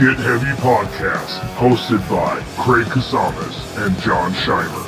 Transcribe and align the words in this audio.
Get 0.00 0.16
Heavy 0.16 0.46
Podcast, 0.62 1.40
hosted 1.56 2.00
by 2.08 2.40
Craig 2.56 2.86
Kasamas 2.86 3.84
and 3.84 3.94
John 4.00 4.32
Scheimer. 4.32 4.86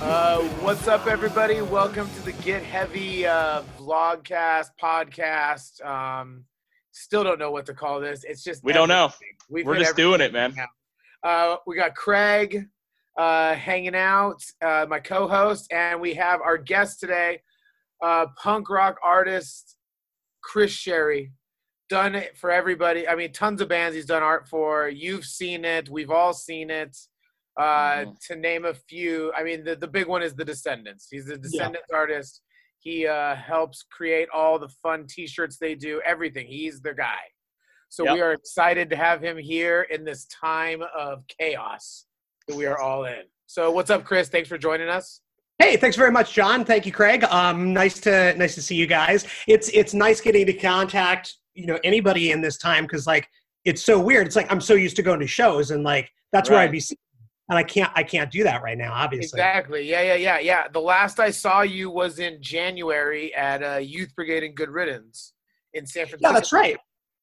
Uh, 0.00 0.40
what's 0.62 0.88
up, 0.88 1.06
everybody? 1.06 1.60
Welcome 1.60 2.08
to 2.08 2.24
the 2.24 2.32
Get 2.32 2.62
Heavy 2.62 3.26
uh, 3.26 3.64
vlogcast 3.78 4.68
podcast. 4.82 5.84
Um, 5.84 6.46
still 6.92 7.22
don't 7.22 7.38
know 7.38 7.50
what 7.50 7.66
to 7.66 7.74
call 7.74 8.00
this. 8.00 8.24
It's 8.24 8.42
just 8.42 8.64
We 8.64 8.72
don't 8.72 8.88
know. 8.88 9.12
We've 9.50 9.66
We're 9.66 9.78
just 9.78 9.94
doing 9.94 10.22
it, 10.22 10.32
man. 10.32 10.54
Uh, 11.22 11.56
we 11.66 11.76
got 11.76 11.96
Craig 11.96 12.66
uh, 13.18 13.54
hanging 13.56 13.94
out, 13.94 14.42
uh, 14.62 14.86
my 14.88 15.00
co-host, 15.00 15.70
and 15.70 16.00
we 16.00 16.14
have 16.14 16.40
our 16.40 16.56
guest 16.56 16.98
today, 16.98 17.42
uh, 18.02 18.24
punk 18.38 18.70
rock 18.70 18.96
artist 19.04 19.74
Chris 20.42 20.70
Shary. 20.72 21.32
Done 21.88 22.14
it 22.14 22.36
for 22.36 22.50
everybody. 22.50 23.08
I 23.08 23.14
mean, 23.14 23.32
tons 23.32 23.60
of 23.62 23.68
bands 23.68 23.94
he's 23.96 24.04
done 24.06 24.22
art 24.22 24.46
for. 24.48 24.88
You've 24.88 25.24
seen 25.24 25.64
it. 25.64 25.88
We've 25.88 26.10
all 26.10 26.34
seen 26.34 26.70
it. 26.70 26.96
Uh, 27.58 28.04
Mhm. 28.04 28.18
To 28.28 28.36
name 28.36 28.64
a 28.66 28.74
few, 28.74 29.32
I 29.36 29.42
mean, 29.42 29.64
the, 29.64 29.74
the 29.74 29.88
big 29.88 30.06
one 30.06 30.22
is 30.22 30.34
the 30.34 30.44
Descendants. 30.44 31.08
He's 31.10 31.28
a 31.28 31.36
Descendants 31.38 31.90
artist. 31.92 32.42
He 32.78 33.06
uh, 33.06 33.34
helps 33.34 33.84
create 33.90 34.28
all 34.32 34.58
the 34.58 34.68
fun 34.82 35.06
T-shirts 35.08 35.56
they 35.58 35.74
do. 35.74 36.00
Everything. 36.04 36.46
He's 36.46 36.80
the 36.80 36.94
guy. 36.94 37.18
So 37.88 38.04
we 38.14 38.20
are 38.20 38.32
excited 38.32 38.90
to 38.90 38.96
have 38.96 39.20
him 39.22 39.36
here 39.38 39.82
in 39.82 40.04
this 40.04 40.26
time 40.26 40.82
of 40.96 41.24
chaos 41.26 42.04
that 42.46 42.54
we 42.56 42.66
are 42.66 42.78
all 42.78 43.06
in. 43.06 43.22
So 43.46 43.70
what's 43.70 43.88
up, 43.90 44.04
Chris? 44.04 44.28
Thanks 44.28 44.48
for 44.48 44.58
joining 44.58 44.88
us. 44.90 45.22
Hey, 45.58 45.76
thanks 45.76 45.96
very 45.96 46.12
much, 46.12 46.32
John. 46.32 46.64
Thank 46.64 46.86
you, 46.86 46.92
Craig. 46.92 47.24
Um, 47.24 47.72
nice 47.72 47.98
to 48.00 48.34
nice 48.36 48.54
to 48.54 48.62
see 48.62 48.76
you 48.76 48.86
guys. 48.86 49.26
It's 49.48 49.68
it's 49.70 49.92
nice 49.92 50.20
getting 50.20 50.46
to 50.46 50.52
contact 50.52 51.34
you 51.54 51.66
know 51.66 51.78
anybody 51.82 52.30
in 52.30 52.40
this 52.40 52.56
time 52.56 52.84
because 52.84 53.06
like 53.06 53.28
it's 53.64 53.84
so 53.84 53.98
weird. 53.98 54.26
It's 54.26 54.36
like 54.36 54.50
I'm 54.52 54.60
so 54.60 54.74
used 54.74 54.96
to 54.96 55.02
going 55.02 55.20
to 55.20 55.26
shows 55.26 55.72
and 55.72 55.82
like 55.82 56.10
that's 56.32 56.48
where 56.48 56.60
I'd 56.60 56.70
be, 56.70 56.80
seen, 56.80 56.96
and 57.48 57.58
I 57.58 57.64
can't 57.64 57.90
I 57.96 58.04
can't 58.04 58.30
do 58.30 58.44
that 58.44 58.62
right 58.62 58.78
now. 58.78 58.92
Obviously, 58.92 59.38
Exactly. 59.38 59.88
Yeah, 59.88 60.02
yeah, 60.02 60.14
yeah, 60.14 60.38
yeah. 60.38 60.68
The 60.68 60.80
last 60.80 61.18
I 61.18 61.30
saw 61.30 61.62
you 61.62 61.90
was 61.90 62.20
in 62.20 62.40
January 62.40 63.34
at 63.34 63.62
uh, 63.62 63.78
Youth 63.78 64.14
Brigade 64.14 64.44
and 64.44 64.54
Good 64.54 64.70
Riddance 64.70 65.32
in 65.74 65.86
San 65.86 66.06
Francisco. 66.06 66.28
yeah, 66.28 66.32
that's 66.32 66.52
right. 66.52 66.76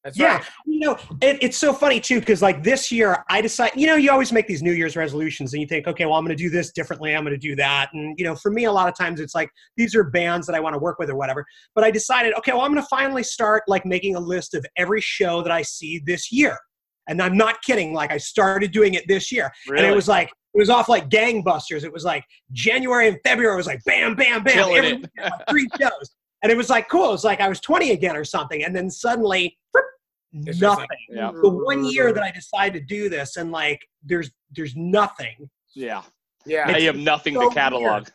That's 0.06 0.20
yeah, 0.20 0.36
right. 0.36 0.45
you 0.67 0.80
know, 0.81 0.98
it, 1.20 1.39
it's 1.42 1.58
so 1.58 1.73
funny 1.73 2.00
too 2.00 2.20
because 2.20 2.39
like 2.39 2.61
this 2.61 2.92
year 2.92 3.25
I 3.28 3.42
decide, 3.42 3.72
you 3.75 3.88
know, 3.88 3.95
you 3.95 4.11
always 4.11 4.31
make 4.31 4.45
these 4.45 4.61
New 4.61 4.72
Year's 4.73 4.95
resolutions 4.95 5.52
and 5.53 5.61
you 5.61 5.67
think, 5.67 5.88
okay, 5.88 6.06
well, 6.06 6.14
I'm 6.14 6.23
going 6.23 6.38
to 6.38 6.42
do 6.44 6.52
this 6.52 6.72
differently. 6.72 7.16
I'm 7.16 7.23
going 7.23 7.34
to 7.34 7.39
do 7.39 7.56
that, 7.56 7.89
and 7.94 8.14
you 8.20 8.23
know, 8.23 8.36
for 8.36 8.52
me, 8.52 8.66
a 8.66 8.72
lot 8.72 8.88
of 8.88 8.95
times 8.95 9.20
it's 9.20 9.33
like 9.33 9.50
these 9.78 9.95
are 9.95 10.03
bands 10.03 10.45
that 10.45 10.56
I 10.56 10.59
want 10.59 10.76
to 10.76 10.80
work 10.80 11.00
with 11.00 11.09
or 11.09 11.16
whatever. 11.16 11.44
But 11.73 11.83
I 11.83 11.89
decided, 11.89 12.36
okay, 12.38 12.52
well, 12.52 12.61
I'm 12.61 12.72
going 12.72 12.83
to 12.83 12.88
finally 12.88 13.23
start 13.23 13.64
like 13.67 13.83
making 13.83 14.16
a 14.16 14.20
list 14.20 14.53
of 14.53 14.64
every 14.78 15.02
show 15.02 15.42
that 15.42 15.52
I 15.52 15.64
see 15.64 16.00
this 16.06 16.31
year, 16.31 16.56
and 17.09 17.20
I'm 17.20 17.36
not 17.36 17.64
kidding. 17.64 17.92
Like 17.92 18.11
I 18.11 18.17
started 18.17 18.72
doing 18.72 18.94
it 18.94 19.08
this 19.08 19.31
year, 19.31 19.52
Really? 19.67 19.83
and 19.86 19.92
it 19.92 19.95
was 19.95 20.08
like 20.08 20.28
it 20.28 20.59
was 20.59 20.70
off 20.70 20.88
like 20.88 21.09
gangbusters. 21.09 21.83
It 21.83 21.92
was 21.92 22.03
like 22.03 22.23
January 22.52 23.08
and 23.08 23.17
February 23.23 23.56
It 23.56 23.58
was 23.58 23.66
like 23.66 23.83
bam, 23.86 24.14
bam, 24.14 24.44
bam, 24.44 24.53
Killing 24.53 24.76
every 24.76 24.89
it. 24.89 24.95
weekend, 24.98 25.11
like, 25.23 25.50
three 25.50 25.67
shows, 25.80 26.16
and 26.44 26.52
it 26.52 26.56
was 26.58 26.70
like 26.70 26.89
cool. 26.89 27.09
It 27.09 27.14
was 27.14 27.23
like 27.23 27.42
I 27.42 27.50
was 27.50 27.59
20 27.59 27.89
again 27.89 28.16
or 28.16 28.23
something, 28.23 28.64
and 28.64 28.76
then 28.76 28.92
suddenly. 28.92 29.58
Fripp, 30.44 30.47
It's 30.50 30.61
Nothing 30.61 30.88
like- 30.89 31.00
Yeah. 31.09 31.31
the 31.41 31.50
one 31.50 31.86
year 31.86 32.11
that 32.14 32.23
I 32.23 32.31
decided 32.31 32.80
to 32.80 32.86
do 32.86 33.09
this, 33.09 33.38
and 33.38 33.52
like 33.52 33.80
there's 34.03 34.31
there's 34.52 34.75
nothing. 34.75 35.50
yeah. 35.73 36.02
Yeah. 36.45 36.66
Now 36.66 36.77
you 36.77 36.88
have 36.88 36.95
nothing 36.97 37.33
so 37.36 37.50
to 37.50 37.55
catalog. 37.55 38.08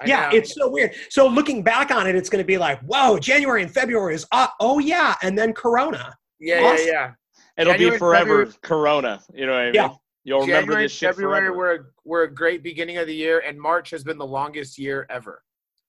I 0.00 0.06
yeah, 0.06 0.30
know. 0.30 0.36
it's 0.38 0.54
so 0.54 0.70
weird. 0.70 0.94
So 1.10 1.26
looking 1.28 1.62
back 1.62 1.90
on 1.90 2.06
it, 2.06 2.16
it's 2.16 2.30
going 2.30 2.42
to 2.42 2.46
be 2.46 2.56
like, 2.56 2.80
whoa, 2.80 3.18
January 3.18 3.62
and 3.62 3.70
February 3.70 4.14
is 4.14 4.26
uh, 4.32 4.46
oh 4.60 4.78
yeah, 4.78 5.14
and 5.22 5.36
then 5.36 5.52
Corona. 5.52 6.14
yeah, 6.40 6.60
awesome. 6.62 6.86
yeah, 6.86 6.92
yeah. 6.92 7.10
It'll 7.58 7.72
January, 7.74 7.94
be 7.96 7.98
forever 7.98 8.24
February- 8.46 8.52
Corona. 8.62 9.20
You 9.34 9.44
know 9.46 9.52
what 9.52 9.60
I 9.60 9.64
mean? 9.66 9.74
Yeah. 9.74 9.88
You'll 10.24 10.40
remember 10.40 10.74
this 10.80 10.92
shit 10.92 11.10
February 11.14 11.40
forever. 11.48 11.56
were 11.56 11.72
a, 11.74 11.78
were 12.04 12.22
a 12.24 12.34
great 12.34 12.62
beginning 12.62 12.96
of 12.98 13.06
the 13.06 13.14
year, 13.14 13.40
and 13.46 13.60
March 13.60 13.90
has 13.90 14.02
been 14.04 14.16
the 14.18 14.26
longest 14.26 14.78
year 14.78 15.06
ever. 15.10 15.42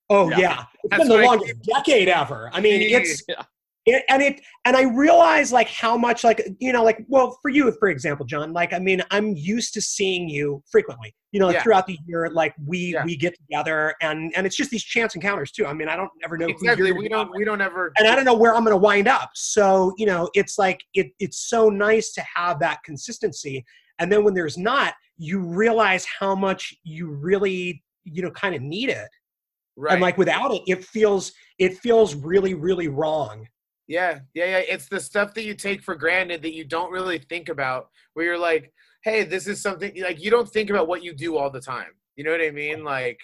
Oh 0.09 0.30
Yeah. 0.30 0.40
yeah, 0.40 0.64
it's 0.84 0.90
That's 0.90 1.00
been 1.03 1.08
the 1.08 1.14
what 1.16 1.24
I 1.24 1.28
longest 1.28 1.62
decade 1.64 2.09
ever. 2.09 2.50
I 2.52 2.59
mean, 2.59 2.81
it's 2.81 3.24
Yeah. 3.30 3.44
It, 3.86 4.03
and 4.09 4.22
it 4.22 4.42
and 4.66 4.78
I 4.78 4.84
realize 4.84 5.52
like 5.52 5.68
how 5.68 5.97
much 5.97 6.24
like 6.24 6.47
you 6.59 6.72
know 6.72 6.84
like 6.84 7.03
well 7.08 7.40
for 7.42 7.50
you 7.50 7.72
for 7.80 7.90
example, 7.90 8.25
John. 8.25 8.53
Like 8.53 8.74
I 8.74 8.80
mean, 8.80 9.02
I'm 9.09 9.36
used 9.36 9.74
to 9.74 9.81
seeing 9.81 10.30
you 10.30 10.64
frequently. 10.72 11.16
You 11.31 11.40
know, 11.40 11.47
like, 11.47 11.56
Yeah. 11.56 11.64
throughout 11.64 11.88
the 11.88 11.97
year, 12.06 12.30
like 12.30 12.53
we 12.66 12.94
Yeah. 12.94 13.06
we 13.06 13.16
get 13.16 13.36
together 13.36 13.96
and 14.02 14.31
and 14.36 14.46
it's 14.46 14.56
just 14.56 14.70
these 14.70 14.84
chance 14.84 15.16
encounters 15.16 15.52
too. 15.52 15.66
I 15.66 15.74
mean, 15.74 15.88
I 15.88 15.96
don't 15.96 16.12
ever 16.24 16.38
know 16.38 16.46
who 16.46 16.52
Exactly. 16.52 16.91
We 16.91 17.08
don't. 17.09 17.31
We 17.36 17.44
don't 17.46 17.62
ever. 17.62 17.91
and 17.97 18.08
I 18.08 18.16
don't 18.16 18.25
know 18.25 18.36
where 18.38 18.56
I'm 18.56 18.64
going 18.64 18.74
to 18.74 18.78
wind 18.78 19.08
up. 19.08 19.31
So, 19.34 19.94
you 19.97 20.06
know, 20.06 20.30
it's 20.34 20.59
like 20.59 20.81
it, 20.94 21.12
it's 21.20 21.50
so 21.50 21.70
nice 21.70 22.12
to 22.14 22.24
have 22.36 22.59
that 22.59 22.84
consistency. 22.84 23.66
And 23.97 24.12
then 24.12 24.24
when 24.24 24.34
there's 24.34 24.58
not, 24.58 24.94
you 25.18 25.40
realize 25.40 26.06
how 26.20 26.36
much 26.36 26.74
you 26.84 27.09
really, 27.09 27.84
you 28.03 28.22
know, 28.22 28.31
kind 28.31 28.53
of 28.53 28.62
need 28.62 28.90
it. 28.90 29.08
Right. 29.78 29.94
And 29.94 30.02
like 30.02 30.18
without 30.18 30.53
it, 30.53 30.62
it 30.68 30.84
feels 30.84 31.31
it 31.58 31.78
feels 31.78 32.14
really, 32.14 32.53
really 32.53 32.88
wrong. 32.90 33.47
Yeah, 33.91 34.19
yeah, 34.34 34.46
yeah. 34.46 34.57
It's 34.74 34.88
the 34.88 35.02
stuff 35.02 35.34
that 35.34 35.44
you 35.44 35.53
take 35.53 35.81
for 35.84 35.96
granted 35.96 36.41
that 36.44 36.53
you 36.56 36.63
don't 36.63 36.91
really 36.91 37.19
think 37.19 37.50
about. 37.50 37.90
Where 38.13 38.25
you're 38.25 38.38
like, 38.38 38.72
hey, 39.03 39.24
this 39.25 39.47
is 39.47 39.62
something 39.62 39.91
like 40.02 40.24
you 40.24 40.31
don't 40.31 40.50
think 40.50 40.69
about 40.69 40.88
what 40.88 41.03
you 41.03 41.13
do 41.13 41.35
all 41.38 41.50
the 41.52 41.59
time. 41.59 41.91
You 42.16 42.24
know 42.24 42.31
what 42.31 42.41
I 42.41 42.52
mean? 42.52 42.85
Like, 42.85 43.19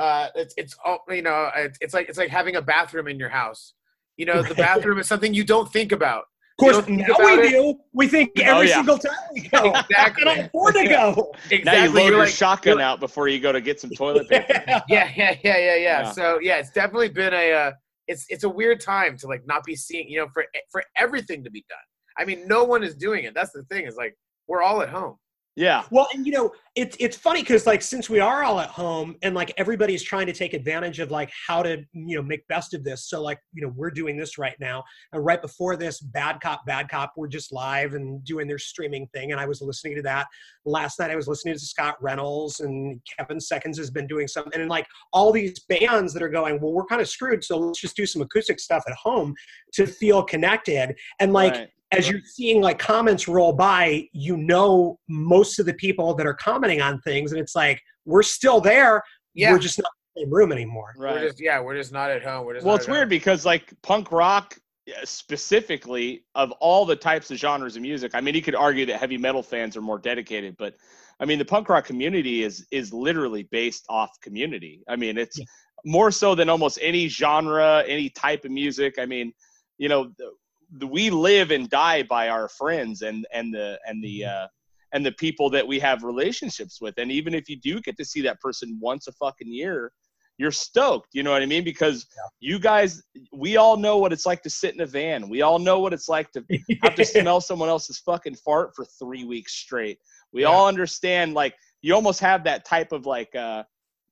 uh, 0.00 0.28
it's 0.34 0.54
it's 0.56 0.74
all 0.84 1.00
you 1.10 1.20
know. 1.20 1.50
It's, 1.54 1.78
it's 1.82 1.92
like 1.94 2.08
it's 2.08 2.16
like 2.18 2.30
having 2.30 2.56
a 2.56 2.62
bathroom 2.62 3.06
in 3.06 3.18
your 3.18 3.28
house. 3.28 3.74
You 4.16 4.24
know, 4.26 4.42
the 4.42 4.54
bathroom 4.54 4.98
is 4.98 5.06
something 5.06 5.34
you 5.34 5.44
don't 5.44 5.70
think 5.72 5.92
about. 5.92 6.24
Of 6.60 6.64
course, 6.64 6.88
now 6.88 7.04
we 7.18 7.24
it. 7.46 7.50
do. 7.50 7.74
We 7.92 8.08
think 8.08 8.30
Oh, 8.38 8.42
every 8.42 8.68
yeah. 8.68 8.76
single 8.76 8.98
time 8.98 9.12
we 9.34 9.42
go. 9.48 9.68
Exactly. 9.70 9.96
I 9.98 10.10
can 10.10 10.28
afford 10.46 10.74
to 10.74 10.88
go. 10.88 11.32
Exactly. 11.50 11.62
Now 11.64 11.84
you 11.84 11.90
load 11.92 12.00
You're 12.04 12.10
your 12.12 12.18
like- 12.20 12.30
shotgun 12.30 12.72
you're- 12.78 12.82
out 12.82 12.98
before 12.98 13.28
you 13.28 13.38
go 13.40 13.52
to 13.52 13.60
get 13.60 13.78
some 13.80 13.90
toilet 13.90 14.26
paper. 14.30 14.46
yeah, 14.66 14.82
yeah, 14.88 15.10
yeah, 15.16 15.36
yeah, 15.44 15.58
yeah. 15.58 15.76
Yeah. 15.76 16.10
So 16.12 16.40
yeah, 16.40 16.56
it's 16.56 16.70
definitely 16.72 17.10
been 17.10 17.32
a 17.34 17.52
uh, 17.52 17.72
it's 18.08 18.24
it's 18.28 18.44
a 18.44 18.48
weird 18.48 18.80
time 18.80 19.16
to 19.18 19.26
like 19.26 19.46
not 19.46 19.64
be 19.64 19.76
seeing 19.76 20.08
you 20.08 20.18
know 20.18 20.28
for 20.32 20.44
for 20.70 20.82
everything 20.96 21.44
to 21.44 21.50
be 21.50 21.64
done. 21.68 21.78
I 22.18 22.24
mean, 22.24 22.48
no 22.48 22.64
one 22.64 22.82
is 22.82 22.96
doing 22.96 23.24
it. 23.24 23.34
That's 23.34 23.52
the 23.52 23.62
thing. 23.64 23.86
Is 23.86 23.96
like 23.96 24.16
we're 24.48 24.62
all 24.62 24.82
at 24.82 24.88
home. 24.88 25.16
Yeah. 25.58 25.82
Well, 25.90 26.06
and 26.14 26.24
you 26.24 26.30
know, 26.30 26.52
it's 26.76 26.96
it's 27.00 27.16
funny 27.16 27.42
because 27.42 27.66
like 27.66 27.82
since 27.82 28.08
we 28.08 28.20
are 28.20 28.44
all 28.44 28.60
at 28.60 28.68
home 28.68 29.16
and 29.22 29.34
like 29.34 29.52
everybody's 29.56 30.04
trying 30.04 30.26
to 30.26 30.32
take 30.32 30.54
advantage 30.54 31.00
of 31.00 31.10
like 31.10 31.32
how 31.48 31.64
to 31.64 31.84
you 31.92 32.16
know 32.16 32.22
make 32.22 32.46
best 32.46 32.74
of 32.74 32.84
this. 32.84 33.08
So 33.10 33.20
like 33.20 33.40
you 33.52 33.62
know 33.62 33.72
we're 33.74 33.90
doing 33.90 34.16
this 34.16 34.38
right 34.38 34.54
now, 34.60 34.84
and 35.12 35.24
right 35.24 35.42
before 35.42 35.74
this, 35.74 35.98
Bad 35.98 36.40
Cop, 36.40 36.64
Bad 36.64 36.88
Cop, 36.88 37.14
we're 37.16 37.26
just 37.26 37.52
live 37.52 37.94
and 37.94 38.22
doing 38.24 38.46
their 38.46 38.58
streaming 38.58 39.08
thing, 39.08 39.32
and 39.32 39.40
I 39.40 39.46
was 39.46 39.60
listening 39.60 39.96
to 39.96 40.02
that 40.02 40.28
last 40.64 41.00
night. 41.00 41.10
I 41.10 41.16
was 41.16 41.26
listening 41.26 41.54
to 41.54 41.60
Scott 41.60 41.96
Reynolds 42.00 42.60
and 42.60 43.00
Kevin 43.18 43.40
Seconds 43.40 43.78
has 43.78 43.90
been 43.90 44.06
doing 44.06 44.28
something, 44.28 44.60
and 44.60 44.70
like 44.70 44.86
all 45.12 45.32
these 45.32 45.58
bands 45.58 46.12
that 46.14 46.22
are 46.22 46.28
going, 46.28 46.60
well, 46.60 46.72
we're 46.72 46.86
kind 46.86 47.02
of 47.02 47.08
screwed, 47.08 47.42
so 47.42 47.58
let's 47.58 47.80
just 47.80 47.96
do 47.96 48.06
some 48.06 48.22
acoustic 48.22 48.60
stuff 48.60 48.84
at 48.86 48.94
home 48.94 49.34
to 49.72 49.88
feel 49.88 50.22
connected, 50.22 50.94
and 51.18 51.32
like 51.32 51.54
Right. 51.54 51.68
As 51.92 52.08
you're 52.08 52.20
seeing 52.24 52.60
like 52.60 52.78
comments 52.78 53.26
roll 53.28 53.52
by, 53.52 54.06
you 54.12 54.36
know 54.36 54.98
most 55.08 55.58
of 55.58 55.66
the 55.66 55.74
people 55.74 56.14
that 56.14 56.26
are 56.26 56.34
commenting 56.34 56.80
on 56.82 57.00
things, 57.00 57.32
and 57.32 57.40
it's 57.40 57.54
like 57.54 57.80
we're 58.04 58.22
still 58.22 58.60
there. 58.60 59.02
Yeah, 59.34 59.52
We're 59.52 59.58
just 59.58 59.78
not 59.78 59.90
in 60.16 60.22
the 60.22 60.26
same 60.26 60.34
room 60.34 60.52
anymore. 60.52 60.94
we're 60.98 61.06
Right. 61.06 61.20
just 61.28 61.40
yeah, 61.40 61.60
we're 61.60 61.76
just 61.76 61.92
not 61.92 62.10
at 62.10 62.22
home. 62.22 62.44
We're 62.46 62.54
just 62.54 62.66
Well, 62.66 62.76
it's 62.76 62.88
weird 62.88 63.02
home. 63.04 63.08
because 63.08 63.46
like 63.46 63.72
punk 63.82 64.12
rock 64.12 64.56
uh, 64.88 65.04
specifically 65.04 66.24
of 66.34 66.50
all 66.52 66.84
the 66.84 66.96
types 66.96 67.30
of 67.30 67.36
genres 67.38 67.76
of 67.76 67.82
music. 67.82 68.12
I 68.14 68.20
mean, 68.20 68.34
you 68.34 68.42
could 68.42 68.54
argue 68.54 68.84
that 68.86 68.98
heavy 68.98 69.16
metal 69.18 69.42
fans 69.42 69.76
are 69.76 69.80
more 69.82 69.98
dedicated, 69.98 70.56
but 70.58 70.74
I 71.20 71.24
mean, 71.24 71.38
the 71.38 71.44
punk 71.44 71.68
rock 71.68 71.84
community 71.86 72.42
is 72.42 72.66
is 72.70 72.92
literally 72.92 73.44
based 73.44 73.84
off 73.88 74.10
community. 74.22 74.82
I 74.88 74.96
mean, 74.96 75.16
it's 75.18 75.38
Yeah. 75.38 75.44
more 75.84 76.10
so 76.10 76.34
than 76.34 76.48
almost 76.48 76.78
any 76.82 77.08
genre, 77.08 77.84
any 77.86 78.10
type 78.10 78.44
of 78.44 78.50
music. 78.50 78.98
I 78.98 79.06
mean, 79.06 79.32
you 79.78 79.88
know, 79.88 80.04
the, 80.18 80.30
the, 80.47 80.47
we 80.86 81.10
live 81.10 81.50
and 81.50 81.68
die 81.70 82.02
by 82.02 82.28
our 82.28 82.48
friends 82.48 83.02
and 83.02 83.26
and 83.32 83.52
the 83.54 83.78
and 83.86 84.02
the 84.02 84.24
uh, 84.24 84.46
and 84.92 85.04
the 85.04 85.12
people 85.12 85.50
that 85.50 85.66
we 85.66 85.78
have 85.78 86.02
relationships 86.02 86.80
with. 86.80 86.96
And 86.98 87.10
even 87.12 87.34
if 87.34 87.48
you 87.48 87.56
do 87.56 87.80
get 87.80 87.96
to 87.98 88.04
see 88.04 88.22
that 88.22 88.40
person 88.40 88.78
once 88.80 89.06
a 89.06 89.12
fucking 89.12 89.52
year, 89.52 89.92
you're 90.38 90.52
stoked. 90.52 91.08
You 91.12 91.22
know 91.22 91.30
what 91.32 91.42
I 91.42 91.46
mean? 91.46 91.64
Because 91.64 92.06
you 92.40 92.58
guys, 92.58 93.02
we 93.32 93.56
all 93.56 93.76
know 93.76 93.98
what 93.98 94.12
it's 94.12 94.24
like 94.24 94.42
to 94.42 94.50
sit 94.50 94.74
in 94.74 94.80
a 94.80 94.86
van. 94.86 95.28
We 95.28 95.42
all 95.42 95.58
know 95.58 95.80
what 95.80 95.92
it's 95.92 96.08
like 96.08 96.30
to 96.32 96.44
have 96.82 96.94
to 96.94 97.04
smell 97.16 97.40
someone 97.40 97.68
else's 97.68 97.98
fucking 97.98 98.36
fart 98.36 98.74
for 98.74 98.84
three 98.84 99.24
weeks 99.24 99.52
straight. 99.54 99.98
We 100.32 100.42
Yeah. 100.42 100.48
all 100.48 100.68
understand, 100.68 101.34
like, 101.34 101.54
you 101.82 101.94
almost 101.94 102.20
have 102.20 102.44
that 102.44 102.64
type 102.64 102.92
of 102.92 103.04
like, 103.04 103.34
uh, 103.34 103.64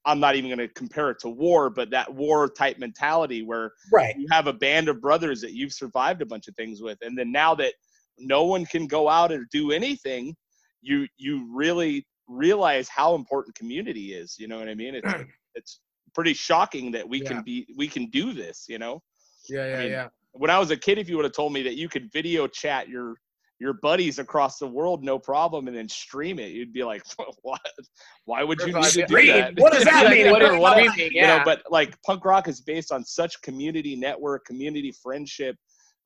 I'm 0.06 0.20
not 0.20 0.36
even 0.36 0.48
going 0.48 0.66
to 0.66 0.72
compare 0.74 1.10
it 1.10 1.18
to 1.20 1.28
war, 1.28 1.68
but 1.68 1.90
that 1.90 2.12
war 2.14 2.48
type 2.48 2.78
mentality 2.78 3.42
where 3.42 3.72
right. 3.92 4.14
you 4.16 4.26
have 4.30 4.46
a 4.46 4.52
band 4.52 4.88
of 4.88 5.00
brothers 5.00 5.40
that 5.40 5.52
you've 5.52 5.72
survived 5.72 6.22
a 6.22 6.26
bunch 6.26 6.46
of 6.48 6.54
things 6.54 6.80
with. 6.80 6.98
And 7.02 7.18
then 7.18 7.32
now 7.32 7.54
that 7.56 7.74
no 8.18 8.44
one 8.44 8.64
can 8.64 8.86
go 8.86 9.08
out 9.08 9.32
and 9.32 9.46
do 9.50 9.72
anything, 9.72 10.34
you 10.80 11.06
you 11.16 11.48
really 11.52 12.06
realize 12.28 12.88
how 12.88 13.14
important 13.14 13.56
community 13.56 14.14
is. 14.14 14.36
You 14.38 14.48
know 14.48 14.58
what 14.58 14.68
I 14.68 14.74
mean? 14.74 14.94
It's 14.94 15.12
it's 15.54 15.80
pretty 16.14 16.34
shocking 16.34 16.92
that 16.92 17.08
we 17.08 17.20
Yeah. 17.20 17.28
can 17.28 17.42
be 17.42 17.66
we 17.76 17.88
can 17.88 18.06
do 18.10 18.32
this. 18.32 18.66
You 18.68 18.78
know, 18.78 19.02
Yeah, 19.48 19.66
yeah, 19.66 19.78
mean, 19.80 19.90
yeah. 19.90 20.08
when 20.32 20.50
I 20.50 20.58
was 20.58 20.70
a 20.70 20.76
kid, 20.76 20.98
if 20.98 21.08
you 21.08 21.16
would 21.16 21.24
have 21.24 21.34
told 21.34 21.52
me 21.52 21.62
that 21.62 21.76
you 21.76 21.88
could 21.88 22.10
video 22.12 22.46
chat 22.46 22.88
your 22.88 23.16
your 23.58 23.74
buddies 23.74 24.18
across 24.18 24.58
the 24.58 24.66
world 24.66 25.02
no 25.02 25.18
problem 25.18 25.66
and 25.66 25.76
then 25.76 25.88
stream 25.88 26.38
it, 26.38 26.48
you'd 26.52 26.72
be 26.72 26.84
like, 26.84 27.02
what? 27.42 27.60
Why 28.26 28.42
would 28.42 28.60
you 28.60 28.72
need 28.72 28.84
to 28.84 29.06
do 29.06 29.26
that? 29.28 29.58
What 29.58 29.72
does 29.72 29.84
that 29.84 30.10
mean? 30.12 30.30
what, 30.30 30.42
What- 30.42 30.60
what- 30.60 30.92
streaming, 30.92 31.12
you 31.14 31.22
know, 31.22 31.40
but 31.44 31.62
like 31.70 32.00
punk 32.02 32.24
rock 32.24 32.48
is 32.48 32.60
based 32.60 32.92
on 32.92 33.04
such 33.04 33.40
community 33.42 33.96
network, 33.96 34.44
community 34.44 34.92
friendship, 35.02 35.56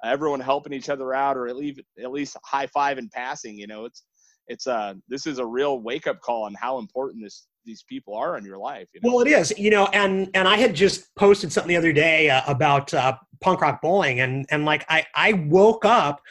uh, 0.04 0.08
everyone 0.08 0.40
helping 0.40 0.72
each 0.72 0.88
other 0.88 1.12
out, 1.12 1.36
or 1.36 1.48
at 1.48 1.56
least 1.56 1.80
at 2.02 2.10
least 2.12 2.36
high 2.44 2.66
five 2.68 2.98
and 2.98 3.10
passing. 3.10 3.58
You 3.58 3.66
know, 3.66 3.84
it's 3.84 4.04
it's 4.46 4.66
uh 4.66 4.94
this 5.08 5.26
is 5.26 5.38
a 5.38 5.46
real 5.46 5.80
wake 5.80 6.06
up 6.06 6.20
call 6.20 6.44
on 6.44 6.54
how 6.54 6.78
important 6.78 7.22
this 7.24 7.46
these 7.66 7.84
people 7.88 8.14
are 8.16 8.38
in 8.38 8.44
your 8.44 8.56
life. 8.58 8.88
You 8.94 9.00
know? 9.02 9.14
Well, 9.16 9.26
it 9.26 9.30
is, 9.30 9.52
you 9.58 9.70
know, 9.70 9.86
and 9.92 10.30
and 10.34 10.48
I 10.48 10.56
had 10.56 10.74
just 10.74 11.14
posted 11.16 11.52
something 11.52 11.68
the 11.68 11.76
other 11.76 11.92
day 11.92 12.30
uh, 12.30 12.42
about 12.46 12.94
uh, 12.94 13.16
punk 13.40 13.60
rock 13.60 13.82
bowling, 13.82 14.20
and 14.20 14.46
and 14.50 14.64
like 14.64 14.84
I 14.88 15.04
I 15.14 15.32
woke 15.34 15.84
up, 15.84 16.22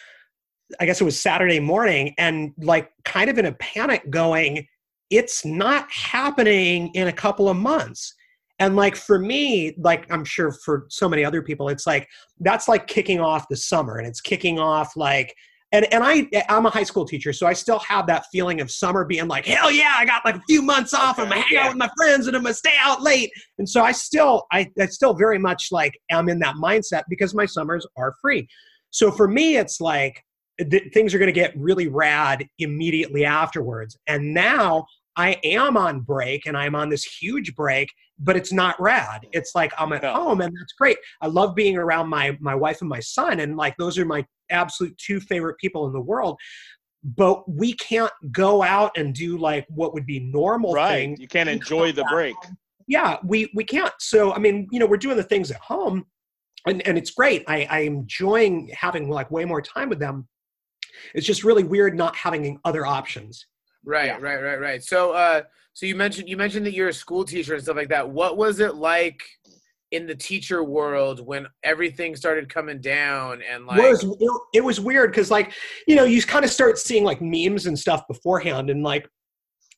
I 0.80 0.86
guess 0.86 1.01
it 1.01 1.04
was 1.04 1.19
Saturday 1.19 1.60
morning, 1.60 2.13
and 2.18 2.54
like 2.60 2.92
kind 3.06 3.30
of 3.30 3.38
in 3.38 3.45
a 3.45 3.54
panic, 3.54 4.10
going, 4.10 4.68
it's 5.10 5.45
not 5.45 5.89
happening 5.92 6.89
in 6.94 7.07
a 7.07 7.13
couple 7.13 7.50
of 7.50 7.57
months. 7.57 8.13
And 8.60 8.75
like 8.75 8.95
for 8.95 9.18
me, 9.18 9.75
like 9.80 10.12
I'm 10.12 10.25
sure 10.25 10.51
for 10.51 10.86
so 10.89 11.07
many 11.07 11.24
other 11.24 11.42
people, 11.42 11.69
it's 11.69 11.88
like 11.88 12.07
that's 12.39 12.68
like 12.68 12.88
kicking 12.88 13.19
off 13.19 13.48
the 13.50 13.56
summer, 13.56 13.98
and 13.98 14.07
it's 14.07 14.21
kicking 14.21 14.60
off 14.60 14.95
like 14.95 15.33
and 15.71 15.92
and 15.94 16.04
I 16.04 16.27
I'm 16.50 16.66
a 16.66 16.69
high 16.69 16.83
school 16.83 17.06
teacher, 17.06 17.31
so 17.31 17.45
I 17.45 17.54
still 17.54 17.80
have 17.80 18.07
that 18.07 18.25
feeling 18.31 18.60
of 18.60 18.71
summer 18.71 19.06
being 19.06 19.27
like, 19.27 19.45
hell 19.45 19.71
yeah, 19.71 19.95
I 19.98 20.06
got 20.06 20.25
like 20.25 20.36
a 20.36 20.42
few 20.48 20.62
months 20.62 20.94
off. 20.94 21.19
I'm 21.19 21.30
gonna 21.30 21.42
hang 21.42 21.57
out 21.57 21.69
with 21.69 21.77
my 21.77 21.89
friends 21.95 22.27
and 22.27 22.36
I'm 22.36 22.44
gonna 22.44 22.56
stay 22.56 22.74
out 22.80 23.04
late. 23.04 23.31
And 23.60 23.69
so 23.69 23.83
I 23.83 23.92
still 23.92 24.48
I, 24.51 24.68
I 24.80 24.88
still 24.88 25.13
very 25.13 25.38
much 25.38 25.68
like 25.71 26.00
I'm 26.12 26.27
in 26.27 26.39
that 26.39 26.56
mindset 26.56 27.04
because 27.07 27.36
my 27.36 27.45
summers 27.45 27.86
are 27.98 28.16
free. 28.21 28.48
So 28.89 29.12
for 29.12 29.27
me, 29.27 29.57
it's 29.57 29.80
like 29.80 30.24
th- 30.59 30.94
things 30.94 31.13
are 31.13 31.19
gonna 31.19 31.31
get 31.31 31.57
really 31.57 31.88
rad 31.88 32.47
immediately 32.59 33.25
afterwards. 33.25 33.97
And 34.07 34.33
now 34.33 34.85
I 35.15 35.39
am 35.44 35.75
on 35.75 36.01
break 36.01 36.45
and 36.45 36.57
I'm 36.57 36.75
on 36.75 36.89
this 36.89 37.03
huge 37.03 37.56
break, 37.56 37.91
but 38.19 38.38
it's 38.38 38.53
not 38.53 38.79
rad. 38.79 39.27
It's 39.31 39.53
like 39.56 39.73
I'm 39.77 39.91
at 39.94 40.03
No. 40.03 40.13
home 40.13 40.41
and 40.41 40.56
that's 40.57 40.73
great. 40.73 40.97
I 41.21 41.27
love 41.27 41.56
being 41.56 41.77
around 41.77 42.09
my 42.09 42.38
my 42.39 42.56
wife 42.56 42.81
and 42.81 42.89
my 42.89 43.00
son, 43.00 43.39
and 43.39 43.57
like 43.57 43.75
those 43.77 43.97
are 43.97 44.06
my 44.06 44.25
absolute 44.50 44.97
two 44.97 45.19
favorite 45.19 45.57
people 45.57 45.85
in 45.88 45.94
the 45.94 46.01
world. 46.01 46.38
But 47.03 47.50
we 47.50 47.73
can't 47.73 48.11
go 48.31 48.61
out 48.61 48.97
and 48.97 49.13
do 49.13 49.38
like 49.38 49.65
what 49.69 49.94
would 49.94 50.06
be 50.06 50.19
normal 50.19 50.73
right. 50.73 50.89
things. 50.95 51.19
You 51.19 51.27
can't 51.27 51.50
enjoy 51.50 51.91
the 51.91 52.06
break. 52.11 52.35
Yeah, 52.88 53.17
we 53.23 53.51
we 53.53 53.63
can't. 53.63 53.94
So 54.00 54.33
I 54.33 54.39
mean, 54.39 54.67
you 54.71 54.79
know, 54.79 54.85
we're 54.85 54.97
doing 54.97 55.15
the 55.17 55.23
things 55.23 55.51
at 55.51 55.61
home, 55.61 56.06
and 56.65 56.85
and 56.88 56.97
it's 56.97 57.11
great. 57.11 57.44
I 57.47 57.67
I'm 57.69 57.94
enjoying 58.00 58.69
having 58.73 59.09
like 59.09 59.31
way 59.31 59.45
more 59.45 59.61
time 59.61 59.89
with 59.89 60.00
them. 60.00 60.27
It's 61.13 61.25
just 61.25 61.44
really 61.44 61.63
weird 61.63 61.95
not 61.95 62.15
having 62.15 62.59
other 62.65 62.86
options. 62.86 63.45
Right, 63.86 64.07
Yeah. 64.07 64.18
right, 64.19 64.41
right, 64.41 64.59
right. 64.59 64.83
So, 64.83 65.12
uh, 65.12 65.44
so 65.74 65.86
you 65.86 65.95
mentioned 65.95 66.27
you 66.27 66.38
mentioned 66.38 66.65
that 66.65 66.74
you're 66.74 66.89
a 66.89 66.94
school 66.94 67.24
teacher 67.24 67.53
and 67.53 67.63
stuff 67.63 67.77
like 67.77 67.89
that. 67.89 68.09
What 68.09 68.38
was 68.38 68.59
it 68.59 68.75
like 68.75 69.21
in 69.91 70.06
the 70.06 70.15
teacher 70.15 70.63
world 70.63 71.25
when 71.25 71.47
everything 71.63 72.15
started 72.15 72.53
coming 72.53 72.81
down 72.81 73.41
and 73.50 73.65
like? 73.65 73.80
was 73.80 74.03
it, 74.03 74.31
it 74.56 74.63
was 74.63 74.80
weird 74.80 75.12
because 75.12 75.31
like 75.31 75.53
you 75.88 75.95
know 75.95 76.03
you 76.03 76.21
kind 76.21 76.44
of 76.44 76.51
start 76.51 76.77
seeing 76.77 77.03
like 77.03 77.21
memes 77.21 77.65
and 77.65 77.77
stuff 77.77 78.07
beforehand 78.07 78.69
and 78.69 78.83
like 78.83 79.07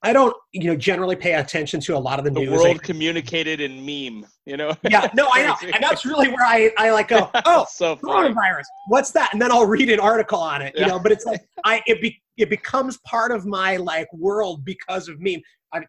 i 0.03 0.11
don't 0.13 0.35
you 0.51 0.65
know 0.65 0.75
generally 0.75 1.15
pay 1.15 1.33
attention 1.33 1.79
to 1.79 1.95
a 1.95 1.99
lot 1.99 2.19
of 2.19 2.25
the, 2.25 2.31
The 2.31 2.39
news 2.41 2.49
world 2.51 2.77
I- 2.81 2.85
communicated 2.85 3.59
in 3.61 3.85
meme. 3.85 4.25
You 4.45 4.57
know. 4.57 4.75
yeah 4.89 5.09
no 5.13 5.29
i 5.33 5.43
know 5.47 5.55
and 5.73 5.83
that's 5.83 6.05
really 6.05 6.29
where 6.29 6.45
i 6.45 6.71
i 6.77 6.91
like 6.91 7.09
go 7.09 7.29
oh 7.45 7.65
so 7.71 7.95
funny. 7.95 8.29
coronavirus 8.29 8.63
what's 8.87 9.11
that 9.11 9.29
and 9.33 9.41
then 9.41 9.51
i'll 9.51 9.65
read 9.67 9.89
an 9.89 9.99
article 9.99 10.39
on 10.39 10.61
it 10.61 10.73
you 10.75 10.81
Yeah. 10.81 10.87
know 10.87 10.99
but 10.99 11.11
it's 11.11 11.25
like 11.25 11.41
i 11.65 11.81
it, 11.85 12.01
be, 12.01 12.21
it 12.37 12.49
becomes 12.49 12.97
part 13.05 13.31
of 13.31 13.45
my 13.45 13.77
like 13.77 14.11
world 14.13 14.65
because 14.65 15.07
of 15.07 15.19
meme 15.19 15.41
I, 15.73 15.81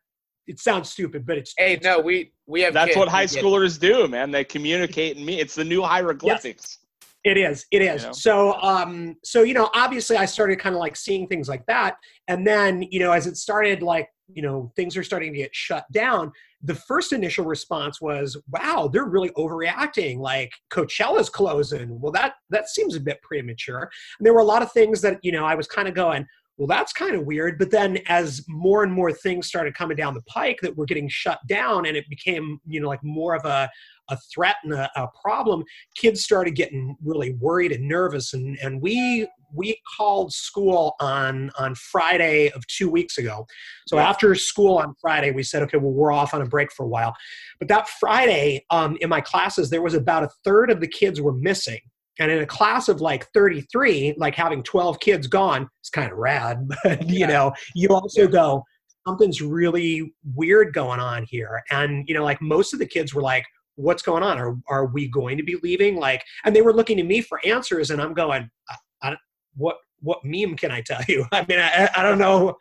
it 0.47 0.59
sounds 0.61 0.91
stupid 0.91 1.25
but 1.27 1.39
it's 1.39 1.55
hey, 1.57 1.79
no, 1.83 1.99
we 2.01 2.33
we 2.47 2.61
have. 2.63 2.75
That's 2.75 2.89
kids, 2.89 2.99
what 2.99 3.09
we 3.09 3.13
high 3.13 3.27
get 3.27 3.43
schoolers 3.45 3.79
do, 3.81 4.09
man. 4.09 4.31
They 4.33 4.43
communicate 4.45 5.17
in 5.17 5.25
me. 5.25 5.39
It's 5.41 5.55
the 5.55 5.65
new 5.65 5.83
hieroglyphics. 5.93 6.79
It 7.25 7.37
is. 7.37 7.65
It 7.71 7.83
is. 7.83 8.03
You 8.03 8.09
know? 8.09 8.13
So, 8.13 8.53
um, 8.61 9.17
so 9.23 9.43
you 9.43 9.55
know, 9.55 9.71
obviously, 9.75 10.17
I 10.17 10.25
started 10.25 10.59
kind 10.59 10.75
of 10.75 10.81
like 10.81 10.97
seeing 10.97 11.29
things 11.29 11.49
like 11.49 11.65
that, 11.67 11.97
and 12.29 12.47
then 12.47 12.83
you 12.91 12.99
know, 12.99 13.13
as 13.13 13.27
it 13.27 13.37
started, 13.37 13.83
like 13.83 14.09
you 14.35 14.43
know, 14.43 14.73
things 14.77 14.97
are 14.97 15.05
starting 15.05 15.33
to 15.33 15.39
get 15.39 15.55
shut 15.55 15.85
down. 15.93 16.33
The 16.65 16.75
first 16.75 17.13
initial 17.13 17.45
response 17.45 18.01
was, 18.01 18.37
"Wow, 18.51 18.89
they're 18.93 19.05
really 19.05 19.31
overreacting. 19.31 20.19
Like 20.19 20.51
Coachella's 20.71 21.31
closing. 21.31 22.01
Well, 22.01 22.13
that 22.13 22.35
that 22.51 22.69
seems 22.69 22.97
a 22.97 23.01
bit 23.01 23.23
premature." 23.23 23.89
And 24.19 24.27
there 24.27 24.35
were 24.35 24.41
a 24.41 24.45
lot 24.45 24.63
of 24.63 24.73
things 24.73 25.01
that 25.03 25.19
you 25.23 25.31
know, 25.31 25.45
I 25.45 25.55
was 25.55 25.69
kind 25.69 25.87
of 25.87 25.95
going, 25.95 26.27
"Well, 26.57 26.69
that's 26.69 26.93
kind 26.93 27.15
of 27.15 27.25
weird." 27.25 27.59
But 27.59 27.71
then, 27.71 27.99
as 28.09 28.45
more 28.49 28.83
and 28.83 28.93
more 28.93 29.13
things 29.13 29.47
started 29.47 29.75
coming 29.75 29.97
down 29.97 30.15
the 30.15 30.23
pike 30.23 30.59
that 30.63 30.77
were 30.77 30.87
getting 30.87 31.09
shut 31.09 31.39
down, 31.49 31.87
and 31.87 31.97
it 31.97 32.09
became 32.09 32.59
you 32.67 32.81
know, 32.81 32.89
like 32.89 33.03
more 33.03 33.35
of 33.35 33.45
a 33.45 33.71
a 34.09 34.17
threat 34.33 34.57
and 34.65 34.73
a, 34.73 34.91
a 34.97 35.09
problem 35.23 35.65
kids 35.97 36.23
started 36.23 36.55
getting 36.55 36.97
really 37.05 37.33
worried 37.35 37.73
and 37.73 37.87
nervous 37.87 38.35
and 38.35 38.59
and 38.63 38.81
we 38.81 39.27
we 39.55 39.79
called 39.97 40.33
school 40.33 40.95
on 41.01 41.51
on 41.59 41.75
friday 41.75 42.51
of 42.51 42.67
two 42.67 42.91
weeks 42.91 43.19
ago 43.19 43.47
so 43.87 43.97
Yeah. 43.97 44.09
after 44.09 44.35
school 44.35 44.79
on 44.79 44.95
friday 45.01 45.31
we 45.31 45.43
said 45.43 45.63
okay 45.63 45.79
well 45.79 45.93
we're 45.93 46.13
off 46.13 46.35
on 46.35 46.43
a 46.43 46.47
break 46.47 46.73
for 46.73 46.85
a 46.85 46.89
while 46.89 47.15
but 47.59 47.69
that 47.69 47.89
friday 47.89 48.65
um, 48.71 48.97
in 49.01 49.09
my 49.09 49.21
classes 49.21 49.71
there 49.71 49.83
was 49.83 49.95
about 49.95 50.25
a 50.25 50.31
third 50.45 50.71
of 50.71 50.81
the 50.81 50.89
kids 50.89 51.21
were 51.21 51.35
missing 51.35 51.81
and 52.19 52.31
in 52.31 52.43
a 52.43 52.47
class 52.47 52.89
of 52.89 53.01
like 53.01 53.27
33 53.33 54.15
like 54.19 54.35
having 54.35 54.63
12 54.63 55.01
kids 55.01 55.27
gone 55.27 55.69
is 55.83 55.91
kind 55.91 56.13
of 56.13 56.19
rad 56.19 56.69
but 56.85 57.09
you 57.09 57.21
Yeah. 57.21 57.27
know 57.27 57.53
you 57.75 57.89
also 57.89 58.27
go 58.29 58.63
something's 59.07 59.43
really 59.43 60.15
weird 60.35 60.73
going 60.73 61.01
on 61.01 61.25
here. 61.29 61.63
And 61.71 62.05
you 62.09 62.15
know 62.15 62.23
like 62.25 62.41
most 62.41 62.73
of 62.73 62.79
the 62.79 62.87
kids 62.87 63.13
were 63.15 63.23
like 63.23 63.45
what's 63.77 64.03
going 64.03 64.23
on? 64.23 64.39
Are, 64.39 64.55
are 64.69 64.87
we 64.87 65.09
going 65.09 65.39
to 65.39 65.43
be 65.43 65.57
leaving? 65.63 65.97
Like 65.97 66.23
and 66.45 66.55
they 66.55 66.63
were 66.63 66.75
looking 66.75 66.99
to 66.99 67.03
me 67.03 67.21
for 67.23 67.41
answers 67.45 67.91
and 67.91 68.01
i'm 68.01 68.15
going 68.15 68.49
I, 68.69 68.77
I, 69.03 69.17
what 69.57 69.77
what 70.03 70.19
meme 70.25 70.55
can 70.57 70.71
i 70.71 70.81
tell 70.81 71.01
you 71.09 71.25
i 71.33 71.45
mean 71.49 71.59
i, 71.59 71.89
I 71.97 72.03
don't 72.03 72.19
know 72.19 72.57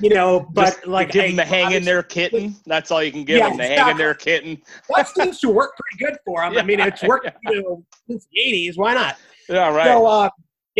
you 0.00 0.10
know 0.10 0.46
but 0.52 0.74
Just 0.74 0.86
like 0.86 1.12
give 1.12 1.24
I- 1.24 1.26
them 1.28 1.36
the 1.36 1.44
hang 1.44 1.72
in 1.72 1.84
there 1.84 2.02
kitten. 2.02 2.56
That's 2.66 2.90
all 2.90 3.02
you 3.02 3.12
can 3.12 3.24
give 3.24 3.38
Yeah, 3.38 3.48
them. 3.48 3.58
The 3.58 3.66
hang 3.66 3.90
in 3.90 3.96
there 3.96 4.14
kitten. 4.14 4.60
that 4.94 5.08
seems 5.08 5.40
to 5.40 5.48
work 5.50 5.72
pretty 5.76 6.04
good 6.12 6.18
for 6.24 6.40
them 6.42 6.56
i 6.58 6.62
mean 6.70 6.80
it's 6.80 7.02
worked 7.02 7.26
Yeah. 7.26 7.50
you 7.52 7.62
know 7.62 7.84
since 8.08 8.26
the 8.32 8.40
80s 8.40 8.76
why 8.76 8.94
not 8.94 9.16
Yeah, 9.48 9.74
right. 9.74 9.86
So 9.86 10.06
uh, 10.06 10.28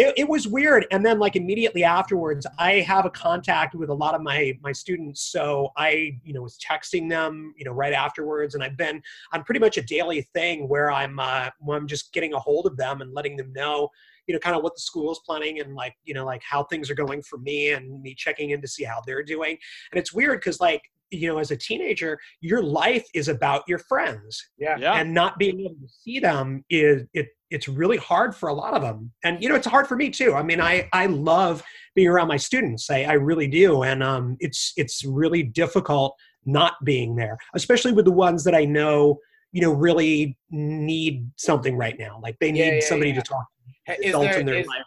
it, 0.00 0.14
it 0.16 0.28
was 0.28 0.48
weird. 0.48 0.86
And 0.90 1.04
then 1.04 1.18
like 1.18 1.36
immediately 1.36 1.84
afterwards, 1.84 2.46
I 2.58 2.80
have 2.80 3.04
a 3.04 3.10
contact 3.10 3.74
with 3.74 3.90
a 3.90 3.94
lot 3.94 4.14
of 4.14 4.22
my 4.22 4.58
my 4.62 4.72
students. 4.72 5.30
So 5.30 5.70
I, 5.76 6.18
you 6.24 6.32
know, 6.32 6.42
was 6.42 6.58
texting 6.58 7.08
them, 7.08 7.52
you 7.58 7.64
know, 7.66 7.72
right 7.72 7.92
afterwards. 7.92 8.54
And 8.54 8.64
I've 8.64 8.78
been 8.78 9.02
on 9.34 9.44
pretty 9.44 9.60
much 9.60 9.76
a 9.76 9.82
daily 9.82 10.22
thing 10.34 10.68
where 10.68 10.90
I'm 10.90 11.18
uh, 11.18 11.50
where 11.58 11.76
I'm 11.76 11.86
just 11.86 12.14
getting 12.14 12.32
a 12.32 12.38
hold 12.38 12.66
of 12.66 12.78
them 12.78 13.02
and 13.02 13.12
letting 13.12 13.36
them 13.36 13.52
know, 13.52 13.90
you 14.26 14.32
know, 14.34 14.38
kind 14.40 14.56
of 14.56 14.62
what 14.62 14.74
the 14.74 14.80
school 14.80 15.12
is 15.12 15.20
planning 15.26 15.60
and 15.60 15.74
like, 15.74 15.94
you 16.04 16.14
know, 16.14 16.24
like 16.24 16.42
how 16.42 16.64
things 16.64 16.90
are 16.90 16.94
going 16.94 17.20
for 17.22 17.38
me 17.38 17.72
and 17.72 18.00
me 18.00 18.14
checking 18.14 18.50
in 18.50 18.62
to 18.62 18.68
see 18.68 18.84
how 18.84 19.02
they're 19.06 19.22
doing. 19.22 19.58
And 19.92 19.98
it's 20.00 20.14
weird 20.14 20.40
because 20.40 20.60
like, 20.60 20.82
you 21.10 21.28
know, 21.28 21.38
as 21.38 21.50
a 21.50 21.56
teenager, 21.56 22.18
your 22.40 22.62
life 22.62 23.06
is 23.14 23.28
about 23.28 23.64
your 23.68 23.80
friends 23.80 24.48
Yeah. 24.56 24.76
yeah. 24.78 24.94
and 24.94 25.12
not 25.12 25.38
being 25.38 25.60
able 25.60 25.74
to 25.74 25.88
see 25.88 26.20
them 26.20 26.64
is 26.70 27.02
it 27.12 27.26
it's 27.50 27.68
really 27.68 27.96
hard 27.96 28.34
for 28.34 28.48
a 28.48 28.54
lot 28.54 28.74
of 28.74 28.82
them 28.82 29.10
and 29.24 29.42
you 29.42 29.48
know 29.48 29.54
it's 29.54 29.66
hard 29.66 29.86
for 29.86 29.96
me 29.96 30.10
too. 30.10 30.34
I 30.34 30.42
mean 30.42 30.60
i 30.60 30.88
i 30.92 31.06
love 31.06 31.62
being 31.94 32.08
around 32.08 32.28
my 32.28 32.36
students. 32.36 32.88
I, 32.90 33.02
I 33.04 33.12
really 33.14 33.48
do. 33.48 33.82
And 33.82 34.02
um 34.02 34.36
it's 34.40 34.72
it's 34.76 35.04
really 35.04 35.42
difficult 35.42 36.16
not 36.46 36.74
being 36.84 37.14
there 37.16 37.36
especially 37.54 37.92
with 37.92 38.06
the 38.06 38.10
ones 38.12 38.44
that 38.44 38.54
i 38.54 38.64
know 38.64 39.18
you 39.52 39.60
know 39.60 39.72
really 39.72 40.38
need 40.50 41.28
something 41.36 41.76
right 41.76 41.98
now. 41.98 42.18
Like 42.22 42.36
they 42.40 42.52
need 42.52 42.60
Yeah, 42.60 42.74
yeah, 42.74 42.80
somebody 42.80 43.10
yeah. 43.10 43.16
to 43.20 43.22
talk 43.22 43.46
to 43.88 44.06
Is 44.06 44.12
there, 44.12 44.38
in 44.38 44.46
their 44.46 44.54
is, 44.56 44.66
life. 44.66 44.84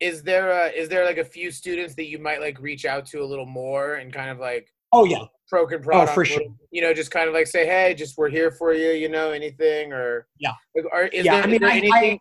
is 0.00 0.22
there 0.22 0.52
uh, 0.52 0.70
is 0.74 0.88
there 0.88 1.04
like 1.04 1.18
a 1.18 1.24
few 1.24 1.50
students 1.50 1.94
that 1.96 2.06
you 2.06 2.18
might 2.18 2.40
like 2.40 2.58
reach 2.60 2.84
out 2.84 3.06
to 3.06 3.22
a 3.22 3.24
little 3.26 3.46
more 3.46 3.94
and 3.94 4.12
kind 4.12 4.30
of 4.30 4.38
like 4.38 4.66
oh 4.92 5.04
yeah 5.04 5.24
proke 5.52 5.70
oh, 5.74 5.78
product. 5.78 6.10
Oh, 6.12 6.14
for 6.14 6.24
sure. 6.24 6.40
you 6.70 6.80
know 6.80 6.94
just 6.94 7.10
kind 7.10 7.28
of 7.28 7.34
like 7.34 7.46
say 7.46 7.66
hey 7.66 7.92
just 7.92 8.16
we're 8.16 8.30
here 8.30 8.50
for 8.50 8.72
you 8.72 8.92
you 8.92 9.10
know 9.10 9.32
anything 9.32 9.92
or 9.92 10.26
Yeah. 10.38 10.52
are, 10.90 11.04
is 11.08 11.26
Yeah, 11.26 11.34
there, 11.34 11.42
I 11.44 11.46
mean, 11.46 11.60
there 11.60 11.68
I- 11.68 11.74
I- 11.74 11.76
anything 11.76 12.20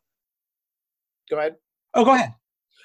go 1.30 1.38
ahead 1.40 1.56
oh 1.94 2.04
go 2.04 2.14
ahead 2.14 2.34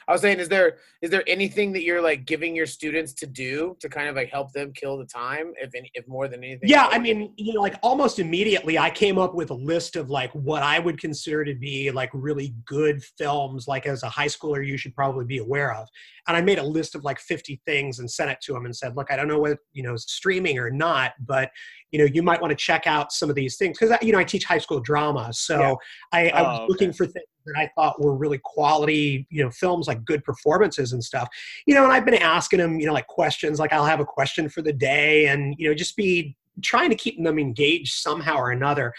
I 0.09 0.13
was 0.13 0.21
saying, 0.21 0.39
is 0.39 0.49
there 0.49 0.79
is 1.03 1.11
there 1.11 1.25
anything 1.27 1.73
that 1.73 1.83
you're 1.83 2.01
like 2.01 2.25
giving 2.27 2.55
your 2.55 2.67
students 2.67 3.13
to 3.15 3.27
do 3.27 3.77
to 3.81 3.89
kind 3.89 4.09
of 4.09 4.15
like 4.15 4.31
help 4.31 4.53
them 4.53 4.73
kill 4.73 4.97
the 4.97 5.05
time, 5.05 5.53
if 5.61 5.75
any, 5.75 5.91
if 5.95 6.07
more 6.07 6.29
than 6.29 6.45
anything? 6.45 6.69
Yeah. 6.69 6.87
I 6.91 6.99
mean, 6.99 7.33
you 7.37 7.55
know, 7.55 7.61
like 7.61 7.75
almost 7.83 8.19
immediately, 8.19 8.79
I 8.79 8.89
came 8.91 9.19
up 9.19 9.35
with 9.35 9.51
a 9.51 9.55
list 9.55 9.97
of 9.97 10.09
like 10.09 10.31
what 10.33 10.63
I 10.63 10.79
would 10.79 11.01
consider 11.01 11.45
to 11.45 11.55
be 11.55 11.91
like 11.91 12.11
really 12.13 12.55
good 12.65 13.03
films, 13.19 13.67
like 13.67 13.87
as 13.87 14.05
a 14.05 14.09
high 14.09 14.27
schooler, 14.27 14.65
you 14.67 14.77
should 14.77 14.95
probably 14.95 15.25
be 15.25 15.39
aware 15.39 15.75
of. 15.75 15.89
And 16.29 16.37
I 16.37 16.41
made 16.41 16.59
a 16.59 16.65
list 16.65 16.95
of 16.95 17.05
like 17.05 17.19
50 17.19 17.61
things 17.67 17.99
and 17.99 18.11
sent 18.11 18.31
it 18.31 18.39
to 18.43 18.53
them 18.53 18.65
and 18.65 18.75
said, 18.75 18.97
look, 18.97 19.11
I 19.11 19.17
don't 19.17 19.29
know 19.29 19.39
what, 19.41 19.59
you 19.73 19.83
know, 19.83 19.97
streaming 19.97 20.59
or 20.59 20.71
not, 20.71 21.13
but, 21.21 21.51
you 21.91 21.99
know, 21.99 22.05
you 22.05 22.23
might 22.23 22.41
want 22.41 22.51
to 22.53 22.57
check 22.57 22.87
out 22.87 23.13
some 23.13 23.29
of 23.29 23.37
these 23.37 23.57
things. 23.57 23.77
Cause, 23.79 23.91
you 24.03 24.13
know, 24.13 24.19
I 24.19 24.25
teach 24.25 24.45
high 24.45 24.59
school 24.59 24.81
drama. 24.81 25.33
So 25.33 25.59
Yeah. 25.61 25.75
I, 26.13 26.29
I 26.31 26.43
was 26.43 26.61
Oh, 26.61 26.67
looking 26.69 26.89
okay. 26.91 26.97
for 26.97 27.07
things 27.07 27.27
that 27.47 27.57
I 27.57 27.71
thought 27.75 28.01
were 28.01 28.17
really 28.17 28.39
quality, 28.43 29.27
you 29.31 29.43
know, 29.43 29.51
films 29.51 29.87
like 29.87 30.05
good 30.05 30.25
performances 30.25 30.93
and 30.93 31.03
stuff. 31.03 31.29
You 31.67 31.75
know, 31.75 31.85
and 31.85 31.93
I've 31.93 32.05
been 32.05 32.15
asking 32.15 32.59
them, 32.59 32.79
you 32.79 32.87
know, 32.87 32.93
like 32.93 33.07
questions, 33.07 33.59
like 33.59 33.73
I'll 33.73 33.85
have 33.85 34.01
a 34.01 34.05
question 34.05 34.49
for 34.49 34.63
the 34.63 34.73
day, 34.73 35.27
and 35.27 35.55
you 35.59 35.69
know, 35.69 35.75
just 35.75 35.97
be 35.97 36.37
trying 36.63 36.91
to 36.91 36.97
keep 36.97 37.23
them 37.23 37.39
engaged 37.39 37.95
somehow 37.95 38.37
or 38.37 38.51
another. 38.51 38.93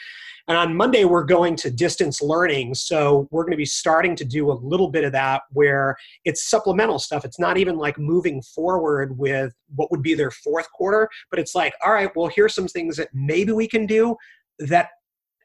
And 0.47 0.57
on 0.57 0.75
Monday, 0.75 1.03
we're 1.03 1.25
going 1.25 1.57
to 1.57 1.69
distance 1.69 2.21
learning. 2.21 2.73
So 2.75 3.27
we're 3.31 3.43
going 3.43 3.51
to 3.51 3.57
be 3.57 3.65
starting 3.65 4.15
to 4.15 4.23
do 4.23 4.49
a 4.49 4.53
little 4.53 4.89
bit 4.89 5.03
of 5.03 5.11
that 5.11 5.41
where 5.51 5.97
it's 6.23 6.49
supplemental 6.49 6.99
stuff. 6.99 7.25
It's 7.25 7.39
not 7.39 7.57
even 7.57 7.77
like 7.77 7.97
moving 7.97 8.41
forward 8.41 9.17
with 9.17 9.53
what 9.75 9.91
would 9.91 10.01
be 10.01 10.13
their 10.13 10.31
fourth 10.31 10.71
quarter, 10.71 11.09
but 11.29 11.39
it's 11.39 11.53
like, 11.53 11.73
all 11.83 11.91
right, 11.91 12.09
well, 12.15 12.29
here's 12.33 12.55
some 12.55 12.67
things 12.67 12.95
that 12.95 13.09
maybe 13.13 13.51
we 13.51 13.67
can 13.67 13.85
do 13.85 14.15
that 14.59 14.91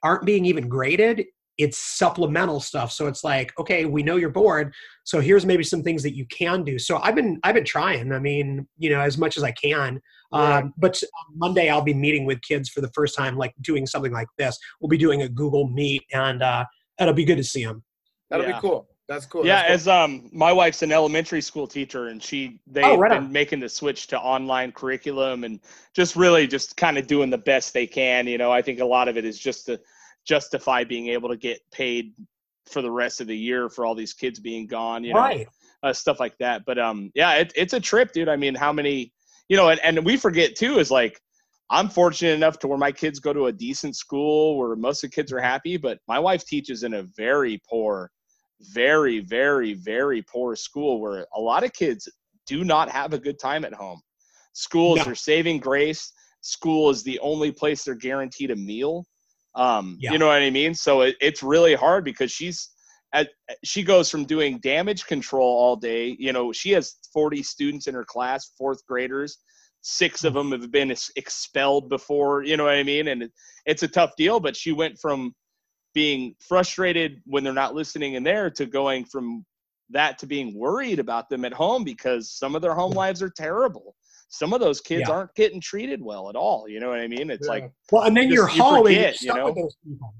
aren't 0.05 0.25
being 0.25 0.45
even 0.45 0.69
graded 0.69 1.25
it's 1.63 1.79
supplemental 1.79 2.61
stuff 2.61 2.91
so 2.93 3.07
it's 3.07 3.23
like 3.25 3.53
okay 3.59 3.85
we 3.85 4.03
know 4.03 4.17
you're 4.17 4.31
bored 4.31 4.73
so 5.05 5.21
here's 5.21 5.45
maybe 5.47 5.63
some 5.65 5.83
things 5.83 6.03
that 6.03 6.15
you 6.17 6.25
can 6.27 6.65
do 6.65 6.79
so 6.79 6.99
i've 7.03 7.15
been 7.15 7.39
i've 7.45 7.55
been 7.55 7.65
trying 7.65 8.13
i 8.13 8.19
mean 8.19 8.67
you 8.79 8.91
know 8.91 9.01
as 9.01 9.17
much 9.19 9.37
as 9.37 9.43
i 9.43 9.53
can 9.53 10.01
um, 10.33 10.73
but 10.79 11.03
on 11.03 11.39
monday 11.39 11.69
i'll 11.69 11.83
be 11.83 11.95
meeting 11.95 12.25
with 12.25 12.41
kids 12.43 12.69
for 12.69 12.81
the 12.81 12.91
first 12.95 13.17
time 13.17 13.37
like 13.37 13.53
doing 13.61 13.87
something 13.87 14.13
like 14.13 14.29
this 14.39 14.59
we'll 14.81 14.89
be 14.89 14.99
doing 14.99 15.23
a 15.23 15.29
google 15.29 15.69
meet 15.69 16.03
and 16.13 16.43
uh 16.43 16.65
it'll 17.01 17.13
be 17.15 17.25
good 17.25 17.37
to 17.37 17.45
see 17.45 17.65
them 17.65 17.83
That'll 18.33 18.47
Yeah. 18.47 18.55
be 18.55 18.61
cool. 18.63 18.89
That's 19.09 19.27
cool. 19.27 19.45
yeah, 19.45 19.57
That's 19.69 19.83
as 19.83 19.89
um, 19.89 20.31
my 20.33 20.53
wife's 20.55 20.83
an 20.83 20.91
elementary 20.91 21.43
school 21.43 21.67
teacher, 21.67 22.07
and 22.09 22.23
she 22.23 22.61
they've 22.67 22.87
Oh, 22.87 22.97
right 22.97 23.13
been 23.13 23.25
on. 23.25 23.33
making 23.33 23.61
the 23.61 23.69
switch 23.69 24.07
to 24.07 24.19
online 24.19 24.73
curriculum, 24.73 25.45
and 25.45 25.61
just 25.93 26.17
really 26.17 26.47
just 26.47 26.79
kind 26.79 26.97
of 26.97 27.07
doing 27.07 27.29
the 27.29 27.37
best 27.37 27.75
they 27.75 27.87
can. 27.87 28.27
You 28.27 28.39
know, 28.39 28.51
I 28.51 28.63
think 28.63 28.81
a 28.81 28.85
lot 28.87 29.09
of 29.09 29.19
it 29.19 29.27
is 29.27 29.39
just 29.39 29.67
to 29.67 29.79
justify 30.27 30.85
being 30.85 31.09
able 31.09 31.29
to 31.29 31.37
get 31.37 31.61
paid 31.73 32.13
for 32.71 32.81
the 32.81 32.91
rest 32.91 33.21
of 33.21 33.27
the 33.27 33.37
year 33.37 33.69
for 33.69 33.85
all 33.85 33.95
these 33.95 34.15
kids 34.15 34.39
being 34.39 34.67
gone. 34.67 35.05
You 35.05 35.15
know, 35.15 35.21
right 35.21 35.49
uh, 35.83 35.93
stuff 35.93 36.21
like 36.21 36.37
that. 36.39 36.63
But 36.65 36.79
um, 36.79 37.11
yeah, 37.15 37.35
it, 37.35 37.53
it's 37.57 37.73
a 37.73 37.81
trip, 37.81 38.13
dude. 38.13 38.29
I 38.29 38.37
mean, 38.37 38.55
how 38.55 38.73
many, 38.73 39.13
you 39.49 39.57
know, 39.57 39.69
and, 39.69 39.81
and 39.81 40.05
we 40.05 40.17
forget 40.17 40.57
too 40.57 40.79
is 40.79 40.91
like, 40.91 41.21
I'm 41.71 41.89
fortunate 41.89 42.35
enough 42.35 42.59
to 42.61 42.69
where 42.69 42.79
my 42.79 42.93
kids 42.93 43.19
go 43.19 43.33
to 43.33 43.47
a 43.47 43.53
decent 43.53 43.97
school 43.97 44.59
where 44.59 44.77
most 44.77 45.03
of 45.03 45.11
the 45.11 45.15
kids 45.15 45.33
are 45.33 45.41
happy, 45.41 45.77
but 45.77 45.99
my 46.07 46.19
wife 46.19 46.45
teaches 46.45 46.83
in 46.83 46.95
a 46.95 47.05
very 47.17 47.61
poor, 47.69 48.11
very, 48.61 49.21
very, 49.21 49.75
very 49.75 50.23
poor 50.23 50.55
school 50.55 51.01
where 51.01 51.27
a 51.35 51.41
lot 51.41 51.65
of 51.65 51.73
kids 51.73 52.09
do 52.47 52.65
not 52.65 52.91
have 52.91 53.15
a 53.15 53.19
good 53.19 53.39
time 53.39 53.65
at 53.65 53.73
home. 53.73 54.01
Schools 54.53 55.07
No. 55.07 55.13
are 55.13 55.15
saving 55.15 55.59
grace. 55.59 56.13
School 56.43 56.91
is 56.91 57.03
the 57.03 57.19
only 57.21 57.51
place 57.51 57.85
they're 57.85 57.95
guaranteed 57.95 58.51
a 58.51 58.57
meal. 58.57 59.07
Um, 59.55 59.97
Yeah. 60.01 60.13
You 60.13 60.19
know 60.19 60.29
what 60.29 60.43
I 60.43 60.51
mean? 60.51 60.75
So 60.75 61.03
it, 61.03 61.17
it's 61.21 61.43
really 61.43 61.75
hard 61.75 62.05
because 62.05 62.31
she's 62.31 62.71
at, 63.13 63.29
she 63.63 63.83
goes 63.83 64.11
from 64.11 64.25
doing 64.25 64.59
damage 64.59 65.05
control 65.07 65.47
all 65.47 65.77
day. 65.77 66.17
You 66.19 66.33
know, 66.33 66.53
she 66.53 66.71
has 66.73 66.97
40 67.13 67.43
students 67.43 67.87
in 67.87 67.95
her 67.95 68.05
class, 68.05 68.53
fourth 68.57 68.85
graders. 68.87 69.39
Six 69.83 70.25
of 70.25 70.35
them 70.35 70.53
have 70.53 70.71
been 70.71 70.95
expelled 71.17 71.89
before. 71.89 72.45
You 72.45 72.57
know 72.57 72.65
what 72.65 72.75
I 72.75 72.83
mean? 72.83 73.09
And 73.09 73.25
it, 73.25 73.33
it's 73.67 73.83
a 73.83 73.89
tough 73.89 74.13
deal. 74.17 74.41
But 74.41 74.57
she 74.57 74.73
went 74.73 74.99
from 74.99 75.35
being 75.95 76.35
frustrated 76.41 77.21
when 77.27 77.45
they're 77.45 77.53
not 77.53 77.75
listening 77.75 78.15
in 78.15 78.23
there 78.23 78.49
to 78.51 78.67
going 78.67 79.05
from 79.05 79.45
that 79.91 80.19
to 80.19 80.27
being 80.27 80.59
worried 80.59 80.99
about 80.99 81.29
them 81.29 81.45
at 81.45 81.53
home 81.53 81.85
because 81.85 82.33
some 82.33 82.55
of 82.55 82.63
their 82.63 82.75
home 82.75 82.93
lives 82.93 83.23
are 83.23 83.31
terrible. 83.31 83.95
Some 84.33 84.55
of 84.55 84.61
those 84.61 84.81
kids 84.81 85.05
Yeah. 85.07 85.15
aren't 85.15 85.35
getting 85.35 85.61
treated 85.61 86.03
well 86.03 86.31
at 86.31 86.37
all. 86.37 86.67
You 86.67 86.81
know 86.81 86.89
what 86.89 87.01
I 87.01 87.07
mean? 87.07 87.31
It's 87.31 87.47
Yeah. 87.47 87.53
like 87.53 87.73
well 87.93 88.05
and 88.05 88.17
then 88.17 88.25
Just- 88.25 88.35
you're 88.35 88.51
you 88.51 88.63
home 88.63 88.87
and 88.87 88.95
you're 88.97 89.05
forget, 89.13 89.23
you 89.23 89.35
know? 89.35 89.45
with 89.47 89.55
those 89.57 89.77
people 89.87 90.15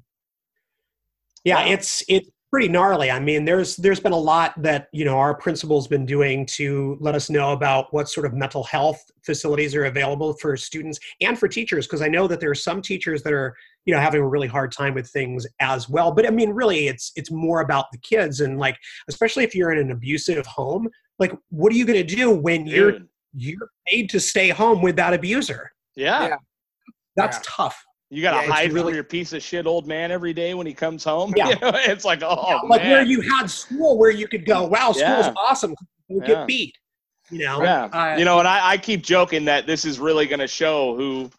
yeah, 1.45 1.65
Yeah. 1.65 1.73
it's 1.75 2.05
it's 2.09 2.29
pretty 2.51 2.69
gnarly 2.69 3.11
i 3.11 3.19
mean 3.19 3.47
there's 3.47 3.77
there's 3.77 3.99
been 3.99 4.13
a 4.13 4.17
lot 4.33 4.53
that 4.63 4.89
you 4.93 5.07
know 5.07 5.17
our 5.17 5.35
principal's 5.35 5.89
been 5.89 6.05
doing 6.05 6.45
to 6.45 6.99
let 7.01 7.15
us 7.15 7.31
know 7.31 7.53
about 7.53 7.93
what 7.95 8.11
sort 8.11 8.27
of 8.27 8.35
mental 8.35 8.63
health 8.65 9.03
facilities 9.25 9.75
are 9.75 9.87
available 9.87 10.35
for 10.35 10.55
students 10.55 10.99
and 11.23 11.39
for 11.39 11.49
teachers 11.49 11.87
because 11.87 12.03
i 12.03 12.09
know 12.09 12.29
that 12.29 12.41
there 12.41 12.51
are 12.51 12.55
some 12.55 12.83
teachers 12.83 13.23
that 13.23 13.33
are 13.33 13.57
you 13.87 13.95
know 13.95 13.99
having 14.01 14.21
a 14.21 14.29
really 14.29 14.47
hard 14.47 14.71
time 14.71 14.93
with 14.93 15.09
things 15.09 15.47
as 15.61 15.89
well 15.89 16.13
but 16.13 16.27
i 16.27 16.31
mean 16.31 16.51
really 16.51 16.89
it's 16.89 17.11
it's 17.17 17.31
more 17.31 17.63
about 17.63 17.87
the 17.91 17.99
kids 17.99 18.41
and 18.43 18.59
like 18.59 18.77
especially 19.09 19.45
if 19.45 19.55
you're 19.55 19.73
in 19.73 19.79
an 19.79 19.91
abusive 19.91 20.45
home 20.45 20.87
like 21.19 21.33
what 21.49 21.73
are 21.73 21.77
you 21.77 21.87
going 21.87 22.07
to 22.07 22.15
do 22.17 22.31
when 22.31 22.65
dude, 22.65 22.75
you're 22.75 22.99
paid 23.87 24.11
to 24.11 24.21
stay 24.21 24.49
home 24.51 24.83
with 24.83 24.97
that 24.97 25.15
abuser 25.15 25.71
yeah. 25.97 26.29
Yeah. 26.29 26.37
that's 27.17 27.37
Yeah. 27.39 27.43
tough 27.47 27.85
You 28.11 28.21
got 28.23 28.41
to 28.43 28.47
Yeah, 28.47 28.53
hide 28.53 28.73
really- 28.73 28.93
from 28.93 28.95
your 28.95 29.05
piece 29.05 29.33
of 29.33 29.43
shit 29.43 29.67
old 29.67 29.87
man 29.87 30.11
every 30.11 30.33
day 30.35 30.53
when 30.55 30.67
he 30.67 30.75
comes 30.75 31.03
home. 31.05 31.33
Yeah. 31.37 31.49
You 31.51 31.55
know, 31.61 31.71
it's 31.75 32.05
like, 32.05 32.23
oh, 32.23 32.61
like 32.69 32.83
where 32.83 33.03
you 33.03 33.21
had 33.23 33.47
school 33.51 33.97
where 33.99 34.11
you 34.11 34.29
could 34.29 34.45
go 34.45 34.65
wow 34.67 34.93
school's 34.93 35.01
Yeah. 35.27 35.35
awesome 35.37 35.75
you 36.09 36.21
Yeah. 36.21 36.27
get 36.27 36.47
beat 36.47 36.75
you 37.31 37.45
know 37.45 37.63
yeah. 37.63 37.85
Uh, 37.87 38.17
you 38.19 38.25
know, 38.27 38.39
and 38.39 38.47
I, 38.49 38.73
I 38.73 38.77
keep 38.77 39.03
joking 39.03 39.45
that 39.47 39.67
this 39.67 39.85
is 39.87 39.99
really 39.99 40.27
going 40.27 40.41
to 40.41 40.47
show 40.47 40.95
who 40.97 41.31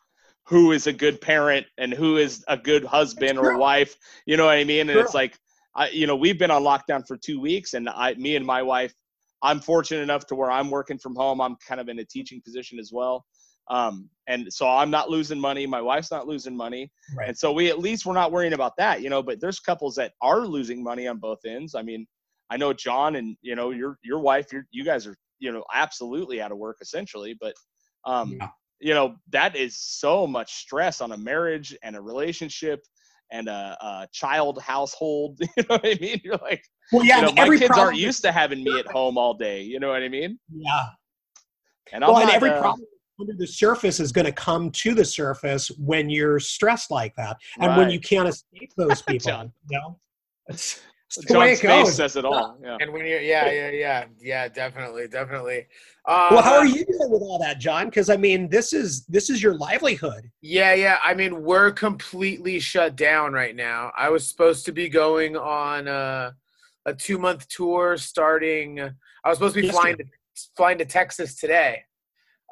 who 0.45 0.71
is 0.71 0.87
a 0.87 0.93
good 0.93 1.21
parent 1.21 1.65
and 1.77 1.93
who 1.93 2.17
is 2.17 2.43
a 2.47 2.57
good 2.57 2.83
husband 2.83 3.37
or 3.39 3.57
wife. 3.57 3.95
You 4.25 4.35
know 4.37 4.45
what 4.45 4.57
I 4.57 4.63
mean? 4.65 4.89
And 4.89 4.99
it's 4.99 5.11
True. 5.11 5.19
like, 5.21 5.37
I, 5.75 5.87
you 5.89 6.05
know, 6.05 6.15
we've 6.17 6.37
been 6.37 6.51
on 6.51 6.63
lockdown 6.63 7.07
for 7.07 7.15
two 7.15 7.39
weeks, 7.39 7.75
and 7.75 7.87
I, 7.87 8.13
me 8.15 8.35
and 8.35 8.45
my 8.45 8.61
wife, 8.61 8.93
I'm 9.43 9.59
fortunate 9.59 10.01
enough 10.01 10.25
to 10.27 10.35
where 10.35 10.49
I'm 10.49 10.71
working 10.71 10.97
from 10.97 11.15
home. 11.15 11.41
I'm 11.41 11.57
kind 11.67 11.79
of 11.81 11.89
in 11.89 11.99
a 11.99 12.05
teaching 12.05 12.41
position 12.43 12.79
as 12.79 12.91
well. 12.93 13.25
Um, 13.69 14.09
and 14.27 14.51
so 14.51 14.67
I'm 14.67 14.89
not 14.89 15.09
losing 15.09 15.39
money. 15.39 15.65
My 15.65 15.81
wife's 15.81 16.11
not 16.11 16.27
losing 16.27 16.55
money. 16.55 16.91
Right. 17.17 17.29
And 17.29 17.37
so 17.37 17.51
we 17.53 17.69
at 17.69 17.79
least 17.79 18.05
we're 18.05 18.13
not 18.13 18.31
worrying 18.31 18.53
about 18.53 18.73
that, 18.77 19.01
you 19.01 19.09
know. 19.09 19.23
But 19.23 19.39
there's 19.39 19.59
couples 19.59 19.95
that 19.95 20.13
are 20.21 20.41
losing 20.41 20.83
money 20.83 21.07
on 21.07 21.17
both 21.17 21.39
ends. 21.45 21.75
I 21.75 21.81
mean, 21.81 22.05
I 22.49 22.57
know 22.57 22.73
John 22.73 23.15
and 23.15 23.37
you 23.41 23.55
know 23.55 23.71
your 23.71 23.97
your 24.03 24.19
wife, 24.19 24.51
your 24.51 24.65
you 24.71 24.83
guys 24.83 25.07
are 25.07 25.15
you 25.39 25.51
know 25.51 25.63
absolutely 25.73 26.41
out 26.41 26.51
of 26.51 26.57
work 26.57 26.77
essentially. 26.81 27.35
But 27.39 27.53
um, 28.05 28.37
Yeah. 28.39 28.47
you 28.79 28.93
know 28.93 29.15
that 29.31 29.55
is 29.55 29.77
so 29.79 30.27
much 30.27 30.53
stress 30.55 30.99
on 31.01 31.13
a 31.13 31.17
marriage 31.17 31.75
and 31.83 31.95
a 31.95 32.01
relationship 32.01 32.81
and 33.31 33.47
a, 33.47 33.77
a 33.81 34.07
child 34.11 34.61
household. 34.61 35.39
You 35.57 35.63
know 35.69 35.75
what 35.77 35.85
I 35.85 35.97
mean? 36.01 36.19
You're 36.23 36.37
like, 36.37 36.63
well 36.91 37.03
yeah 37.03 37.17
you 37.17 37.21
know, 37.23 37.27
and 37.29 37.49
my 37.49 37.57
kids 37.57 37.67
problem 37.67 37.87
aren't 37.87 37.97
used 37.97 38.21
to 38.23 38.31
having 38.31 38.63
me 38.63 38.77
at 38.79 38.85
home 38.87 39.17
all 39.17 39.33
day. 39.33 39.61
You 39.61 39.79
know 39.79 39.89
what 39.89 40.03
I 40.03 40.09
mean? 40.09 40.39
yeah 40.51 40.85
And 41.91 42.03
I'm 42.03 42.11
well 42.11 42.21
and 42.21 42.29
every 42.31 42.49
uh, 42.49 42.59
problem 42.59 42.87
under 43.19 43.33
the 43.33 43.47
surface 43.47 43.99
is 43.99 44.11
going 44.11 44.25
to 44.25 44.31
come 44.31 44.71
to 44.71 44.93
the 44.93 45.05
surface 45.05 45.69
when 45.77 46.09
you're 46.09 46.39
stressed 46.39 46.91
like 46.91 47.15
that 47.15 47.37
and 47.59 47.77
when 47.77 47.89
you 47.89 47.99
can't 47.99 48.27
escape 48.27 48.71
those 48.75 49.01
people 49.07 49.31
John. 49.31 49.53
you 49.69 49.79
know 49.79 49.99
it's, 50.47 50.81
it's 51.15 51.27
the 51.27 51.37
way 51.37 51.49
John's 51.49 51.59
it 51.59 51.67
face 51.67 51.85
goes 51.85 51.95
says 51.95 52.15
it 52.15 52.25
all. 52.25 52.57
Yeah. 52.61 52.77
And 52.79 52.91
when 52.91 53.05
you're, 53.05 53.21
yeah, 53.21 53.49
yeah, 53.51 53.69
yeah, 53.69 54.05
yeah, 54.19 54.47
definitely, 54.47 55.07
definitely. 55.07 55.67
Uh, 56.05 56.29
well 56.31 56.41
how 56.41 56.55
are 56.55 56.65
you 56.65 56.83
doing 56.85 57.09
with 57.11 57.21
all 57.21 57.39
that 57.39 57.59
john 57.59 57.85
because 57.85 58.09
i 58.09 58.17
mean 58.17 58.49
this 58.49 58.73
is 58.73 59.05
this 59.05 59.29
is 59.29 59.41
your 59.41 59.53
livelihood 59.55 60.29
Yeah, 60.41 60.73
yeah. 60.73 60.97
I 61.01 61.13
mean, 61.13 61.43
we're 61.43 61.71
completely 61.71 62.59
shut 62.59 62.97
down 62.97 63.31
right 63.31 63.55
now. 63.55 63.93
I 63.97 64.09
was 64.09 64.27
supposed 64.27 64.65
to 64.65 64.73
be 64.73 64.89
going 64.89 65.37
on 65.37 65.87
a, 65.87 66.35
a 66.85 66.93
two 66.93 67.17
month 67.17 67.47
tour 67.47 67.97
starting. 67.97 68.79
I 68.79 69.29
was 69.29 69.37
supposed 69.37 69.55
to 69.55 69.61
be 69.61 69.69
flying 69.69 69.97
to, 69.97 70.05
flying 70.55 70.77
to 70.79 70.85
Texas 70.85 71.35
today. 71.35 71.83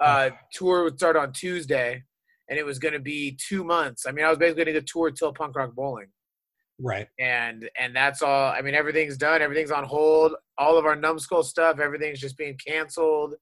Uh, 0.01 0.31
tour 0.53 0.85
would 0.85 0.97
start 0.97 1.15
on 1.15 1.31
Tuesday, 1.31 2.03
and 2.49 2.57
it 2.57 2.65
was 2.65 2.79
going 2.79 2.93
to 2.93 2.99
be 2.99 3.37
two 3.47 3.63
months. 3.63 4.05
I 4.07 4.11
mean, 4.11 4.25
I 4.25 4.29
was 4.29 4.37
basically 4.37 4.65
going 4.65 4.75
to 4.75 4.81
tour 4.81 5.11
till 5.11 5.33
Punk 5.33 5.55
Rock 5.55 5.75
Bowling, 5.75 6.07
right 6.79 7.07
and 7.19 7.69
and 7.79 7.95
that's 7.95 8.21
all. 8.21 8.51
I 8.51 8.61
mean, 8.61 8.73
everything's 8.73 9.17
done. 9.17 9.41
Everything's 9.41 9.71
on 9.71 9.83
hold. 9.83 10.33
All 10.57 10.77
of 10.77 10.85
our 10.85 10.95
numbskull 10.95 11.43
stuff. 11.43 11.79
Everything's 11.79 12.19
just 12.19 12.37
being 12.37 12.57
canceled, 12.65 13.35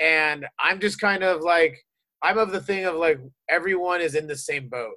and 0.00 0.46
I'm 0.58 0.80
just 0.80 1.00
kind 1.00 1.22
of 1.22 1.42
like 1.42 1.78
I'm 2.22 2.38
of 2.38 2.52
the 2.52 2.60
thing 2.60 2.86
of 2.86 2.96
like 2.96 3.20
everyone 3.48 4.00
is 4.00 4.14
in 4.14 4.26
the 4.26 4.36
same 4.36 4.68
boat. 4.68 4.94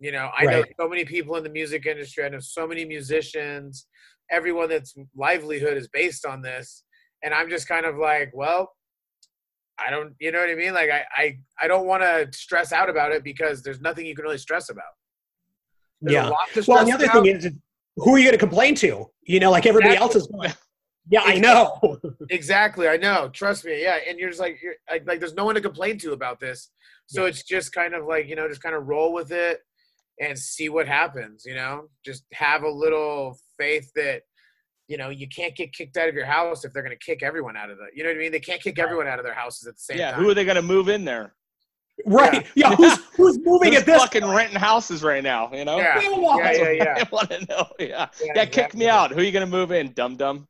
You 0.00 0.12
know, 0.12 0.30
I 0.36 0.44
know 0.44 0.64
so 0.78 0.88
many 0.88 1.04
people 1.04 1.34
in 1.36 1.42
the 1.42 1.50
music 1.50 1.86
industry. 1.86 2.24
I 2.24 2.28
know 2.28 2.38
so 2.38 2.66
many 2.66 2.84
musicians. 2.84 3.86
Everyone 4.30 4.68
that's 4.68 4.94
livelihood 5.16 5.76
is 5.76 5.88
based 5.88 6.26
on 6.26 6.42
this, 6.42 6.84
and 7.22 7.32
I'm 7.34 7.48
just 7.48 7.66
kind 7.68 7.86
of 7.86 7.96
like, 7.96 8.30
well, 8.34 8.70
I 9.78 9.90
don't, 9.90 10.14
you 10.20 10.32
know 10.32 10.40
what 10.40 10.50
I 10.50 10.54
mean? 10.54 10.74
Like, 10.74 10.90
I, 10.90 11.04
I, 11.16 11.38
I 11.62 11.68
don't 11.68 11.86
want 11.86 12.02
to 12.02 12.28
stress 12.36 12.72
out 12.72 12.90
about 12.90 13.12
it 13.12 13.22
because 13.22 13.62
there's 13.62 13.80
nothing 13.80 14.06
you 14.06 14.14
can 14.14 14.24
really 14.24 14.38
stress 14.38 14.70
about. 14.70 14.84
There's 16.00 16.14
yeah 16.14 16.30
well 16.66 16.84
the 16.84 16.92
other 16.92 17.04
about. 17.06 17.24
thing 17.24 17.36
is 17.36 17.48
who 17.96 18.14
are 18.14 18.18
you 18.18 18.24
going 18.26 18.32
to 18.32 18.38
complain 18.38 18.76
to 18.76 19.06
you 19.24 19.40
know 19.40 19.50
like 19.50 19.66
everybody 19.66 19.96
else 19.96 20.14
is 20.14 20.28
going 20.28 20.52
yeah 21.10 21.22
i 21.24 21.36
know 21.38 21.98
Exactly, 22.30 22.86
I 22.86 22.96
know. 22.98 23.30
Trust 23.32 23.64
me, 23.64 23.82
yeah. 23.82 23.98
And 24.08 24.18
you're 24.18 24.28
just 24.28 24.40
like, 24.40 24.58
you're 24.62 24.74
like, 24.90 25.06
like, 25.06 25.18
there's 25.18 25.34
no 25.34 25.44
one 25.44 25.54
to 25.54 25.60
complain 25.60 25.98
to 25.98 26.12
about 26.12 26.38
this. 26.38 26.70
So 27.06 27.22
Yeah. 27.22 27.30
it's 27.30 27.42
just 27.42 27.72
kind 27.72 27.94
of 27.94 28.04
like, 28.06 28.28
you 28.28 28.36
know, 28.36 28.46
just 28.48 28.62
kind 28.62 28.74
of 28.74 28.86
roll 28.86 29.12
with 29.12 29.32
it 29.32 29.60
and 30.20 30.38
see 30.38 30.68
what 30.68 30.86
happens. 30.88 31.44
You 31.46 31.54
know, 31.54 31.88
just 32.04 32.24
have 32.32 32.62
a 32.62 32.70
little 32.70 33.38
faith 33.58 33.90
that, 33.96 34.22
you 34.88 34.96
know, 34.96 35.10
you 35.10 35.28
can't 35.28 35.54
get 35.56 35.72
kicked 35.72 35.96
out 35.96 36.08
of 36.08 36.14
your 36.14 36.26
house 36.26 36.64
if 36.64 36.72
they're 36.72 36.82
going 36.82 36.96
to 36.96 37.04
kick 37.04 37.22
everyone 37.22 37.56
out 37.56 37.70
of 37.70 37.78
the. 37.78 37.86
You 37.94 38.02
know 38.04 38.10
what 38.10 38.16
I 38.16 38.20
mean? 38.20 38.32
They 38.32 38.40
can't 38.40 38.60
kick 38.62 38.78
Right. 38.78 38.84
everyone 38.84 39.06
out 39.06 39.18
of 39.18 39.24
their 39.24 39.34
houses 39.34 39.66
at 39.66 39.74
the 39.74 39.80
same 39.80 39.98
yeah. 39.98 40.10
time. 40.12 40.20
Yeah, 40.20 40.24
who 40.24 40.30
are 40.30 40.34
they 40.34 40.44
going 40.44 40.56
to 40.56 40.62
move 40.62 40.88
in 40.88 41.04
there? 41.04 41.34
Right. 42.06 42.46
Yeah. 42.54 42.76
Who's 42.76 42.96
who's 43.16 43.38
moving 43.44 43.70
Who's 43.72 43.80
at 43.80 43.86
this? 43.86 44.00
fucking 44.00 44.24
renting 44.24 44.58
houses 44.58 45.02
right 45.02 45.22
now? 45.22 45.50
You 45.52 45.64
know. 45.64 45.78
Yeah. 45.78 45.98
Meanwhile- 45.98 46.38
Yeah, 46.38 46.52
yeah, 46.52 46.70
yeah. 46.70 46.94
I 47.04 47.08
want 47.10 47.30
to 47.30 47.44
know. 47.46 47.66
Yeah. 47.80 48.06
Yeah, 48.22 48.32
Yeah. 48.36 48.44
Kick 48.44 48.74
me 48.74 48.88
out. 48.88 49.10
Who 49.10 49.18
are 49.18 49.22
you 49.24 49.32
gonna 49.32 49.46
move 49.46 49.72
in? 49.72 49.92
Dum 49.92 50.14
dum. 50.16 50.46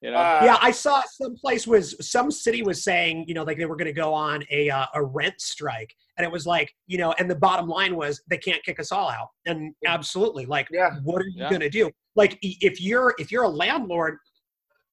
You 0.00 0.12
know. 0.12 0.18
Uh, 0.18 0.40
yeah, 0.44 0.58
I 0.60 0.70
saw 0.70 1.02
some 1.10 1.34
place 1.36 1.66
was 1.66 1.96
some 2.08 2.30
city 2.30 2.62
was 2.62 2.84
saying, 2.84 3.24
you 3.26 3.34
know, 3.34 3.42
like 3.42 3.58
they 3.58 3.64
were 3.66 3.76
going 3.76 3.86
to 3.86 3.92
go 3.92 4.14
on 4.14 4.44
a 4.50 4.70
uh, 4.70 4.86
a 4.94 5.02
rent 5.02 5.40
strike, 5.40 5.92
and 6.16 6.24
it 6.24 6.30
was 6.30 6.46
like, 6.46 6.72
you 6.86 6.98
know, 6.98 7.12
and 7.18 7.28
the 7.28 7.34
bottom 7.34 7.66
line 7.68 7.96
was 7.96 8.22
they 8.28 8.38
can't 8.38 8.62
kick 8.62 8.78
us 8.78 8.92
all 8.92 9.08
out, 9.10 9.28
and 9.46 9.74
absolutely, 9.86 10.46
like, 10.46 10.68
Yeah. 10.70 10.96
what 11.02 11.20
are 11.20 11.26
you 11.26 11.42
Yeah. 11.42 11.50
going 11.50 11.60
to 11.62 11.70
do? 11.70 11.90
Like, 12.14 12.38
if 12.42 12.80
you're 12.80 13.14
if 13.18 13.32
you're 13.32 13.42
a 13.42 13.48
landlord, 13.48 14.18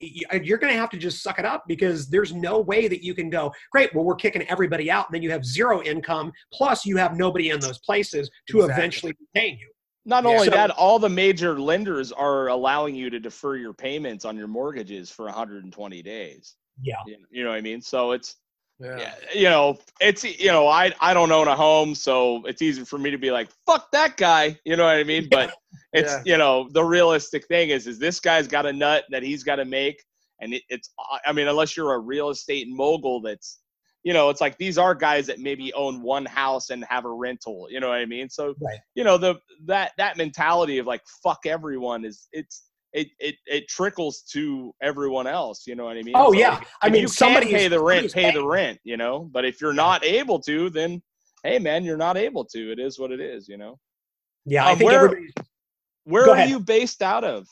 you're 0.01 0.57
going 0.57 0.73
to 0.73 0.79
have 0.79 0.89
to 0.89 0.97
just 0.97 1.21
suck 1.23 1.37
it 1.39 1.45
up 1.45 1.63
because 1.67 2.09
there's 2.09 2.33
no 2.33 2.59
way 2.59 2.87
that 2.87 3.03
you 3.03 3.13
can 3.13 3.29
go, 3.29 3.53
great, 3.71 3.93
well, 3.93 4.03
we're 4.03 4.15
kicking 4.15 4.41
everybody 4.49 4.89
out, 4.91 5.07
and 5.07 5.13
then 5.15 5.21
you 5.21 5.31
have 5.31 5.45
zero 5.45 5.83
income, 5.83 6.31
plus 6.51 6.85
you 6.85 6.97
have 6.97 7.15
nobody 7.15 7.51
in 7.51 7.59
those 7.59 7.77
places 7.79 8.29
to 8.49 8.57
Exactly. 8.57 8.73
eventually 8.73 9.11
be 9.13 9.25
paying 9.35 9.57
you. 9.59 9.69
Not 10.05 10.23
Yeah. 10.23 10.29
only 10.29 10.45
So- 10.45 10.51
that, 10.51 10.69
all 10.71 10.99
the 10.99 11.09
major 11.09 11.59
lenders 11.59 12.11
are 12.11 12.47
allowing 12.49 12.95
you 12.95 13.09
to 13.09 13.19
defer 13.19 13.55
your 13.55 13.73
payments 13.73 14.23
on 14.25 14.37
your 14.37 14.47
mortgages 14.47 15.09
for 15.11 15.25
120 15.27 16.01
days. 16.03 16.55
Yeah. 16.81 16.97
You 17.31 17.43
know 17.43 17.49
what 17.49 17.57
I 17.57 17.61
mean? 17.61 17.81
So 17.81 18.11
it's 18.11 18.35
Yeah. 18.79 18.97
yeah, 18.99 19.15
you 19.33 19.43
know, 19.49 19.79
it's 20.01 20.23
you 20.25 20.47
know, 20.51 20.67
I 20.67 20.91
I 20.99 21.13
don't 21.13 21.31
own 21.31 21.47
a 21.47 21.55
home, 21.55 21.95
so 21.95 22.45
it's 22.45 22.61
easy 22.61 22.83
for 22.83 22.99
me 22.99 23.09
to 23.09 23.17
be 23.17 23.31
like, 23.31 23.49
fuck 23.65 23.89
that 23.91 24.17
guy. 24.17 24.59
You 24.65 24.75
know 24.75 24.83
what 24.85 24.97
I 24.97 25.03
mean? 25.05 25.29
But 25.29 25.55
it's 25.93 26.11
Yeah. 26.13 26.21
you 26.25 26.37
know, 26.37 26.67
the 26.69 26.83
realistic 26.83 27.47
thing 27.47 27.69
is 27.69 27.87
is 27.87 27.97
this 27.99 28.19
guy's 28.19 28.47
got 28.47 28.65
a 28.65 28.73
nut 28.73 29.05
that 29.11 29.23
he's 29.23 29.43
got 29.43 29.55
to 29.55 29.65
make, 29.65 30.03
and 30.41 30.53
it, 30.53 30.63
it's 30.69 30.93
I 31.25 31.31
mean, 31.31 31.47
unless 31.47 31.77
you're 31.77 31.93
a 31.93 31.99
real 31.99 32.29
estate 32.29 32.67
mogul, 32.67 33.21
that's 33.21 33.59
you 34.05 34.13
know, 34.13 34.29
it's 34.29 34.39
like 34.39 34.57
these 34.57 34.77
are 34.77 34.95
guys 34.95 35.25
that 35.27 35.39
maybe 35.39 35.73
own 35.73 36.01
one 36.01 36.25
house 36.25 36.69
and 36.69 36.85
have 36.85 37.03
a 37.05 37.11
rental. 37.11 37.67
You 37.69 37.79
know 37.81 37.89
what 37.89 37.97
I 37.97 38.05
mean? 38.05 38.29
So 38.29 38.53
Right. 38.61 38.79
you 38.93 39.03
know 39.03 39.17
the 39.17 39.35
that 39.65 39.91
that 39.97 40.15
mentality 40.15 40.77
of 40.77 40.85
like 40.85 41.01
fuck 41.23 41.39
everyone 41.45 42.05
is 42.05 42.27
it's 42.31 42.69
it 42.93 43.07
it 43.19 43.35
it 43.47 43.67
trickles 43.67 44.21
to 44.31 44.73
everyone 44.81 45.27
else. 45.27 45.65
You 45.67 45.75
know 45.75 45.85
what 45.85 45.97
I 45.97 46.03
mean? 46.03 46.13
Oh 46.15 46.31
yeah, 46.31 46.61
I 46.81 46.89
mean, 46.89 47.07
somebody 47.09 47.47
pay 47.47 47.67
the 47.67 47.81
rent, 47.81 48.13
pay 48.13 48.31
the 48.31 48.45
rent, 48.47 48.79
you 48.85 48.95
know. 48.95 49.27
But 49.33 49.43
if 49.43 49.59
you're 49.59 49.73
not 49.73 50.05
able 50.05 50.39
to, 50.41 50.69
then 50.69 51.01
hey, 51.43 51.59
man, 51.59 51.83
you're 51.83 51.97
not 51.97 52.15
able 52.15 52.45
to. 52.45 52.71
It 52.71 52.79
is 52.79 52.97
what 52.99 53.11
it 53.11 53.19
is, 53.19 53.47
you 53.49 53.57
know. 53.57 53.77
Yeah, 54.45 54.65
I 54.67 54.71
Um, 54.73 54.77
think 54.77 54.89
where- 54.91 55.05
everybody's 55.05 55.33
Where 56.05 56.25
Go 56.25 56.31
are 56.33 56.35
ahead. 56.35 56.49
you 56.51 56.59
based 56.59 57.01
out 57.01 57.23
of? 57.23 57.47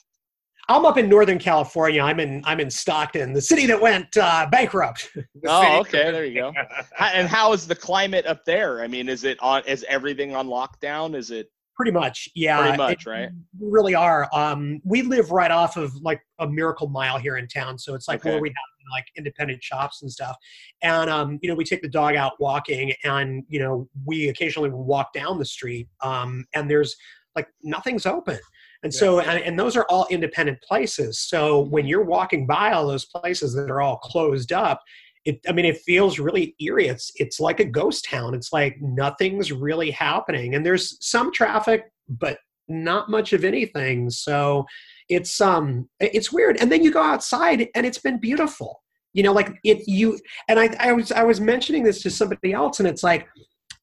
I'm 0.69 0.85
up 0.85 0.97
in 0.97 1.09
Northern 1.09 1.39
California. 1.39 2.01
I'm 2.01 2.19
in 2.19 2.41
I'm 2.45 2.59
in 2.59 2.69
Stockton, 2.69 3.33
the 3.33 3.41
city 3.41 3.65
that 3.67 3.79
went 3.81 4.15
uh, 4.17 4.47
bankrupt. 4.51 5.09
Oh, 5.45 5.79
okay, 5.81 6.09
there 6.11 6.23
you 6.23 6.35
go. 6.39 6.53
How, 6.95 7.07
and 7.07 7.27
how 7.27 7.51
is 7.51 7.67
the 7.67 7.75
climate 7.75 8.25
up 8.25 8.45
there? 8.45 8.81
I 8.81 8.87
mean, 8.87 9.09
is 9.09 9.25
it 9.25 9.37
on? 9.41 9.61
Is 9.67 9.85
everything 9.89 10.35
on 10.35 10.47
lockdown? 10.47 11.15
Is 11.15 11.31
it 11.31 11.49
Pretty 11.75 11.91
much, 11.91 12.29
yeah. 12.35 12.61
Pretty 12.61 12.77
much, 12.77 13.07
it- 13.07 13.09
right? 13.09 13.29
We 13.59 13.67
really 13.71 13.95
are. 13.95 14.29
Um, 14.31 14.79
we 14.85 15.01
live 15.01 15.31
right 15.31 15.49
off 15.49 15.75
of 15.75 15.93
like 16.03 16.21
a 16.39 16.47
Miracle 16.47 16.87
Mile 16.87 17.17
here 17.17 17.37
in 17.37 17.47
town, 17.47 17.79
so 17.79 17.95
it's 17.95 18.07
like 18.07 18.19
Okay. 18.21 18.29
where 18.29 18.39
we 18.41 18.49
have 18.49 18.55
like 18.93 19.05
independent 19.17 19.63
shops 19.63 20.01
and 20.03 20.11
stuff. 20.11 20.37
And 20.83 21.09
um, 21.09 21.39
you 21.41 21.49
know, 21.49 21.55
we 21.55 21.63
take 21.65 21.81
the 21.81 21.89
dog 21.89 22.15
out 22.15 22.33
walking, 22.39 22.93
and 23.03 23.43
you 23.49 23.59
know, 23.59 23.89
we 24.05 24.29
occasionally 24.29 24.69
walk 24.69 25.13
down 25.13 25.39
the 25.39 25.45
street, 25.45 25.87
um, 26.01 26.45
and 26.53 26.69
there's 26.69 26.95
like 27.35 27.47
nothing's 27.63 28.05
open. 28.05 28.37
And 28.83 28.93
so, 28.93 29.19
and, 29.19 29.41
and 29.43 29.57
those 29.57 29.77
are 29.77 29.85
all 29.89 30.05
independent 30.11 30.61
places. 30.61 31.19
So 31.19 31.61
when 31.61 31.85
you're 31.87 32.03
walking 32.03 32.45
by 32.45 32.71
all 32.73 32.85
those 32.85 33.05
places 33.05 33.53
that 33.53 33.71
are 33.71 33.81
all 33.81 33.97
closed 33.97 34.51
up, 34.51 34.81
it, 35.25 35.39
I 35.47 35.53
mean, 35.53 35.65
it 35.65 35.77
feels 35.77 36.19
really 36.19 36.53
eerie. 36.59 36.87
It's 36.87 37.11
it's 37.15 37.39
like 37.39 37.61
a 37.61 37.65
ghost 37.65 38.05
town. 38.05 38.33
It's 38.33 38.51
like 38.51 38.77
nothing's 38.81 39.51
really 39.51 39.89
happening, 39.89 40.55
and 40.55 40.65
there's 40.65 40.97
some 41.05 41.31
traffic, 41.31 41.85
but 42.09 42.39
not 42.67 43.09
much 43.09 43.31
of 43.33 43.45
anything. 43.45 44.09
So 44.09 44.65
it's 45.07 45.39
um 45.39 45.87
it's 46.01 46.31
weird. 46.31 46.57
And 46.59 46.71
then 46.71 46.83
you 46.83 46.91
go 46.91 47.01
outside, 47.01 47.69
and 47.73 47.85
it's 47.85 47.99
been 47.99 48.19
beautiful. 48.19 48.81
You 49.13 49.23
know, 49.23 49.31
like 49.31 49.53
it 49.63 49.87
you 49.87 50.19
and 50.49 50.59
I 50.59 50.75
I 50.79 50.91
was 50.91 51.11
I 51.11 51.23
was 51.23 51.39
mentioning 51.39 51.83
this 51.83 52.01
to 52.01 52.09
somebody 52.09 52.51
else, 52.51 52.79
and 52.79 52.87
it's 52.87 53.03
like 53.03 53.27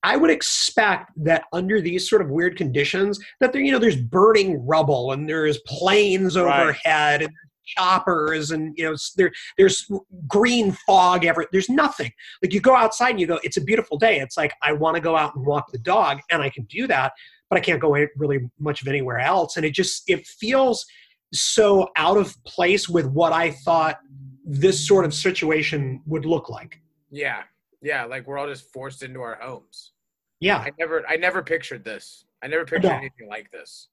I 0.03 0.17
would 0.17 0.31
expect 0.31 1.11
that 1.25 1.45
under 1.53 1.81
these 1.81 2.09
sort 2.09 2.23
of 2.23 2.31
weird 2.31 2.57
conditions, 2.57 3.19
that 3.41 3.53
there, 3.53 3.61
you 3.61 3.71
know, 3.73 3.79
there's 3.79 3.97
burning 4.01 4.65
rubble 4.67 5.13
and 5.13 5.29
there's 5.29 5.59
planes 5.67 6.37
Right. 6.37 6.63
overhead 6.63 7.23
and 7.23 7.31
choppers 7.67 8.51
and 8.51 8.77
you 8.77 8.83
know 8.83 8.97
there 9.17 9.31
there's 9.57 9.89
green 10.27 10.73
fog 10.73 11.25
ever 11.25 11.47
there's 11.53 11.69
nothing 11.69 12.11
like 12.43 12.53
you 12.53 12.61
go 12.61 12.75
outside 12.75 13.11
and 13.11 13.21
you 13.21 13.29
go 13.29 13.39
it's 13.45 13.59
a 13.59 13.61
beautiful 13.61 13.97
day 13.97 14.19
it's 14.19 14.37
like 14.37 14.53
i 14.61 14.73
want 14.73 14.97
to 14.97 15.01
go 15.01 15.15
out 15.17 15.37
and 15.37 15.47
walk 15.47 15.71
the 15.71 15.79
dog 15.79 16.19
and 16.33 16.43
i 16.43 16.51
can 16.51 16.65
do 16.65 16.89
that 16.89 17.13
but 17.49 17.57
i 17.57 17.61
can't 17.61 17.81
go 17.81 17.95
really 18.17 18.41
much 18.59 18.83
of 18.83 18.89
anywhere 18.89 19.21
else 19.21 19.57
and 19.57 19.65
it 19.65 19.73
just 19.73 20.03
it 20.09 20.27
feels 20.27 20.85
so 21.33 21.89
out 21.97 22.17
of 22.17 22.35
place 22.43 22.89
with 22.89 23.07
what 23.07 23.33
i 23.33 23.53
thought 23.53 23.99
this 24.45 24.85
sort 24.85 25.05
of 25.05 25.15
situation 25.15 26.03
would 26.07 26.25
look 26.27 26.49
like 26.51 26.81
Yeah. 27.13 27.43
Yeah. 27.83 28.05
Like 28.05 28.27
we're 28.27 28.39
all 28.39 28.47
just 28.49 28.73
forced 28.73 29.03
into 29.03 29.21
our 29.21 29.37
homes. 29.41 29.93
yeah 30.41 30.59
I 30.59 30.71
never 30.79 31.05
I 31.09 31.17
never 31.17 31.43
pictured 31.43 31.85
this. 31.85 32.25
I 32.43 32.47
never 32.49 32.65
pictured 32.65 32.85
No. 32.89 32.97
anything 32.97 33.29
like 33.29 33.51
this. 33.51 33.89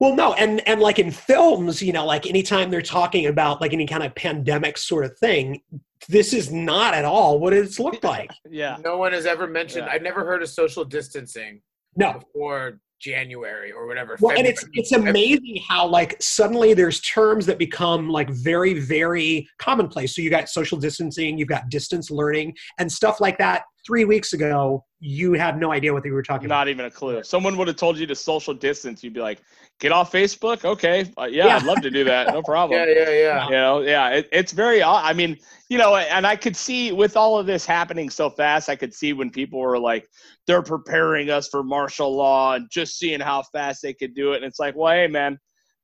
Well, 0.00 0.14
no, 0.14 0.34
and 0.34 0.60
and 0.68 0.80
like 0.80 0.98
in 0.98 1.10
films, 1.12 1.80
you 1.82 1.92
know, 1.92 2.04
like 2.04 2.26
anytime 2.26 2.70
they're 2.70 2.82
talking 2.82 3.26
about 3.26 3.60
like 3.60 3.72
any 3.72 3.86
kind 3.86 4.02
of 4.02 4.14
pandemic 4.14 4.76
sort 4.76 5.04
of 5.04 5.16
thing, 5.18 5.62
this 6.08 6.32
is 6.32 6.50
not 6.52 6.94
at 6.94 7.04
all 7.04 7.38
what 7.38 7.52
it's 7.52 7.78
looked 7.78 8.02
like. 8.14 8.30
yeah? 8.50 8.78
No 8.84 8.96
one 8.98 9.12
has 9.12 9.26
ever 9.26 9.46
mentioned 9.46 9.86
Yeah. 9.86 9.92
I've 9.92 10.02
never 10.02 10.24
heard 10.24 10.42
of 10.42 10.48
social 10.48 10.84
distancing 10.84 11.60
No. 11.96 12.14
before 12.14 12.80
January 13.00 13.72
or 13.72 13.86
whatever. 13.86 14.16
Well, 14.20 14.36
and 14.36 14.46
it's 14.46 14.64
it's 14.72 14.92
amazing 14.92 15.62
how 15.68 15.86
like 15.86 16.20
suddenly 16.20 16.74
there's 16.74 17.00
terms 17.00 17.46
that 17.46 17.58
become 17.58 18.08
like 18.08 18.30
very 18.30 18.78
very 18.80 19.48
commonplace. 19.58 20.14
So 20.14 20.22
you 20.22 20.30
got 20.30 20.48
social 20.48 20.78
distancing, 20.78 21.38
you've 21.38 21.48
got 21.48 21.68
distance 21.68 22.10
learning, 22.10 22.56
and 22.78 22.90
stuff 22.90 23.20
like 23.20 23.38
that. 23.38 23.62
Three 23.88 24.04
weeks 24.04 24.34
ago, 24.34 24.84
you 25.00 25.32
had 25.32 25.58
no 25.58 25.72
idea 25.72 25.94
what 25.94 26.02
they 26.02 26.10
were 26.10 26.22
talking 26.22 26.44
about. 26.44 26.56
Not 26.58 26.68
even 26.68 26.84
a 26.84 26.90
clue. 26.90 27.16
If 27.16 27.26
someone 27.26 27.56
would 27.56 27.68
have 27.68 27.78
told 27.78 27.96
you 27.96 28.06
to 28.06 28.14
social 28.14 28.52
distance, 28.52 29.02
you'd 29.02 29.14
be 29.14 29.20
like, 29.20 29.40
"Get 29.80 29.92
off 29.92 30.12
Facebook." 30.12 30.62
Okay, 30.62 31.10
uh, 31.18 31.24
yeah, 31.24 31.46
Yeah. 31.46 31.56
I'd 31.56 31.62
love 31.62 31.80
to 31.80 31.90
do 31.90 32.04
that. 32.04 32.26
No 32.26 32.42
problem. 32.52 32.78
Yeah, 32.78 32.94
yeah, 32.94 33.10
yeah. 33.10 33.44
you 33.46 33.50
know 33.52 33.80
yeah 33.80 34.08
it, 34.10 34.28
it's 34.30 34.52
very 34.52 34.82
i 34.82 35.14
mean 35.14 35.38
you 35.70 35.78
know 35.78 35.96
and 35.96 36.26
i 36.26 36.36
could 36.36 36.54
see 36.54 36.92
with 36.92 37.16
all 37.16 37.38
of 37.38 37.46
this 37.46 37.64
happening 37.64 38.10
so 38.10 38.28
fast 38.28 38.68
i 38.68 38.76
could 38.76 38.92
see 38.92 39.14
when 39.14 39.30
people 39.30 39.58
were 39.58 39.78
like 39.78 40.06
they're 40.46 40.62
preparing 40.62 41.30
us 41.30 41.48
for 41.48 41.62
martial 41.62 42.14
law 42.14 42.54
and 42.54 42.68
just 42.70 42.98
seeing 42.98 43.20
how 43.20 43.42
fast 43.52 43.80
they 43.82 43.94
could 43.94 44.14
do 44.14 44.32
it 44.32 44.36
and 44.36 44.44
it's 44.44 44.58
like 44.58 44.76
well 44.76 44.92
hey 44.92 45.06
man 45.06 45.38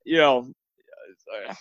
you 0.04 0.18
know 0.18 0.46
uh, 1.48 1.54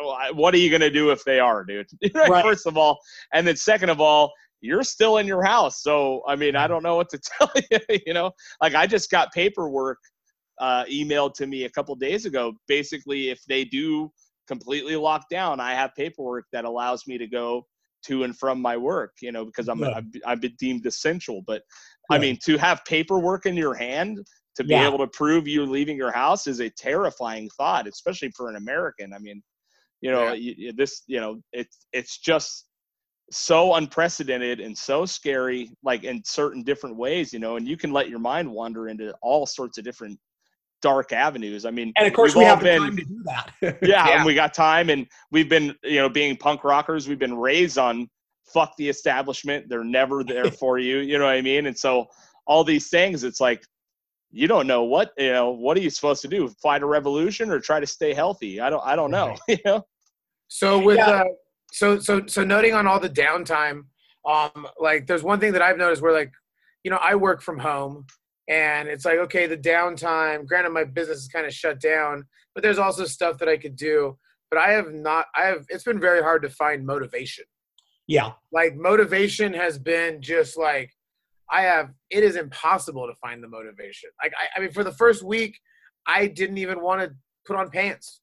what 0.34 0.54
are 0.54 0.58
you 0.58 0.70
going 0.70 0.80
to 0.80 0.90
do 0.90 1.10
if 1.10 1.24
they 1.24 1.40
are 1.40 1.64
dude 1.64 1.86
Right. 2.14 2.44
first 2.44 2.66
of 2.66 2.76
all 2.76 2.98
and 3.32 3.46
then 3.46 3.56
second 3.56 3.90
of 3.90 4.00
all 4.00 4.32
you're 4.60 4.82
still 4.82 5.18
in 5.18 5.26
your 5.26 5.42
house 5.42 5.82
so 5.82 6.22
i 6.28 6.36
mean 6.36 6.54
i 6.56 6.66
don't 6.66 6.82
know 6.82 6.96
what 6.96 7.08
to 7.08 7.18
tell 7.38 7.50
you 7.70 7.78
you 8.06 8.14
know 8.14 8.30
like 8.62 8.74
i 8.74 8.86
just 8.86 9.10
got 9.10 9.32
paperwork 9.32 9.98
uh, 10.60 10.84
emailed 10.84 11.32
to 11.32 11.46
me 11.46 11.64
a 11.64 11.70
couple 11.70 11.94
days 11.94 12.26
ago 12.26 12.52
basically 12.68 13.30
if 13.30 13.40
they 13.48 13.64
do 13.64 14.10
completely 14.50 14.96
lock 14.96 15.28
down, 15.30 15.60
I 15.60 15.74
have 15.74 15.94
paperwork 15.94 16.44
that 16.52 16.64
allows 16.64 17.06
me 17.06 17.16
to 17.18 17.26
go 17.28 17.66
to 18.06 18.24
and 18.24 18.36
from 18.36 18.60
my 18.60 18.76
work, 18.76 19.12
you 19.22 19.30
know, 19.30 19.44
because 19.44 19.68
I'm 19.68 19.80
Yeah. 19.80 19.94
I've, 19.94 20.04
I've 20.26 20.40
been 20.40 20.56
deemed 20.58 20.86
essential. 20.86 21.42
But 21.46 21.62
I 22.10 22.18
mean, 22.18 22.36
to 22.46 22.56
have 22.58 22.84
paperwork 22.84 23.46
in 23.46 23.56
your 23.56 23.74
hand 23.74 24.18
to 24.56 24.64
be 24.64 24.72
Yeah. 24.72 24.86
able 24.86 24.98
to 24.98 25.06
prove 25.06 25.46
you're 25.46 25.66
leaving 25.66 25.96
your 25.96 26.10
house 26.10 26.48
is 26.48 26.58
a 26.60 26.68
terrifying 26.68 27.48
thought, 27.56 27.86
especially 27.86 28.32
for 28.36 28.48
an 28.50 28.56
American. 28.56 29.12
I 29.12 29.20
mean, 29.20 29.40
you 30.00 30.10
know, 30.10 30.32
Yeah. 30.32 30.32
you- 30.32 30.72
this, 30.72 31.04
you 31.06 31.20
know, 31.20 31.40
it's 31.52 31.86
it's 31.92 32.18
just 32.18 32.66
so 33.30 33.74
unprecedented 33.74 34.60
and 34.60 34.76
so 34.76 35.06
scary, 35.06 35.70
like 35.82 36.04
in 36.04 36.22
certain 36.24 36.62
different 36.62 36.96
ways, 36.96 37.32
you 37.32 37.38
know, 37.38 37.56
and 37.56 37.66
you 37.68 37.76
can 37.76 37.92
let 37.92 38.08
your 38.08 38.18
mind 38.18 38.50
wander 38.50 38.88
into 38.88 39.14
all 39.22 39.46
sorts 39.46 39.78
of 39.78 39.84
different 39.84 40.18
dark 40.82 41.12
avenues. 41.12 41.64
I 41.66 41.70
mean, 41.70 41.92
And 41.96 42.06
of 42.06 42.12
course, 42.14 42.34
we've 42.34 42.38
we 42.42 42.44
all 42.46 42.56
have 42.56 42.60
the 42.60 42.64
been- 42.70 42.80
time 42.82 42.96
to 42.96 43.04
do 43.04 43.22
that. 43.24 43.52
yeah, 43.60 43.72
Yeah. 43.82 44.08
and 44.16 44.24
we 44.24 44.34
got 44.34 44.52
time 44.54 44.90
and 44.90 45.06
we've 45.30 45.48
been 45.48 45.76
you 45.84 45.96
know 46.00 46.08
being 46.08 46.36
punk 46.36 46.64
rockers 46.64 47.06
we've 47.06 47.18
been 47.18 47.36
raised 47.36 47.76
on 47.78 48.08
fuck 48.52 48.74
the 48.78 48.88
establishment 48.88 49.68
they're 49.68 49.84
never 49.84 50.24
there 50.24 50.50
for 50.60 50.78
you 50.78 50.98
you 50.98 51.18
know 51.18 51.26
what 51.26 51.34
i 51.34 51.40
mean 51.42 51.66
and 51.66 51.78
so 51.78 52.06
all 52.46 52.64
these 52.64 52.88
things 52.88 53.22
it's 53.24 53.40
like 53.40 53.62
you 54.32 54.48
don't 54.48 54.66
know 54.66 54.82
what 54.84 55.12
you 55.18 55.30
know 55.30 55.50
what 55.50 55.76
are 55.76 55.80
you 55.80 55.90
supposed 55.90 56.22
to 56.22 56.28
do 56.28 56.48
fight 56.62 56.82
a 56.82 56.86
revolution 56.86 57.50
or 57.50 57.60
try 57.60 57.78
to 57.78 57.86
stay 57.86 58.12
healthy 58.14 58.58
i 58.60 58.68
don't 58.70 58.82
i 58.84 58.96
don't 58.96 59.10
know 59.10 59.36
you 59.48 59.58
know 59.66 59.84
So 60.48 60.82
with 60.82 60.96
Yeah. 60.96 61.10
uh, 61.10 61.24
so 61.72 61.98
so 61.98 62.26
so 62.26 62.44
noting 62.44 62.74
on 62.74 62.86
all 62.86 63.00
the 63.00 63.10
downtime, 63.10 63.84
um, 64.28 64.66
like 64.78 65.06
there's 65.06 65.22
one 65.22 65.40
thing 65.40 65.52
that 65.52 65.62
I've 65.62 65.78
noticed 65.78 66.02
where 66.02 66.12
like, 66.12 66.32
you 66.84 66.90
know, 66.90 66.98
I 67.00 67.14
work 67.14 67.42
from 67.42 67.58
home, 67.58 68.06
and 68.48 68.88
it's 68.88 69.04
like 69.04 69.18
okay, 69.18 69.46
the 69.46 69.56
downtime. 69.56 70.46
Granted, 70.46 70.70
my 70.70 70.84
business 70.84 71.18
is 71.18 71.28
kind 71.28 71.46
of 71.46 71.54
shut 71.54 71.80
down, 71.80 72.24
but 72.54 72.62
there's 72.62 72.78
also 72.78 73.04
stuff 73.04 73.38
that 73.38 73.48
I 73.48 73.56
could 73.56 73.76
do. 73.76 74.18
But 74.50 74.58
I 74.58 74.72
have 74.72 74.92
not. 74.92 75.26
I 75.36 75.42
have. 75.42 75.64
It's 75.68 75.84
been 75.84 76.00
very 76.00 76.22
hard 76.22 76.42
to 76.42 76.50
find 76.50 76.84
motivation. 76.84 77.44
yeah, 78.08 78.32
Like 78.52 78.74
motivation 78.74 79.52
has 79.54 79.78
been 79.78 80.20
just 80.20 80.58
like, 80.58 80.90
I 81.50 81.62
have 81.62 81.90
it 82.10 82.24
is 82.24 82.36
impossible 82.36 83.06
to 83.06 83.14
find 83.14 83.42
the 83.42 83.48
motivation. 83.48 84.10
Like 84.22 84.32
I, 84.40 84.58
I 84.58 84.60
mean, 84.60 84.72
for 84.72 84.82
the 84.82 84.92
first 84.92 85.22
week, 85.22 85.58
I 86.06 86.26
didn't 86.26 86.58
even 86.58 86.80
want 86.82 87.00
to 87.02 87.14
put 87.46 87.56
on 87.56 87.70
pants. 87.70 88.20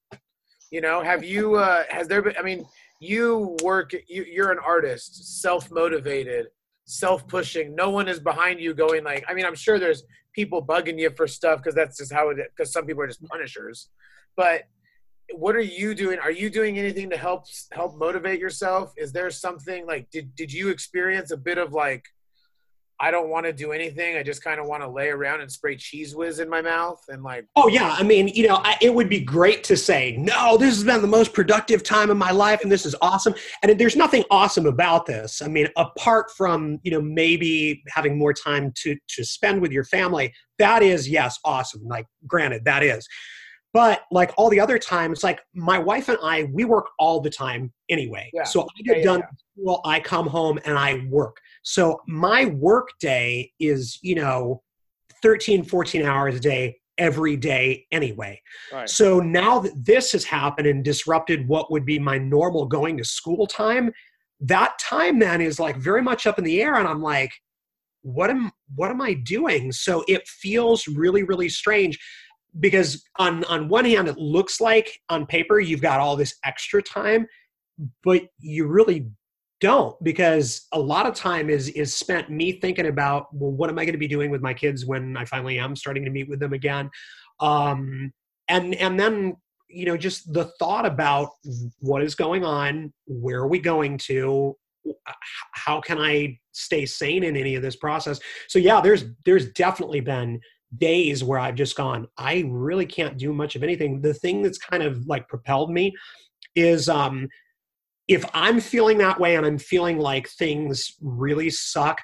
You 0.69 0.81
know, 0.81 1.01
have 1.01 1.23
you? 1.23 1.55
Uh, 1.55 1.83
has 1.89 2.09
there 2.09 2.21
been? 2.21 2.35
I 2.37 2.41
mean, 2.41 2.65
you 2.99 3.57
work. 3.63 3.93
You, 4.07 4.23
you're 4.23 4.51
an 4.51 4.59
artist, 4.65 5.41
self 5.41 5.71
motivated, 5.71 6.47
self 6.85 7.27
pushing. 7.27 7.75
No 7.75 7.89
one 7.89 8.07
is 8.07 8.19
behind 8.19 8.59
you 8.59 8.73
going 8.73 9.03
like. 9.03 9.25
I 9.27 9.33
mean, 9.33 9.45
I'm 9.45 9.55
sure 9.55 9.79
there's 9.79 10.03
people 10.33 10.65
bugging 10.65 10.99
you 10.99 11.09
for 11.11 11.27
stuff 11.27 11.59
because 11.59 11.75
that's 11.75 11.97
just 11.97 12.13
how 12.13 12.29
it. 12.29 12.37
Because 12.55 12.71
some 12.71 12.85
people 12.85 13.03
are 13.03 13.07
just 13.07 13.23
punishers, 13.23 13.89
but 14.35 14.63
what 15.33 15.55
are 15.55 15.59
you 15.59 15.93
doing 15.93 16.17
are 16.19 16.31
you 16.31 16.49
doing 16.49 16.79
anything 16.79 17.09
to 17.09 17.17
help 17.17 17.43
help 17.73 17.97
motivate 17.97 18.39
yourself 18.39 18.93
is 18.95 19.11
there 19.11 19.29
something 19.29 19.85
like 19.85 20.09
did 20.09 20.33
did 20.35 20.53
you 20.53 20.69
experience 20.69 21.31
a 21.31 21.37
bit 21.37 21.57
of 21.57 21.73
like 21.73 22.05
I 22.99 23.11
don't 23.11 23.29
want 23.29 23.45
to 23.45 23.53
do 23.53 23.71
anything. 23.71 24.17
I 24.17 24.23
just 24.23 24.43
kind 24.43 24.59
of 24.59 24.65
want 24.65 24.81
to 24.81 24.89
lay 24.89 25.09
around 25.09 25.41
and 25.41 25.51
spray 25.51 25.75
cheese 25.75 26.15
whiz 26.15 26.39
in 26.39 26.49
my 26.49 26.61
mouth 26.61 27.03
and 27.09 27.21
like. 27.23 27.45
Oh 27.55 27.67
yeah, 27.67 27.95
I 27.97 28.03
mean, 28.03 28.27
you 28.29 28.47
know, 28.47 28.55
I, 28.63 28.75
it 28.81 28.93
would 28.93 29.09
be 29.09 29.19
great 29.19 29.63
to 29.65 29.77
say, 29.77 30.15
no, 30.17 30.57
this 30.57 30.73
has 30.75 30.83
been 30.83 31.01
the 31.01 31.07
most 31.07 31.33
productive 31.33 31.83
time 31.83 32.09
of 32.09 32.17
my 32.17 32.31
life, 32.31 32.61
and 32.63 32.71
this 32.71 32.85
is 32.85 32.95
awesome. 33.01 33.35
And 33.61 33.79
there's 33.79 33.95
nothing 33.95 34.23
awesome 34.31 34.65
about 34.65 35.05
this. 35.05 35.41
I 35.41 35.47
mean, 35.47 35.67
apart 35.77 36.31
from 36.35 36.79
you 36.83 36.91
know 36.91 37.01
maybe 37.01 37.83
having 37.89 38.17
more 38.17 38.33
time 38.33 38.73
to 38.83 38.95
to 39.09 39.23
spend 39.23 39.61
with 39.61 39.71
your 39.71 39.83
family, 39.83 40.33
that 40.57 40.81
is 40.81 41.07
yes, 41.07 41.37
awesome. 41.45 41.83
Like, 41.85 42.07
granted, 42.25 42.65
that 42.65 42.83
is. 42.83 43.07
But 43.73 44.01
like 44.11 44.31
all 44.37 44.49
the 44.49 44.59
other 44.59 44.79
times, 44.79 45.23
like 45.23 45.39
my 45.53 45.77
wife 45.77 46.09
and 46.09 46.17
I, 46.23 46.49
we 46.51 46.65
work 46.65 46.87
all 46.97 47.21
the 47.21 47.29
time 47.29 47.71
anyway. 47.89 48.29
Yeah. 48.33 48.43
So 48.43 48.61
I 48.63 48.81
get 48.83 48.97
Yeah, 48.97 49.03
done 49.03 49.19
yeah. 49.19 49.61
school, 49.61 49.81
I 49.85 49.99
come 49.99 50.25
home 50.25 50.57
and 50.65 50.79
I 50.79 51.05
work. 51.09 51.37
So 51.67 51.99
my 52.07 52.45
work 52.45 52.91
day 53.01 53.51
is, 53.59 53.99
you 54.01 54.15
know, 54.15 54.63
13, 55.21 55.65
14 55.65 56.05
hours 56.05 56.35
a 56.35 56.39
day 56.39 56.77
every 56.97 57.35
day 57.35 57.85
anyway. 57.91 58.41
Right. 58.71 58.89
So 58.89 59.19
now 59.19 59.59
that 59.59 59.73
this 59.75 60.13
has 60.13 60.23
happened 60.23 60.65
and 60.65 60.81
disrupted 60.81 61.45
what 61.45 61.69
would 61.69 61.85
be 61.85 61.99
my 61.99 62.17
normal 62.17 62.67
going 62.67 62.95
to 62.97 63.03
school 63.03 63.45
time, 63.47 63.91
that 64.39 64.79
time 64.79 65.19
then 65.19 65.41
is 65.41 65.59
like 65.59 65.75
very 65.75 66.01
much 66.01 66.25
up 66.25 66.37
in 66.37 66.45
the 66.45 66.61
air 66.61 66.75
and 66.75 66.87
I'm 66.87 67.01
like 67.01 67.31
what 68.03 68.29
am 68.29 68.49
what 68.75 68.89
am 68.89 69.01
I 69.01 69.15
doing? 69.15 69.73
So 69.73 70.05
it 70.07 70.25
feels 70.25 70.87
really 70.87 71.23
really 71.23 71.49
strange 71.49 71.99
because 72.61 73.03
on 73.19 73.43
on 73.45 73.67
one 73.67 73.83
hand 73.83 74.07
it 74.07 74.17
looks 74.17 74.61
like 74.61 74.97
on 75.09 75.25
paper 75.25 75.59
you've 75.59 75.81
got 75.81 75.99
all 75.99 76.15
this 76.15 76.33
extra 76.45 76.81
time 76.81 77.27
but 78.03 78.23
you 78.39 78.67
really 78.67 79.11
don't 79.59 80.01
because 80.03 80.67
a 80.71 80.79
lot 80.79 81.05
of 81.05 81.15
time 81.15 81.49
is 81.49 81.69
is 81.69 81.93
spent 81.93 82.29
me 82.29 82.51
thinking 82.51 82.87
about 82.87 83.27
well 83.33 83.51
what 83.51 83.69
am 83.69 83.79
i 83.79 83.85
going 83.85 83.93
to 83.93 83.99
be 83.99 84.07
doing 84.07 84.29
with 84.29 84.41
my 84.41 84.53
kids 84.53 84.85
when 84.85 85.17
i 85.17 85.25
finally 85.25 85.57
am 85.57 85.75
starting 85.75 86.05
to 86.05 86.11
meet 86.11 86.29
with 86.29 86.39
them 86.39 86.53
again? 86.53 86.89
Um 87.39 88.11
and 88.49 88.75
and 88.75 88.99
then 88.99 89.35
you 89.69 89.85
know 89.85 89.97
just 89.97 90.31
the 90.33 90.45
thought 90.59 90.85
about 90.85 91.29
what 91.79 92.01
is 92.01 92.15
going 92.15 92.45
on 92.45 92.93
where 93.05 93.39
are 93.39 93.47
we 93.47 93.59
going 93.59 93.97
to 93.97 94.55
how 95.53 95.81
can 95.81 95.97
i 95.99 96.37
stay 96.51 96.85
sane 96.85 97.23
in 97.23 97.35
any 97.35 97.55
of 97.55 97.61
this 97.61 97.75
process? 97.75 98.19
So 98.47 98.59
yeah 98.59 98.81
there's 98.81 99.05
there's 99.25 99.51
definitely 99.53 100.01
been 100.01 100.39
days 100.77 101.23
where 101.23 101.39
i've 101.39 101.55
just 101.55 101.77
gone 101.77 102.05
i 102.17 102.43
really 102.47 102.85
can't 102.85 103.17
do 103.17 103.33
much 103.33 103.55
of 103.55 103.63
anything. 103.63 104.01
The 104.01 104.13
thing 104.13 104.41
that's 104.41 104.57
kind 104.57 104.83
of 104.83 105.05
like 105.07 105.27
propelled 105.27 105.71
me 105.71 105.93
is 106.55 106.89
um 106.89 107.27
if 108.07 108.23
I'm 108.33 108.59
feeling 108.59 108.97
that 108.99 109.19
way 109.19 109.35
and 109.35 109.45
I'm 109.45 109.57
feeling 109.57 109.99
like 109.99 110.29
things 110.29 110.93
really 111.01 111.49
suck, 111.49 112.01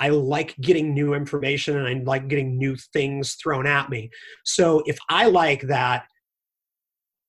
I 0.00 0.08
like 0.08 0.56
getting 0.60 0.92
new 0.92 1.14
information 1.14 1.76
and 1.76 1.86
I 1.86 2.02
like 2.04 2.28
getting 2.28 2.58
new 2.58 2.76
things 2.92 3.34
thrown 3.34 3.66
at 3.66 3.90
me. 3.90 4.10
So 4.44 4.82
if 4.86 4.98
I 5.08 5.26
like 5.26 5.62
that, 5.62 6.06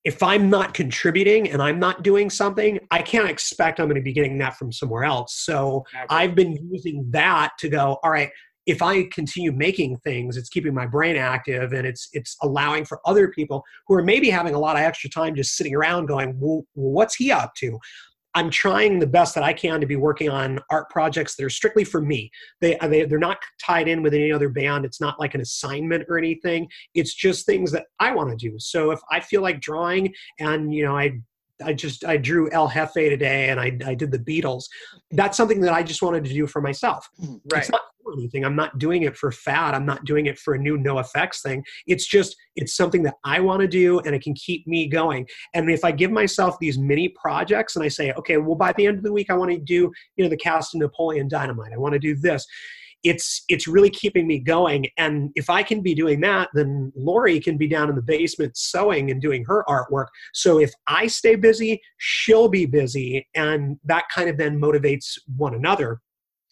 if 0.04 0.22
I'm 0.22 0.50
not 0.50 0.74
contributing 0.74 1.50
and 1.50 1.60
I'm 1.60 1.78
not 1.78 2.02
doing 2.02 2.30
something, 2.30 2.78
I 2.90 3.02
can't 3.02 3.28
expect 3.28 3.80
I'm 3.80 3.86
going 3.86 3.96
to 3.96 4.02
be 4.02 4.12
getting 4.12 4.38
that 4.38 4.56
from 4.56 4.70
somewhere 4.72 5.04
else. 5.04 5.34
So 5.44 5.84
I've 6.10 6.34
been 6.34 6.56
using 6.70 7.08
that 7.10 7.50
to 7.58 7.68
go, 7.68 7.98
all 8.02 8.10
right, 8.10 8.30
if 8.66 8.82
I 8.82 9.04
continue 9.04 9.52
making 9.52 9.96
things, 9.98 10.36
it's 10.36 10.48
keeping 10.48 10.74
my 10.74 10.86
brain 10.86 11.16
active 11.16 11.72
and 11.72 11.86
it's 11.86 12.08
it's 12.12 12.36
allowing 12.42 12.84
for 12.84 13.00
other 13.04 13.28
people 13.28 13.64
who 13.86 13.94
are 13.94 14.02
maybe 14.02 14.28
having 14.28 14.54
a 14.54 14.58
lot 14.58 14.76
of 14.76 14.82
extra 14.82 15.08
time 15.08 15.36
just 15.36 15.56
sitting 15.56 15.74
around 15.74 16.06
going, 16.06 16.36
well, 16.38 16.64
what's 16.74 17.14
he 17.14 17.30
up 17.30 17.54
to? 17.56 17.78
I'm 18.36 18.50
trying 18.50 18.98
the 18.98 19.06
best 19.06 19.34
that 19.34 19.42
I 19.42 19.54
can 19.54 19.80
to 19.80 19.86
be 19.86 19.96
working 19.96 20.28
on 20.28 20.60
art 20.70 20.90
projects 20.90 21.36
that 21.36 21.44
are 21.44 21.50
strictly 21.50 21.84
for 21.84 22.02
me. 22.02 22.30
They, 22.60 22.78
uh, 22.78 22.88
they 22.88 23.06
they're 23.06 23.18
not 23.18 23.38
tied 23.64 23.88
in 23.88 24.02
with 24.02 24.12
any 24.12 24.30
other 24.30 24.50
band. 24.50 24.84
It's 24.84 25.00
not 25.00 25.18
like 25.18 25.34
an 25.34 25.40
assignment 25.40 26.04
or 26.06 26.18
anything. 26.18 26.68
It's 26.94 27.14
just 27.14 27.46
things 27.46 27.72
that 27.72 27.86
I 27.98 28.14
want 28.14 28.30
to 28.30 28.36
do. 28.36 28.58
So 28.58 28.90
if 28.90 29.00
I 29.10 29.20
feel 29.20 29.40
like 29.40 29.62
drawing, 29.62 30.12
and 30.38 30.72
you 30.72 30.84
know, 30.84 30.96
I 30.96 31.18
I 31.64 31.72
just 31.72 32.04
I 32.04 32.16
drew 32.16 32.50
El 32.50 32.68
Jefe 32.68 32.94
today, 32.94 33.48
and 33.48 33.58
I 33.60 33.78
I 33.86 33.94
did 33.94 34.10
the 34.10 34.18
Beatles. 34.18 34.64
That's 35.10 35.36
something 35.36 35.60
that 35.60 35.72
I 35.72 35.82
just 35.82 36.02
wanted 36.02 36.24
to 36.24 36.32
do 36.32 36.46
for 36.46 36.60
myself. 36.60 37.08
Mm, 37.20 37.40
right. 37.50 37.60
It's 37.60 37.70
not 37.70 37.80
for 38.06 38.12
anything. 38.12 38.44
I'm 38.44 38.56
not 38.56 38.78
doing 38.78 39.02
it 39.02 39.16
for 39.16 39.32
fat. 39.32 39.74
I'm 39.74 39.84
not 39.84 40.04
doing 40.04 40.26
it 40.26 40.38
for 40.38 40.54
a 40.54 40.58
new 40.58 40.78
NOFX 40.78 41.42
thing. 41.42 41.64
It's 41.86 42.06
just 42.06 42.36
it's 42.54 42.76
something 42.76 43.02
that 43.02 43.14
I 43.24 43.40
want 43.40 43.60
to 43.62 43.68
do 43.68 43.98
and 44.00 44.14
it 44.14 44.22
can 44.22 44.34
keep 44.34 44.66
me 44.66 44.86
going. 44.86 45.26
And 45.54 45.70
if 45.70 45.84
I 45.84 45.92
give 45.92 46.10
myself 46.10 46.58
these 46.58 46.78
mini 46.78 47.08
projects 47.08 47.76
and 47.76 47.84
I 47.84 47.88
say, 47.88 48.12
okay, 48.12 48.36
well 48.36 48.54
by 48.54 48.72
the 48.72 48.86
end 48.86 48.98
of 48.98 49.04
the 49.04 49.12
week 49.12 49.30
I 49.30 49.34
want 49.34 49.50
to 49.50 49.58
do, 49.58 49.90
you 50.16 50.24
know, 50.24 50.28
the 50.28 50.36
cast 50.36 50.74
of 50.74 50.80
Napoleon 50.80 51.28
Dynamite. 51.28 51.72
I 51.72 51.78
want 51.78 51.94
to 51.94 51.98
do 51.98 52.14
this. 52.14 52.46
It's 53.04 53.44
it's 53.48 53.66
really 53.66 53.90
keeping 53.90 54.26
me 54.26 54.38
going. 54.38 54.86
And 54.96 55.30
if 55.34 55.48
I 55.50 55.62
can 55.62 55.80
be 55.80 55.94
doing 55.94 56.20
that, 56.22 56.48
then 56.54 56.92
Lori 56.96 57.38
can 57.40 57.56
be 57.56 57.68
down 57.68 57.88
in 57.88 57.94
the 57.94 58.02
basement 58.02 58.56
sewing 58.56 59.10
and 59.10 59.20
doing 59.20 59.44
her 59.46 59.64
artwork. 59.68 60.06
So 60.34 60.58
if 60.58 60.72
I 60.88 61.06
stay 61.06 61.36
busy, 61.36 61.80
she'll 61.98 62.48
be 62.48 62.66
busy. 62.66 63.28
And 63.34 63.78
that 63.84 64.04
kind 64.12 64.28
of 64.28 64.38
then 64.38 64.60
motivates 64.60 65.18
one 65.36 65.54
another 65.54 66.00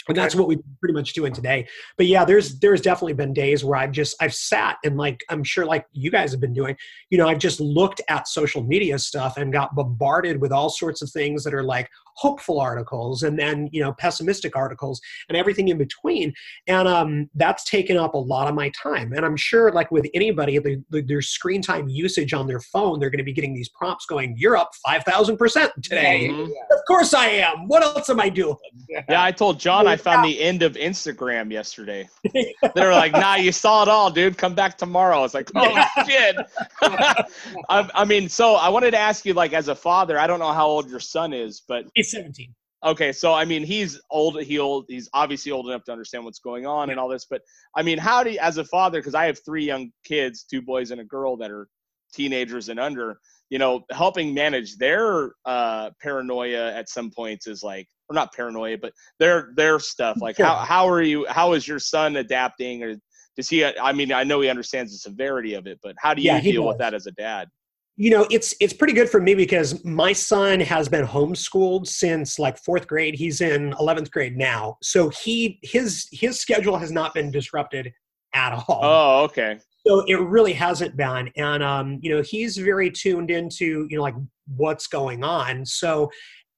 and 0.09 0.16
that's 0.16 0.35
what 0.35 0.48
been 0.48 0.62
pretty 0.80 0.92
much 0.92 1.12
doing 1.12 1.33
today 1.33 1.66
but 1.96 2.07
yeah 2.07 2.24
there's 2.24 2.59
there's 2.59 2.80
definitely 2.80 3.12
been 3.12 3.33
days 3.33 3.64
where 3.64 3.78
i've 3.78 3.92
just 3.92 4.16
i've 4.20 4.35
sat 4.35 4.76
and 4.85 4.96
like 4.96 5.20
i'm 5.30 5.42
sure 5.42 5.64
like 5.64 5.87
you 5.92 6.11
guys 6.11 6.30
have 6.30 6.40
been 6.40 6.52
doing 6.52 6.76
you 7.11 7.18
know 7.18 7.28
i've 7.28 7.38
just 7.38 7.61
looked 7.61 8.00
at 8.09 8.28
social 8.28 8.62
media 8.62 8.98
stuff 8.98 9.37
and 9.37 9.52
got 9.52 9.74
bombarded 9.74 10.40
with 10.40 10.52
all 10.52 10.68
sorts 10.68 11.02
of 11.02 11.11
things 11.11 11.44
that 11.44 11.54
are 11.54 11.62
like 11.62 11.88
hopeful 12.16 12.61
articles 12.61 13.22
and 13.22 13.38
then 13.38 13.68
you 13.72 13.83
know 13.83 13.92
pessimistic 13.94 14.57
articles 14.57 15.00
and 15.29 15.37
everything 15.37 15.68
in 15.68 15.79
between 15.79 16.33
and 16.66 16.87
um 16.88 17.29
that's 17.35 17.64
taken 17.64 17.96
up 17.96 18.14
a 18.14 18.18
lot 18.18 18.48
of 18.48 18.55
my 18.55 18.70
time 18.81 19.12
and 19.12 19.24
i'm 19.24 19.37
sure 19.37 19.72
like 19.72 19.90
with 19.90 20.07
anybody 20.14 20.59
the, 20.59 20.83
the, 20.90 21.00
their 21.03 21.20
screen 21.22 21.61
time 21.61 21.88
usage 21.88 22.33
on 22.33 22.46
their 22.46 22.61
phone 22.61 22.98
they're 23.00 23.11
going 23.11 23.18
to 23.18 23.24
be 23.24 23.33
getting 23.33 23.55
these 23.55 23.68
prompts 23.70 24.07
going 24.07 24.35
you're 24.38 24.57
up 24.57 24.70
5000% 24.87 25.72
today 25.83 26.29
Mhm. 26.31 26.44
of 26.46 26.79
course 26.87 27.12
i 27.14 27.27
am 27.27 27.66
what 27.68 27.83
else 27.83 28.09
am 28.09 28.20
i 28.20 28.29
doing 28.29 28.57
Yeah, 29.09 29.22
I 29.22 29.33
told 29.33 29.59
John 29.59 29.87
I 29.87 29.96
found 29.96 30.24
the 30.24 30.40
end 30.40 30.62
of 30.62 30.74
Instagram 30.74 31.50
yesterday. 31.50 32.09
they 32.33 32.55
were 32.77 32.92
like, 32.92 33.12
"Nah, 33.12 33.35
you 33.37 33.50
saw 33.53 33.83
it 33.83 33.88
all, 33.88 34.11
dude. 34.11 34.38
Come 34.38 34.55
back 34.55 34.79
tomorrow." 34.79 35.18
I 35.18 35.20
was 35.20 35.35
like, 35.35 35.50
"Oh 35.55 35.85
shit." 36.07 36.37
I, 36.83 37.90
I 37.94 38.05
mean, 38.05 38.29
so 38.29 38.55
I 38.55 38.68
wanted 38.68 38.92
to 38.92 38.98
ask 38.98 39.24
you, 39.24 39.35
like, 39.35 39.53
as 39.53 39.68
a 39.68 39.74
father, 39.74 40.18
I 40.18 40.27
don't 40.27 40.38
know 40.38 40.53
how 40.53 40.66
old 40.66 40.88
your 40.90 41.00
son 41.00 41.33
is, 41.33 41.62
but 41.66 41.87
he's 42.05 42.12
17 42.12 42.55
okay, 42.85 43.12
so 43.12 43.33
I 43.33 43.45
mean, 43.45 43.64
he's 43.64 44.01
old. 44.11 44.40
He 44.43 44.59
old. 44.59 44.85
He's 44.88 45.09
obviously 45.14 45.53
old 45.53 45.67
enough 45.69 45.85
to 45.85 45.93
understand 45.93 46.25
what's 46.25 46.38
going 46.38 46.67
on 46.67 46.90
and 46.90 47.01
all 47.01 47.09
this. 47.09 47.27
But 47.29 47.43
I 47.77 47.83
mean, 47.83 47.99
how 47.99 48.23
do 48.23 48.31
you, 48.31 48.38
as 48.40 48.59
a 48.59 48.64
father, 48.64 49.01
because 49.01 49.14
I 49.14 49.25
have 49.27 49.38
three 49.45 49.64
young 49.64 49.90
kids, 50.05 50.45
two 50.45 50.62
boys 50.62 50.90
and 50.90 51.01
a 51.01 51.05
girl 51.05 51.37
that 51.38 51.51
are 51.51 51.69
teenagers 52.12 52.69
and 52.69 52.79
under. 52.79 53.19
You 53.51 53.59
know, 53.59 53.85
helping 53.90 54.35
manage 54.35 54.77
their 54.79 55.33
uh, 55.45 55.90
paranoia 56.03 56.73
at 56.73 56.88
some 56.88 57.11
points 57.11 57.47
is 57.47 57.62
like, 57.62 57.87
or 58.09 58.14
not 58.14 58.33
paranoia, 58.35 58.79
but 58.79 58.93
their 59.19 59.53
their 59.57 59.79
stuff. 59.79 60.19
Like, 60.21 60.37
how 60.38 60.57
Sure. 60.57 60.64
how 60.64 60.88
are 60.88 61.03
you? 61.03 61.27
How 61.29 61.53
is 61.53 61.69
your 61.69 61.79
son 61.79 62.17
adapting, 62.17 62.83
or 62.83 62.97
does 63.37 63.49
he? 63.49 63.64
I 63.64 63.93
mean, 63.93 64.12
I 64.12 64.25
know 64.25 64.40
he 64.40 64.49
understands 64.49 64.93
the 64.93 64.99
severity 64.99 65.55
of 65.55 65.67
it, 65.67 65.79
but 65.83 65.95
how 65.99 66.14
do 66.14 66.23
you 66.23 66.29
Yeah, 66.31 66.40
deal 66.40 66.64
with 66.64 66.79
that 66.79 66.95
as 66.95 67.07
a 67.07 67.12
dad? 67.12 67.49
You 67.96 68.11
know 68.11 68.26
it's 68.30 68.54
it's 68.61 68.72
pretty 68.72 68.92
good 68.92 69.09
for 69.09 69.20
me 69.20 69.35
because 69.35 69.85
my 69.85 70.12
son 70.12 70.59
has 70.61 70.88
been 70.88 71.07
homeschooled 71.07 71.87
since 71.87 72.38
like 72.38 72.59
fourth 72.59 72.87
grade. 72.87 73.14
He's 73.14 73.40
in 73.40 73.72
11th 73.72 74.11
grade 74.11 74.37
now. 74.37 74.78
So 74.83 75.11
he 75.11 75.59
his 75.62 76.09
his 76.11 76.40
schedule 76.40 76.76
has 76.76 76.90
not 76.90 77.14
been 77.14 77.30
disrupted 77.30 77.92
at 78.35 78.52
all. 78.52 78.80
Oh, 78.83 79.24
okay. 79.24 79.59
so 79.87 80.04
it 80.07 80.16
really 80.16 80.52
hasn't 80.52 80.96
been. 80.96 81.30
And 81.37 81.62
um 81.62 81.98
you 82.02 82.14
know 82.14 82.22
he's 82.22 82.57
very 82.57 82.90
tuned 82.90 83.30
into 83.30 83.87
you 83.88 83.96
know 83.96 84.02
like 84.02 84.16
what's 84.57 84.87
going 84.88 85.22
on. 85.22 85.64
So 85.64 86.11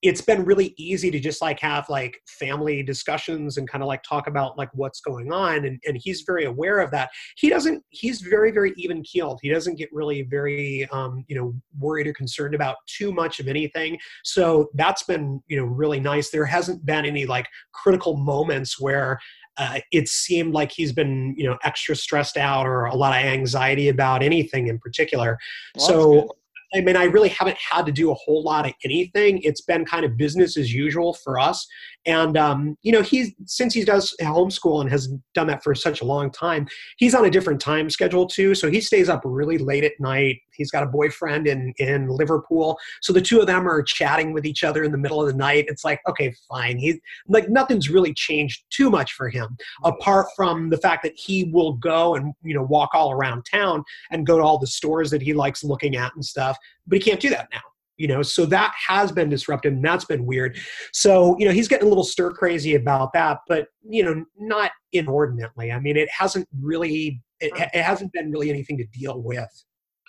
it's 0.03 0.21
been 0.21 0.45
really 0.45 0.75
easy 0.77 1.11
to 1.11 1.19
just 1.19 1.41
like 1.41 1.59
have 1.61 1.89
like 1.89 2.21
family 2.27 2.83
discussions 2.83 3.57
and 3.57 3.69
kind 3.69 3.83
of 3.83 3.89
like 3.89 4.03
talk 4.03 4.27
about 4.27 4.59
like 4.59 4.69
what's 4.75 5.01
going 5.01 5.33
on 5.33 5.65
and, 5.65 5.81
and 5.87 5.99
he's 6.01 6.23
very 6.23 6.45
aware 6.45 6.81
of 6.81 6.91
that 6.91 7.11
he 7.37 7.49
doesn't 7.49 7.83
he's 7.91 8.21
very 8.21 8.51
very 8.51 8.73
even 8.77 9.03
keeled 9.03 9.39
he 9.43 9.49
doesn't 9.49 9.77
get 9.77 9.89
really 9.93 10.23
very 10.23 10.87
um, 10.93 11.25
you 11.29 11.37
know 11.37 11.55
worried 11.79 12.07
or 12.07 12.13
concerned 12.13 12.55
about 12.55 12.77
too 12.87 13.13
much 13.13 13.41
of 13.41 13.49
anything 13.49 13.99
so 14.23 14.69
that's 14.75 15.03
been 15.03 15.41
you 15.49 15.57
know 15.57 15.65
really 15.65 16.01
nice 16.01 16.31
there 16.31 16.47
hasn't 16.47 16.85
been 16.85 17.05
any 17.05 17.25
like 17.27 17.49
critical 17.73 18.17
moments 18.17 18.81
where 18.81 19.19
uh, 19.59 19.81
it 19.91 20.07
seemed 20.09 20.53
like 20.53 20.71
he's 20.71 20.93
been 20.93 21.35
you 21.37 21.49
know 21.49 21.57
extra 21.65 21.97
stressed 21.97 22.37
out 22.37 22.67
or 22.67 22.85
a 22.85 22.95
lot 22.95 23.19
of 23.19 23.25
anxiety 23.25 23.89
about 23.89 24.23
anything 24.23 24.67
in 24.67 24.79
particular. 24.79 25.39
Well, 25.77 25.87
so. 25.87 26.37
I 26.77 26.81
mean, 26.81 26.97
I 26.97 27.05
really 27.05 27.31
haven't 27.31 27.57
had 27.59 27.87
to 27.87 27.93
do 27.93 28.11
a 28.11 28.15
whole 28.15 28.43
lot 28.43 28.67
of 28.67 28.75
anything. 28.85 29.41
It's 29.43 29.61
been 29.61 29.85
kind 29.85 30.05
of 30.05 30.17
business 30.17 30.57
as 30.57 30.73
usual 30.73 31.15
for 31.15 31.39
us. 31.39 31.67
And 32.07 32.37
um, 32.37 32.79
you 32.83 32.93
know, 32.93 33.03
he's 33.03 33.33
since 33.47 33.75
he 33.75 33.85
does 33.85 34.15
homeschool 34.21 34.81
and 34.81 34.91
has 34.91 35.09
done 35.35 35.49
that 35.49 35.63
for 35.65 35.75
such 35.75 36.01
a 36.01 36.05
long 36.05 36.31
time, 36.31 36.69
he's 36.99 37.15
on 37.15 37.25
a 37.25 37.31
different 37.31 37.61
time 37.61 37.91
schedule 37.91 38.27
too. 38.27 38.55
So 38.55 38.71
he 38.71 38.81
stays 38.81 39.09
up 39.09 39.23
really 39.25 39.59
late 39.59 39.83
at 39.83 39.93
night. 39.99 40.39
He's 40.53 40.71
got 40.71 40.85
a 40.85 40.87
boyfriend 40.87 41.47
in 41.49 41.75
in 41.79 42.09
Liverpool, 42.09 42.79
so 43.03 43.13
the 43.13 43.21
two 43.21 43.41
of 43.41 43.47
them 43.47 43.69
are 43.69 43.83
chatting 43.83 44.33
with 44.33 44.47
each 44.47 44.63
other 44.63 44.85
in 44.85 44.93
the 44.93 44.99
middle 44.99 45.21
of 45.21 45.27
the 45.27 45.37
night. 45.37 45.67
It's 45.69 45.85
like, 45.85 46.01
okay, 46.09 46.33
fine. 46.49 46.79
He 46.79 47.01
like 47.27 47.49
nothing's 47.49 47.91
really 47.91 48.15
changed 48.15 48.65
too 48.71 48.89
much 48.89 49.13
for 49.13 49.29
him, 49.29 49.57
apart 49.85 50.29
from 50.37 50.71
the 50.71 50.79
fact 50.79 51.03
that 51.03 51.15
he 51.17 51.45
will 51.45 51.73
go 51.75 52.15
and 52.15 52.33
you 52.43 52.55
know 52.55 52.63
walk 52.63 52.91
all 52.95 53.11
around 53.11 53.45
town 53.51 53.83
and 54.13 54.27
go 54.27 54.39
to 54.39 54.45
all 54.45 54.59
the 54.59 54.67
stores 54.67 55.11
that 55.11 55.23
he 55.23 55.35
likes 55.35 55.65
looking 55.65 55.97
at 55.97 56.15
and 56.15 56.25
stuff. 56.25 56.57
But 56.87 56.99
he 56.99 57.05
can't 57.05 57.21
do 57.21 57.31
that 57.31 57.49
now 57.53 57.63
you 57.97 58.07
know 58.07 58.23
so 58.23 58.45
that 58.47 58.75
has 58.89 59.11
been 59.13 59.29
disrupted 59.29 59.73
and 59.73 59.85
that's 59.85 60.05
been 60.05 60.25
weird 60.27 60.59
so 60.93 61.37
you 61.39 61.47
know 61.47 61.53
he's 61.53 61.69
getting 61.69 61.87
a 61.87 61.89
little 61.89 62.05
stir 62.05 62.31
crazy 62.31 62.75
about 62.75 63.13
that 63.13 63.39
but 63.49 63.69
you 63.89 64.03
know 64.03 64.25
not 64.39 64.71
inordinately 64.93 65.73
i 65.73 65.79
mean 65.79 65.97
it 65.97 66.09
hasn't 66.11 66.47
really 66.61 67.23
it, 67.41 67.53
it 67.75 67.83
hasn't 67.83 68.13
been 68.13 68.31
really 68.31 68.51
anything 68.51 68.77
to 68.77 68.85
deal 68.87 69.23
with 69.23 69.49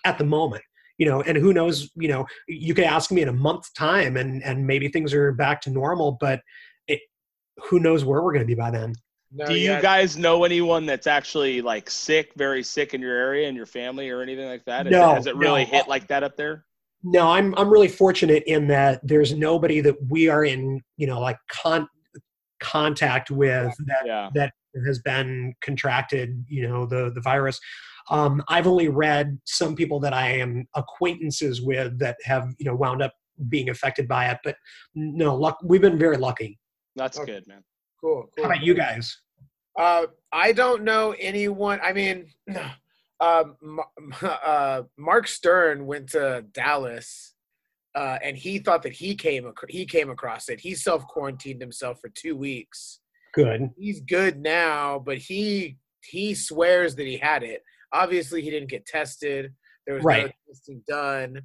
at 0.06 0.18
the 0.18 0.24
moment 0.24 0.64
you 0.98 1.06
know 1.06 1.22
and 1.22 1.38
who 1.38 1.54
knows 1.54 1.90
you 1.96 2.08
know 2.08 2.26
you 2.48 2.74
could 2.74 2.86
ask 2.86 3.12
me 3.12 3.22
in 3.22 3.28
a 3.30 3.34
month's 3.34 3.72
time 3.74 4.18
and 4.18 4.44
and 4.44 4.66
maybe 4.66 4.88
things 4.88 5.14
are 5.14 5.32
back 5.34 5.62
to 5.62 5.70
normal 5.70 6.18
but 6.20 6.42
it 6.88 7.00
who 7.70 7.80
knows 7.80 8.04
where 8.04 8.22
we're 8.22 8.34
going 8.34 8.44
to 8.44 8.48
be 8.48 8.56
by 8.56 8.72
then 8.72 8.94
No, 9.32 9.46
Do 9.46 9.56
you 9.56 9.72
yeah, 9.72 9.82
guys 9.82 10.16
know 10.18 10.44
anyone 10.46 10.86
that's 10.86 11.08
actually 11.08 11.62
like 11.62 11.90
sick, 11.90 12.32
very 12.38 12.64
sick 12.64 12.94
in 12.94 13.02
your 13.02 13.16
area, 13.16 13.48
in 13.50 13.56
your 13.56 13.66
family, 13.66 14.10
or 14.10 14.22
anything 14.22 14.48
like 14.48 14.64
that? 14.66 14.86
Has 14.86 14.92
No, 14.92 15.12
it, 15.12 15.16
has 15.16 15.26
it 15.28 15.36
really 15.36 15.66
no. 15.66 15.72
hit 15.72 15.88
like 15.88 16.08
that 16.08 16.24
up 16.24 16.38
there? 16.38 16.64
No, 17.04 17.28
I'm 17.30 17.54
I'm 17.58 17.70
really 17.70 17.88
fortunate 17.88 18.44
in 18.48 18.68
that 18.68 19.00
there's 19.04 19.34
nobody 19.34 19.82
that 19.82 19.96
we 20.10 20.30
are 20.30 20.44
in, 20.46 20.82
you 20.98 21.08
know, 21.08 21.20
like 21.20 21.38
con- 21.50 21.88
contact 22.60 23.30
with 23.32 23.74
that 23.86 24.06
Yeah. 24.06 24.30
that 24.34 24.54
has 24.86 25.00
been 25.00 25.54
contracted, 25.62 26.44
you 26.48 26.68
know, 26.68 26.86
the 26.86 27.12
the 27.14 27.22
virus. 27.22 27.60
Um, 28.10 28.42
I've 28.48 28.68
only 28.68 28.88
read 28.88 29.38
some 29.46 29.76
people 29.76 30.00
that 30.00 30.14
I 30.14 30.30
am 30.32 30.66
acquaintances 30.76 31.62
with 31.62 32.00
that 32.00 32.18
have, 32.24 32.54
you 32.58 32.66
know, 32.66 32.76
wound 32.76 33.02
up 33.02 33.14
being 33.50 33.70
affected 33.70 34.08
by 34.08 34.30
it. 34.32 34.38
But 34.44 34.56
no, 34.96 35.36
luck. 35.36 35.60
We've 35.64 35.82
been 35.82 36.00
very 36.00 36.18
lucky. 36.18 36.58
That's 36.96 37.20
Okay. 37.20 37.34
good, 37.34 37.48
man. 37.48 37.64
cool, 38.02 38.30
How 38.38 38.46
about 38.46 38.62
you 38.64 38.74
guys? 38.74 39.16
Uh, 39.78 40.06
I 40.32 40.52
don't 40.54 40.84
know 40.84 41.14
anyone. 41.20 41.80
I 41.84 41.94
mean, 41.94 42.28
um, 43.20 43.56
uh, 44.22 44.84
Mark 44.98 45.28
Stern 45.28 45.86
went 45.86 46.10
to 46.10 46.46
Dallas, 46.52 47.34
uh, 47.96 48.18
and 48.24 48.38
he 48.38 48.60
thought 48.60 48.84
that 48.84 48.94
he 48.94 49.16
came 49.16 49.46
ac- 49.48 49.68
he 49.74 49.86
came 49.86 50.10
across 50.10 50.50
it. 50.50 50.60
He 50.60 50.76
self 50.76 51.06
quarantined 51.08 51.62
himself 51.62 52.00
for 52.00 52.10
two 52.10 52.36
weeks. 52.36 53.00
Good. 53.34 53.70
He's 53.78 54.02
good 54.02 54.40
now, 54.40 55.00
but 55.00 55.18
he 55.18 55.78
he 56.04 56.36
swears 56.36 56.96
that 56.96 57.06
he 57.08 57.18
had 57.18 57.44
it. 57.44 57.64
Obviously, 57.94 58.42
he 58.42 58.50
didn't 58.50 58.70
get 58.70 58.86
tested. 58.86 59.54
There 59.86 59.96
was 59.96 60.04
no 60.06 60.30
testing 60.48 60.82
done. 60.88 61.42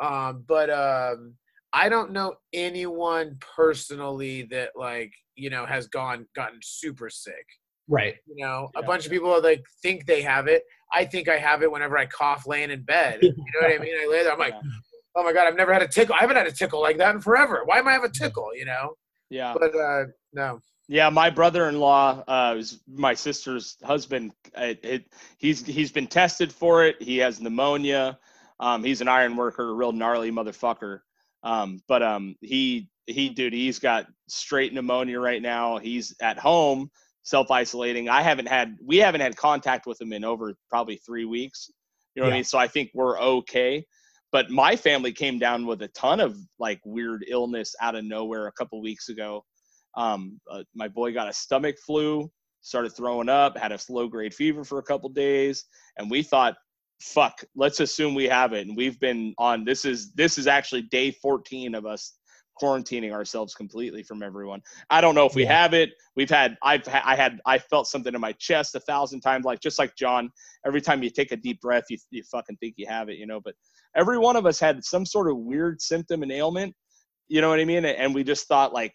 Um, 0.00 0.44
but 0.48 0.70
um, 0.70 1.34
I 1.72 1.88
don't 1.88 2.12
know 2.12 2.34
anyone 2.52 3.36
personally 3.56 4.42
that 4.50 4.70
like 4.74 5.12
you 5.36 5.50
know 5.50 5.66
has 5.66 5.86
gone 5.86 6.26
gotten 6.34 6.58
super 6.62 7.10
sick. 7.10 7.46
Right. 7.88 8.14
You 8.26 8.44
know, 8.44 8.70
a 8.76 8.80
Yeah. 8.80 8.86
bunch 8.86 9.04
of 9.06 9.12
people 9.12 9.40
like 9.42 9.64
think 9.82 10.06
they 10.06 10.22
have 10.22 10.46
it. 10.48 10.62
I 10.92 11.04
think 11.04 11.28
I 11.28 11.38
have 11.38 11.62
it 11.62 11.70
whenever 11.70 11.96
I 11.98 12.06
cough 12.06 12.46
laying 12.46 12.70
in 12.70 12.82
bed. 12.82 13.18
You 13.22 13.30
know 13.30 13.68
what 13.68 13.72
I 13.72 13.78
mean? 13.78 13.94
I 13.94 14.06
lay 14.10 14.22
there, 14.22 14.32
I'm 14.32 14.38
like, 14.38 14.54
Yeah. 14.54 14.70
oh 15.16 15.24
my 15.24 15.32
god, 15.32 15.46
I've 15.46 15.56
never 15.56 15.72
had 15.72 15.82
a 15.82 15.88
tickle. 15.88 16.14
I 16.14 16.20
haven't 16.20 16.36
had 16.36 16.46
a 16.46 16.52
tickle 16.52 16.80
like 16.80 16.98
that 16.98 17.14
in 17.14 17.20
forever. 17.20 17.62
Why 17.64 17.78
am 17.78 17.88
I 17.88 17.92
have 17.92 18.04
a 18.04 18.10
tickle? 18.10 18.54
You 18.54 18.66
know? 18.66 18.94
Yeah. 19.30 19.54
But 19.58 19.74
uh, 19.74 20.04
no. 20.32 20.60
Yeah, 20.88 21.08
my 21.08 21.30
brother-in-law, 21.30 22.24
uh, 22.26 22.54
is 22.58 22.80
my 22.86 23.14
sister's 23.14 23.78
husband. 23.82 24.32
It, 24.56 24.80
it, 24.82 25.12
he's 25.38 25.64
he's 25.64 25.92
been 25.92 26.06
tested 26.06 26.52
for 26.52 26.84
it. 26.84 27.00
He 27.00 27.18
has 27.18 27.40
pneumonia. 27.40 28.18
Um, 28.60 28.84
he's 28.84 29.00
an 29.00 29.08
iron 29.08 29.36
worker, 29.36 29.70
a 29.70 29.74
real 29.74 29.92
gnarly 29.92 30.30
motherfucker. 30.30 31.00
Um, 31.42 31.80
but 31.88 32.02
um, 32.02 32.36
he 32.40 32.88
he 33.06 33.30
dude, 33.30 33.52
he's 33.52 33.78
got 33.78 34.06
straight 34.28 34.74
pneumonia 34.74 35.18
right 35.18 35.40
now. 35.40 35.78
He's 35.78 36.14
at 36.20 36.38
home 36.38 36.90
self-isolating. 37.22 38.08
I 38.08 38.22
haven't 38.22 38.48
had 38.48 38.76
we 38.84 38.98
haven't 38.98 39.20
had 39.20 39.36
contact 39.36 39.86
with 39.86 40.00
him 40.00 40.12
in 40.12 40.24
over 40.24 40.54
probably 40.68 40.96
three 40.96 41.24
weeks. 41.24 41.70
You 42.14 42.22
know 42.22 42.26
what 42.28 42.34
I 42.34 42.36
mean? 42.36 42.44
So 42.44 42.58
I 42.58 42.68
think 42.68 42.90
we're 42.94 43.18
okay. 43.20 43.84
But 44.32 44.50
my 44.50 44.76
family 44.76 45.12
came 45.12 45.38
down 45.38 45.66
with 45.66 45.82
a 45.82 45.88
ton 45.88 46.20
of 46.20 46.36
like 46.58 46.80
weird 46.84 47.24
illness 47.28 47.74
out 47.80 47.94
of 47.94 48.04
nowhere 48.04 48.46
a 48.46 48.52
couple 48.52 48.80
weeks 48.82 49.08
ago. 49.08 49.44
Um, 49.94 50.40
uh, 50.50 50.64
my 50.74 50.88
boy 50.88 51.12
got 51.12 51.28
a 51.28 51.32
stomach 51.32 51.76
flu, 51.78 52.30
started 52.62 52.90
throwing 52.90 53.28
up, 53.28 53.58
had 53.58 53.72
a 53.72 53.78
low 53.90 54.08
grade 54.08 54.32
fever 54.32 54.64
for 54.64 54.78
a 54.78 54.82
couple 54.82 55.08
days, 55.10 55.64
and 55.98 56.10
we 56.10 56.22
thought, 56.22 56.56
fuck, 57.02 57.44
let's 57.56 57.80
assume 57.80 58.14
we 58.14 58.24
have 58.24 58.54
it. 58.54 58.66
And 58.66 58.76
we've 58.76 58.98
been 59.00 59.34
on 59.36 59.64
this 59.64 59.84
is 59.84 60.12
this 60.14 60.38
is 60.38 60.46
actually 60.46 60.82
day 60.82 61.10
14 61.10 61.74
of 61.74 61.84
us 61.84 62.14
quarantining 62.60 63.12
ourselves 63.12 63.54
completely 63.54 64.02
from 64.02 64.22
everyone. 64.22 64.62
I 64.90 65.00
don't 65.00 65.14
know 65.14 65.26
if 65.26 65.34
we 65.34 65.44
have 65.44 65.74
it. 65.74 65.90
We've 66.16 66.30
had 66.30 66.56
I've 66.62 66.86
ha- 66.86 67.02
I 67.04 67.16
had 67.16 67.40
I 67.46 67.58
felt 67.58 67.86
something 67.86 68.14
in 68.14 68.20
my 68.20 68.32
chest 68.32 68.74
a 68.74 68.80
thousand 68.80 69.20
times, 69.20 69.44
like 69.44 69.60
just 69.60 69.78
like 69.78 69.96
John. 69.96 70.30
Every 70.66 70.80
time 70.80 71.02
you 71.02 71.10
take 71.10 71.32
a 71.32 71.36
deep 71.36 71.60
breath, 71.60 71.84
you 71.88 71.98
you 72.10 72.22
fucking 72.30 72.56
think 72.56 72.74
you 72.76 72.86
have 72.86 73.08
it, 73.08 73.18
you 73.18 73.26
know. 73.26 73.40
But 73.40 73.54
every 73.96 74.18
one 74.18 74.36
of 74.36 74.46
us 74.46 74.60
had 74.60 74.84
some 74.84 75.06
sort 75.06 75.30
of 75.30 75.38
weird 75.38 75.80
symptom 75.80 76.22
and 76.22 76.32
ailment. 76.32 76.74
You 77.28 77.40
know 77.40 77.48
what 77.48 77.60
I 77.60 77.64
mean? 77.64 77.84
And 77.84 78.14
we 78.14 78.24
just 78.24 78.46
thought 78.46 78.72
like, 78.72 78.94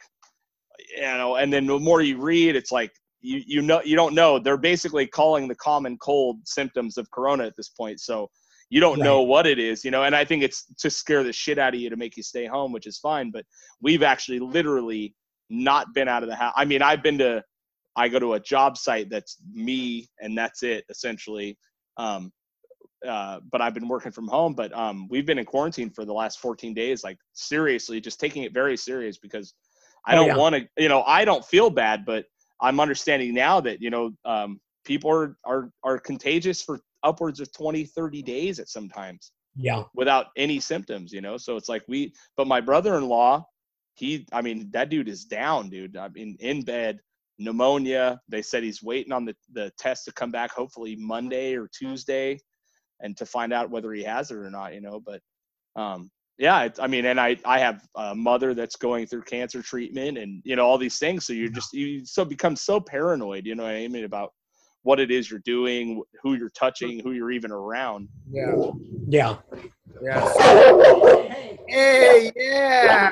you 0.96 1.02
know. 1.02 1.36
And 1.36 1.52
then 1.52 1.66
the 1.66 1.80
more 1.80 2.02
you 2.02 2.22
read, 2.22 2.56
it's 2.56 2.72
like 2.72 2.92
you 3.22 3.42
you 3.46 3.62
know 3.62 3.82
you 3.84 3.96
don't 3.96 4.14
know. 4.14 4.40
They're 4.40 4.58
basically 4.58 5.08
calling 5.08 5.48
the 5.48 5.56
common 5.56 5.98
cold 5.98 6.40
symptoms 6.46 6.98
of 6.98 7.10
corona 7.12 7.46
at 7.46 7.56
this 7.56 7.70
point. 7.70 8.00
So 8.00 8.30
you 8.70 8.80
don't 8.82 9.00
know 9.00 9.22
what 9.22 9.48
it 9.48 9.60
is, 9.60 9.86
you 9.86 9.92
know. 9.92 10.04
And 10.04 10.16
I 10.16 10.26
think 10.26 10.44
it's 10.44 10.66
to 10.80 10.90
scare 10.90 11.24
the 11.24 11.34
shit 11.34 11.58
out 11.58 11.74
of 11.74 11.80
you 11.80 11.90
to 11.90 11.96
make 11.96 12.18
you 12.18 12.24
stay 12.24 12.46
home, 12.46 12.72
which 12.72 12.88
is 12.88 12.98
fine. 12.98 13.32
But 13.32 13.46
we've 13.82 14.04
actually 14.04 14.40
literally 14.40 15.16
not 15.50 15.94
been 15.94 16.08
out 16.08 16.24
of 16.24 16.30
the 16.30 16.36
house. 16.36 16.54
I 16.56 16.66
mean, 16.66 16.82
I've 16.82 17.02
been 17.02 17.18
to, 17.20 17.44
I 17.96 18.10
go 18.10 18.20
to 18.20 18.34
a 18.34 18.40
job 18.40 18.78
site 18.78 19.10
that's 19.10 19.38
me 19.54 20.10
and 20.20 20.38
that's 20.38 20.64
it 20.64 20.84
essentially. 20.90 21.58
Um, 21.98 22.32
uh, 23.08 23.40
but 23.52 23.62
I've 23.62 23.74
been 23.74 23.88
working 23.88 24.12
from 24.12 24.28
home. 24.28 24.54
But 24.54 24.74
um, 24.74 25.08
we've 25.10 25.26
been 25.26 25.40
in 25.40 25.46
quarantine 25.46 25.90
for 25.90 26.04
the 26.04 26.14
last 26.14 26.40
14 26.40 26.74
days, 26.74 27.04
like 27.04 27.18
seriously, 27.34 28.02
just 28.02 28.20
taking 28.20 28.44
it 28.44 28.54
very 28.54 28.76
serious 28.76 29.18
because 29.18 29.54
I 30.06 30.14
Oh, 30.14 30.18
don't 30.18 30.28
yeah. 30.28 30.38
want 30.38 30.56
to, 30.56 30.68
you 30.78 30.90
know, 30.90 31.04
I 31.04 31.24
don't 31.26 31.46
feel 31.46 31.70
bad, 31.70 32.06
but 32.06 32.26
I'm 32.62 32.80
understanding 32.80 33.34
now 33.34 33.62
that 33.62 33.82
you 33.82 33.90
know 33.90 34.12
um, 34.26 34.60
people 34.84 35.12
are 35.12 35.38
are 35.46 35.70
are 35.84 36.00
contagious 36.00 36.62
for 36.62 36.80
upwards 37.04 37.40
of 37.40 37.52
20, 37.52 37.86
30 37.86 38.22
days 38.22 38.60
at 38.60 38.70
sometimes 38.70 39.32
Yeah. 39.56 39.84
without 39.94 40.28
any 40.38 40.60
symptoms, 40.60 41.12
you 41.14 41.22
know. 41.22 41.38
So 41.38 41.56
it's 41.58 41.70
like 41.70 41.84
we, 41.88 42.14
but 42.36 42.48
my 42.48 42.62
brother-in-law, 42.62 43.46
he, 43.96 44.28
I 44.32 44.42
mean, 44.42 44.70
that 44.72 44.90
dude 44.90 45.10
is 45.10 45.26
down, 45.26 45.70
dude. 45.70 45.98
I 45.98 46.10
mean, 46.10 46.38
in 46.40 46.62
bed, 46.64 47.00
pneumonia. 47.40 48.20
They 48.28 48.42
said 48.42 48.64
he's 48.64 48.84
waiting 48.84 49.12
on 49.14 49.26
the 49.26 49.36
the 49.52 49.72
test 49.78 50.06
to 50.06 50.12
come 50.14 50.32
back, 50.32 50.52
hopefully 50.52 50.96
Monday 50.96 51.56
or 51.56 51.68
Tuesday, 51.68 52.40
and 53.00 53.16
to 53.18 53.26
find 53.26 53.54
out 53.54 53.70
whether 53.70 53.92
he 53.94 54.04
has 54.04 54.32
it 54.32 54.38
or 54.38 54.50
not, 54.50 54.74
you 54.74 54.82
know. 54.82 55.00
But 55.00 55.22
um, 55.76 56.10
yeah, 56.38 56.64
it, 56.64 56.80
I 56.82 56.88
mean, 56.88 57.06
and 57.06 57.20
I 57.20 57.38
I 57.46 57.60
have 57.60 57.88
a 57.96 58.16
mother 58.16 58.54
that's 58.54 58.76
going 58.76 59.08
through 59.08 59.24
cancer 59.24 59.62
treatment, 59.62 60.18
and 60.18 60.42
you 60.46 60.56
know 60.56 60.66
all 60.66 60.78
these 60.78 61.00
things. 61.00 61.26
So 61.26 61.34
you're 61.34 61.50
just 61.50 61.74
you 61.74 62.06
so 62.06 62.26
become 62.26 62.56
so 62.56 62.80
paranoid, 62.80 63.46
you 63.46 63.56
know 63.56 63.64
what 63.64 63.76
I 63.76 63.88
mean 63.88 64.06
about 64.06 64.34
what 64.84 65.00
it 65.00 65.12
is 65.12 65.30
you're 65.30 65.40
doing, 65.42 66.02
who 66.22 66.36
you're 66.36 66.50
touching, 66.50 67.00
who 67.00 67.12
you're 67.12 67.32
even 67.32 67.52
around. 67.52 68.08
Yeah. 68.32 68.56
Yeah. 69.08 69.38
Yeah. 70.02 70.34
Hey, 71.68 72.32
yeah. 72.36 73.12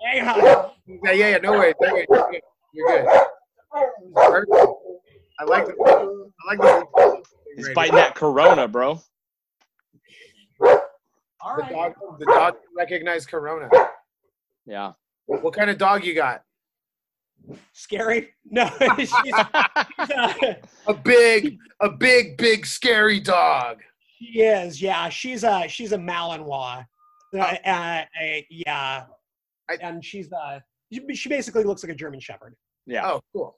Hey, 0.00 0.18
hi. 0.20 0.70
Yeah, 0.86 1.12
yeah, 1.12 1.28
yeah. 1.30 1.38
No 1.38 1.58
way. 1.58 1.74
No 1.80 1.94
way. 1.94 2.06
You're 2.08 2.30
good. 2.30 2.40
You're 2.72 2.86
good. 2.86 3.06
I 5.38 5.44
like 5.44 5.66
the. 5.66 5.74
I 5.76 6.54
like 6.54 6.58
the. 6.58 7.22
He's 7.56 7.68
biting 7.70 7.96
that 7.96 8.14
Corona, 8.14 8.66
bro. 8.68 9.00
All 11.40 11.56
The 11.56 11.62
dog, 11.70 11.94
the 12.18 12.24
dog 12.24 12.54
recognize 12.76 13.26
Corona. 13.26 13.68
Yeah. 14.66 14.92
What 15.26 15.54
kind 15.54 15.70
of 15.70 15.78
dog 15.78 16.04
you 16.04 16.14
got? 16.14 16.42
Scary? 17.72 18.30
No. 18.50 18.70
she's, 18.96 19.12
she's, 19.24 19.34
uh, 19.34 20.54
A 20.86 20.94
big, 20.94 21.58
a 21.80 21.90
big, 21.90 22.36
big, 22.38 22.64
scary 22.66 23.20
dog. 23.20 23.82
she 24.18 24.40
is. 24.42 24.80
Yeah. 24.80 25.08
She's 25.10 25.44
a 25.44 25.66
she's 25.68 25.92
a 25.92 25.98
Malinois. 25.98 26.84
Uh, 27.34 27.38
uh, 27.38 27.68
uh, 27.68 28.04
yeah. 28.50 29.04
I- 29.70 29.78
and 29.82 30.02
she's 30.04 30.32
uh 30.32 30.60
she, 30.92 31.14
she 31.14 31.28
basically 31.28 31.64
looks 31.64 31.82
like 31.82 31.92
a 31.92 31.94
German 31.94 32.20
Shepherd. 32.20 32.54
Yeah. 32.86 33.06
Oh, 33.10 33.20
cool. 33.34 33.56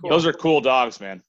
Cool. 0.00 0.10
Those 0.10 0.24
are 0.26 0.32
cool 0.32 0.60
dogs, 0.60 1.00
man. 1.00 1.20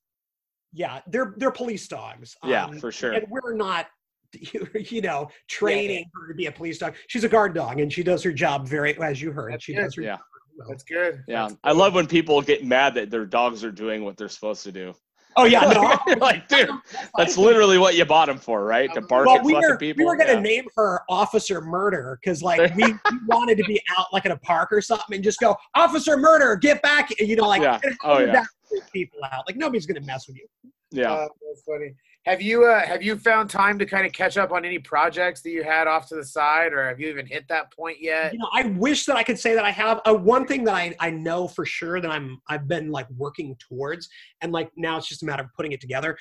Yeah, 0.71 1.01
they're 1.07 1.33
they're 1.37 1.49
police 1.49 1.87
dogs. 1.87 2.35
Yeah, 2.43 2.65
Um, 2.65 2.79
for 2.79 2.91
sure. 2.91 3.13
And 3.13 3.25
we're 3.27 3.55
not, 3.55 3.87
you 4.91 5.01
know, 5.01 5.29
training 5.49 6.05
her 6.13 6.27
to 6.27 6.35
be 6.35 6.45
a 6.45 6.51
police 6.51 6.77
dog. 6.77 6.93
She's 7.07 7.23
a 7.23 7.29
guard 7.29 7.55
dog, 7.55 7.79
and 7.79 7.91
she 7.91 8.03
does 8.03 8.21
her 8.21 8.31
job 8.31 8.67
very, 8.67 8.95
as 9.01 9.19
you 9.19 9.31
heard, 9.31 9.59
she 9.63 9.73
good. 9.73 9.81
does 9.85 9.95
her 9.95 10.03
Yeah. 10.03 10.17
Job 10.59 10.67
well. 10.67 10.69
That's 10.69 10.83
good. 10.83 11.23
Yeah, 11.27 11.47
That's 11.47 11.59
I 11.63 11.71
love 11.71 11.93
when 11.93 12.07
people 12.07 12.41
get 12.41 12.65
mad 12.65 12.93
that 12.95 13.09
their 13.09 13.25
dogs 13.25 13.63
are 13.63 13.71
doing 13.71 14.03
what 14.03 14.17
they're 14.17 14.29
supposed 14.29 14.63
to 14.63 14.71
do. 14.71 14.93
Oh 15.35 15.45
yeah, 15.45 15.61
no, 15.61 16.15
like, 16.19 16.47
dude, 16.47 16.69
that's 17.15 17.37
literally 17.37 17.77
what 17.77 17.95
you 17.95 18.03
bought 18.03 18.25
them 18.27 18.39
for, 18.39 18.65
right? 18.65 18.91
To 18.95 19.01
bark 19.01 19.27
Well, 19.27 19.37
at 19.37 19.43
we 19.43 19.53
fucking 19.53 19.69
were, 19.69 19.77
people. 19.77 20.01
we 20.01 20.05
were 20.05 20.17
gonna 20.17 20.33
Yeah. 20.33 20.39
name 20.41 20.65
her 20.75 21.01
Officer 21.07 21.61
Murder 21.61 22.19
because 22.21 22.41
like 22.41 22.59
we, 22.75 22.83
we 22.83 23.19
wanted 23.27 23.57
to 23.59 23.63
be 23.65 23.79
out 23.97 24.07
like 24.11 24.25
at 24.25 24.31
a 24.31 24.37
park 24.37 24.69
or 24.71 24.81
something 24.81 25.15
and 25.15 25.23
just 25.23 25.39
go 25.39 25.55
Officer 25.75 26.17
Murder, 26.17 26.55
get 26.55 26.81
back, 26.81 27.11
and 27.19 27.29
you 27.29 27.35
know, 27.35 27.47
like 27.47 27.61
Yeah. 27.61 27.79
Oh, 28.03 28.19
yeah. 28.19 28.43
people 28.91 29.19
out. 29.31 29.43
Like 29.47 29.55
nobody's 29.55 29.85
gonna 29.85 30.01
mess 30.05 30.27
with 30.27 30.37
you. 30.37 30.47
yeah. 30.91 31.11
Uh, 31.13 31.27
that's 31.47 31.61
funny. 31.61 31.93
Have 32.29 32.43
you 32.43 32.65
uh, 32.65 32.85
have 32.85 33.01
you 33.01 33.17
found 33.17 33.49
time 33.49 33.79
to 33.79 33.87
kind 33.87 34.05
of 34.05 34.11
catch 34.13 34.37
up 34.37 34.51
on 34.51 34.63
any 34.63 34.77
projects 34.77 35.41
that 35.41 35.49
you 35.49 35.63
had 35.63 35.87
off 35.87 36.07
to 36.09 36.15
the 36.15 36.23
side, 36.23 36.73
or 36.73 36.87
have 36.87 36.99
you 36.99 37.09
even 37.09 37.25
hit 37.25 37.47
that 37.47 37.73
point 37.73 37.97
yet? 37.99 38.33
You 38.33 38.37
know, 38.37 38.49
I 38.53 38.65
wish 38.67 39.05
that 39.07 39.15
I 39.15 39.23
could 39.23 39.39
say 39.39 39.55
that 39.55 39.65
I 39.65 39.71
have. 39.71 39.99
Uh, 40.05 40.13
one 40.13 40.45
thing 40.45 40.63
that 40.65 40.75
I, 40.75 40.95
I 40.99 41.09
know 41.09 41.47
for 41.47 41.65
sure 41.65 41.99
that 41.99 42.11
I'm 42.11 42.39
I've 42.47 42.67
been 42.67 42.91
like 42.91 43.09
working 43.17 43.55
towards, 43.55 44.09
and 44.41 44.51
like 44.51 44.69
now 44.77 44.97
it's 44.97 45.07
just 45.07 45.23
a 45.23 45.25
matter 45.25 45.41
of 45.41 45.49
putting 45.55 45.71
it 45.71 45.81
together. 45.81 46.19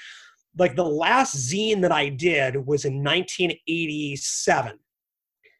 Like 0.57 0.77
the 0.77 0.85
last 0.85 1.37
zine 1.37 1.83
that 1.83 1.93
I 1.93 2.09
did 2.09 2.57
was 2.57 2.87
in 2.87 3.05
1987, 3.05 4.79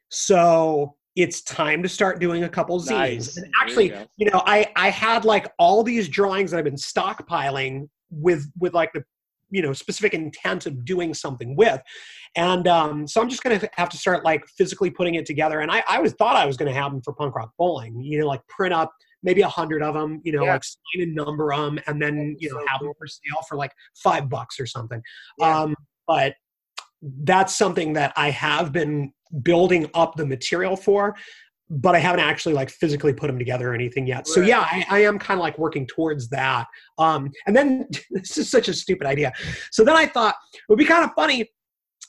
so 0.09 0.97
it's 1.15 1.43
time 1.43 1.83
to 1.83 1.91
start 1.91 2.21
doing 2.21 2.45
a 2.45 2.49
couple 2.49 2.81
zines. 2.81 2.89
Nice. 2.89 3.37
And 3.37 3.45
There 3.45 3.51
you 3.51 3.53
actually, 3.61 4.07
you 4.17 4.31
know, 4.31 4.43
I 4.47 4.73
I 4.77 4.89
had 4.89 5.27
like 5.27 5.53
all 5.59 5.83
these 5.83 6.09
drawings 6.09 6.53
that 6.53 6.57
I've 6.57 6.65
been 6.65 6.75
stockpiling 6.77 7.91
with 8.11 8.51
with 8.59 8.73
like 8.73 8.95
the 8.95 9.05
you 9.51 9.63
know 9.63 9.73
specific 9.73 10.15
intent 10.15 10.67
of 10.67 10.85
doing 10.85 11.15
something 11.15 11.57
with. 11.57 11.81
And 12.37 12.69
um, 12.69 13.07
so 13.07 13.21
i'm 13.21 13.29
just 13.29 13.43
going 13.43 13.59
to 13.59 13.71
have 13.75 13.89
to 13.89 13.97
start 13.97 14.25
like 14.25 14.47
physically 14.57 14.91
putting 14.91 15.15
it 15.15 15.27
together. 15.27 15.61
And 15.61 15.71
i, 15.71 15.83
I 15.89 16.01
was 16.01 16.13
thought 16.15 16.37
i 16.37 16.47
was 16.47 16.57
going 16.57 16.73
to 16.73 16.79
have 16.81 16.93
them 16.93 17.03
for 17.03 17.13
punk 17.15 17.35
rock 17.35 17.53
bowling 17.59 18.01
you 18.01 18.19
know 18.21 18.27
like 18.27 18.47
print 18.49 18.75
up 18.75 18.93
maybe 19.23 19.41
a 19.43 19.49
hundred 19.49 19.83
of 19.83 19.95
them 19.95 20.21
you 20.25 20.33
know 20.33 20.45
Yeah. 20.45 20.53
like 20.55 20.65
sign 20.65 21.03
and 21.03 21.15
number 21.15 21.55
them 21.55 21.79
and 21.87 22.01
then 22.01 22.37
you 22.39 22.51
know 22.51 22.61
have 22.69 22.81
them 22.81 22.93
for 22.99 23.07
sale 23.07 23.43
for 23.49 23.57
like 23.57 23.73
five 23.97 24.29
bucks 24.29 24.61
or 24.61 24.67
something. 24.67 25.03
Yeah. 25.39 25.61
um, 25.61 25.75
but 26.07 26.35
that's 27.23 27.57
something 27.57 27.93
that 27.93 28.13
i 28.17 28.29
have 28.31 28.73
been 28.73 29.13
building 29.43 29.89
up 29.95 30.17
the 30.17 30.27
material 30.27 30.77
for 30.77 31.15
but 31.71 31.95
I 31.95 31.99
haven't 31.99 32.21
actually 32.21 32.55
like 32.55 32.71
physically 32.71 33.13
put 33.13 33.27
them 33.27 33.39
together 33.39 33.71
or 33.71 33.75
anything 33.75 34.07
yet. 34.07 34.27
So 34.27 34.41
yeah, 34.41 34.61
I, 34.61 34.87
I 34.91 34.99
am 35.01 35.19
kind 35.19 35.39
of 35.39 35.43
like 35.43 35.59
working 35.59 35.87
towards 35.87 36.29
that. 36.31 36.67
Um, 36.99 37.31
and 37.47 37.55
then 37.55 37.89
this 38.11 38.39
is 38.39 38.51
such 38.51 38.69
a 38.69 38.75
stupid 38.75 39.07
idea. 39.07 39.33
So 39.71 39.85
then 39.85 39.97
I 39.97 40.07
thought 40.07 40.35
it 40.55 40.61
would 40.69 40.79
be 40.79 40.85
kind 40.85 41.05
of 41.05 41.11
funny 41.15 41.51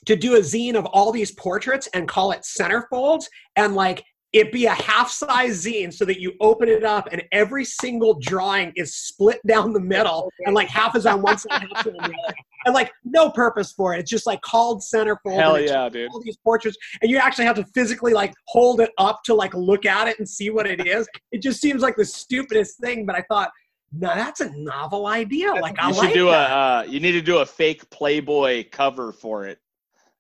to 0.05 0.15
do 0.15 0.35
a 0.35 0.39
zine 0.39 0.75
of 0.75 0.85
all 0.85 1.11
these 1.11 1.31
portraits 1.31 1.87
and 1.93 2.07
call 2.07 2.31
it 2.31 2.41
centerfolds 2.41 3.25
and 3.55 3.75
like 3.75 4.03
it 4.31 4.51
be 4.51 4.65
a 4.65 4.73
half 4.73 5.09
size 5.09 5.65
zine 5.65 5.91
so 5.91 6.05
that 6.05 6.19
you 6.21 6.33
open 6.39 6.69
it 6.69 6.83
up 6.83 7.07
and 7.11 7.23
every 7.31 7.65
single 7.65 8.13
drawing 8.19 8.71
is 8.75 8.95
split 8.95 9.39
down 9.47 9.73
the 9.73 9.79
middle 9.79 10.29
and 10.45 10.53
like 10.53 10.67
half 10.69 10.95
is 10.95 11.05
on 11.05 11.21
one 11.21 11.37
side, 11.37 11.61
half 11.73 11.87
is 11.87 11.93
on 11.93 11.93
the 11.97 12.03
other. 12.03 12.35
And 12.65 12.75
like 12.75 12.91
no 13.05 13.29
purpose 13.31 13.71
for 13.71 13.95
it. 13.95 13.99
It's 13.99 14.09
just 14.11 14.27
like 14.27 14.41
called 14.41 14.81
centerfold. 14.81 15.39
Hell 15.39 15.59
yeah, 15.59 15.87
dude. 15.89 16.09
all 16.11 16.21
these 16.21 16.37
portraits 16.37 16.77
and 17.01 17.09
you 17.09 17.17
actually 17.17 17.45
have 17.45 17.55
to 17.55 17.65
physically 17.73 18.13
like 18.13 18.33
hold 18.47 18.81
it 18.81 18.91
up 18.97 19.21
to 19.25 19.33
like 19.33 19.53
look 19.53 19.85
at 19.85 20.07
it 20.07 20.19
and 20.19 20.27
see 20.27 20.49
what 20.49 20.67
it 20.67 20.85
is 20.85 21.07
it 21.31 21.41
just 21.41 21.61
seems 21.61 21.81
like 21.81 21.95
the 21.95 22.05
stupidest 22.05 22.77
thing 22.79 23.05
but 23.05 23.15
i 23.15 23.23
thought 23.29 23.49
no 23.93 24.09
that's 24.13 24.41
a 24.41 24.49
novel 24.57 25.07
idea 25.07 25.51
like 25.53 25.75
i 25.79 25.87
You 25.87 25.93
should 25.93 26.03
like 26.03 26.13
do 26.13 26.27
a. 26.27 26.31
that. 26.31 26.51
Uh, 26.51 26.83
you 26.87 26.99
need 26.99 27.13
to 27.13 27.21
do 27.21 27.39
a 27.39 27.45
fake 27.45 27.89
Playboy 27.89 28.65
cover 28.71 29.11
for 29.11 29.47
it. 29.47 29.57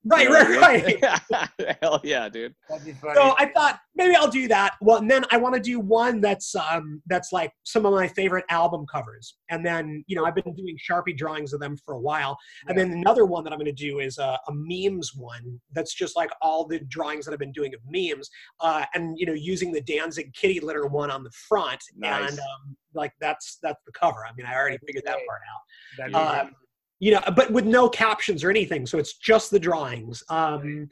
Right 0.05 0.23
You 0.23 0.29
know 0.29 0.35
what 0.35 0.61
right 0.61 1.03
I 1.03 1.49
right. 1.59 1.77
Hell 1.81 2.01
yeah, 2.03 2.29
dude. 2.29 2.55
That'd 2.69 2.85
be 2.85 2.93
funny. 2.93 3.15
so 3.15 3.35
i 3.37 3.45
thought 3.45 3.79
maybe 3.95 4.15
i'll 4.15 4.31
do 4.31 4.47
that. 4.47 4.75
Well 4.81 4.97
and 4.97 5.09
then 5.09 5.25
i 5.31 5.37
want 5.37 5.55
to 5.55 5.61
do 5.61 5.79
one 5.79 6.21
that's 6.21 6.55
um 6.55 7.01
that's 7.07 7.31
like 7.31 7.51
some 7.63 7.85
of 7.85 7.93
my 7.93 8.07
favorite 8.07 8.45
album 8.49 8.85
covers. 8.91 9.35
And 9.49 9.65
then 9.65 10.03
you 10.07 10.15
know 10.15 10.25
i've 10.25 10.35
been 10.35 10.53
doing 10.55 10.77
sharpie 10.89 11.17
drawings 11.17 11.53
of 11.53 11.59
them 11.59 11.77
for 11.85 11.93
a 11.93 11.99
while. 11.99 12.37
And 12.67 12.77
then 12.77 12.91
another 12.91 13.25
one 13.25 13.43
that 13.43 13.53
i'm 13.53 13.59
going 13.59 13.65
to 13.65 13.71
do 13.71 13.99
is 13.99 14.17
a, 14.17 14.39
a 14.47 14.51
memes 14.51 15.13
one 15.15 15.59
that's 15.73 15.93
just 15.93 16.15
like 16.15 16.29
all 16.41 16.65
the 16.65 16.79
drawings 16.87 17.25
that 17.25 17.33
i've 17.33 17.39
been 17.39 17.51
doing 17.51 17.73
of 17.73 17.79
memes 17.85 18.29
uh, 18.61 18.85
and 18.93 19.17
you 19.17 19.25
know 19.25 19.33
using 19.33 19.71
the 19.71 19.81
danzig 19.81 20.33
kitty 20.33 20.59
litter 20.59 20.85
one 20.87 21.11
on 21.11 21.23
the 21.23 21.31
front. 21.47 21.81
Nice. 21.95 22.31
and 22.31 22.39
um, 22.39 22.77
like 22.93 23.11
that's 23.19 23.59
that's 23.61 23.81
the 23.85 23.91
cover. 23.91 24.25
I 24.25 24.31
mean 24.35 24.45
i 24.45 24.55
already 24.55 24.77
figured 24.85 25.03
that 25.05 25.17
part 25.27 25.41
out. 25.53 25.61
That'd 25.97 26.13
be 26.13 26.19
um, 26.19 26.45
great. 26.47 26.55
You 26.99 27.11
know, 27.11 27.21
but 27.35 27.51
with 27.51 27.65
no 27.65 27.89
captions 27.89 28.43
or 28.43 28.49
anything. 28.49 28.85
So 28.85 28.97
it's 28.97 29.17
just 29.17 29.51
the 29.51 29.59
drawings. 29.59 30.23
Um, 30.29 30.89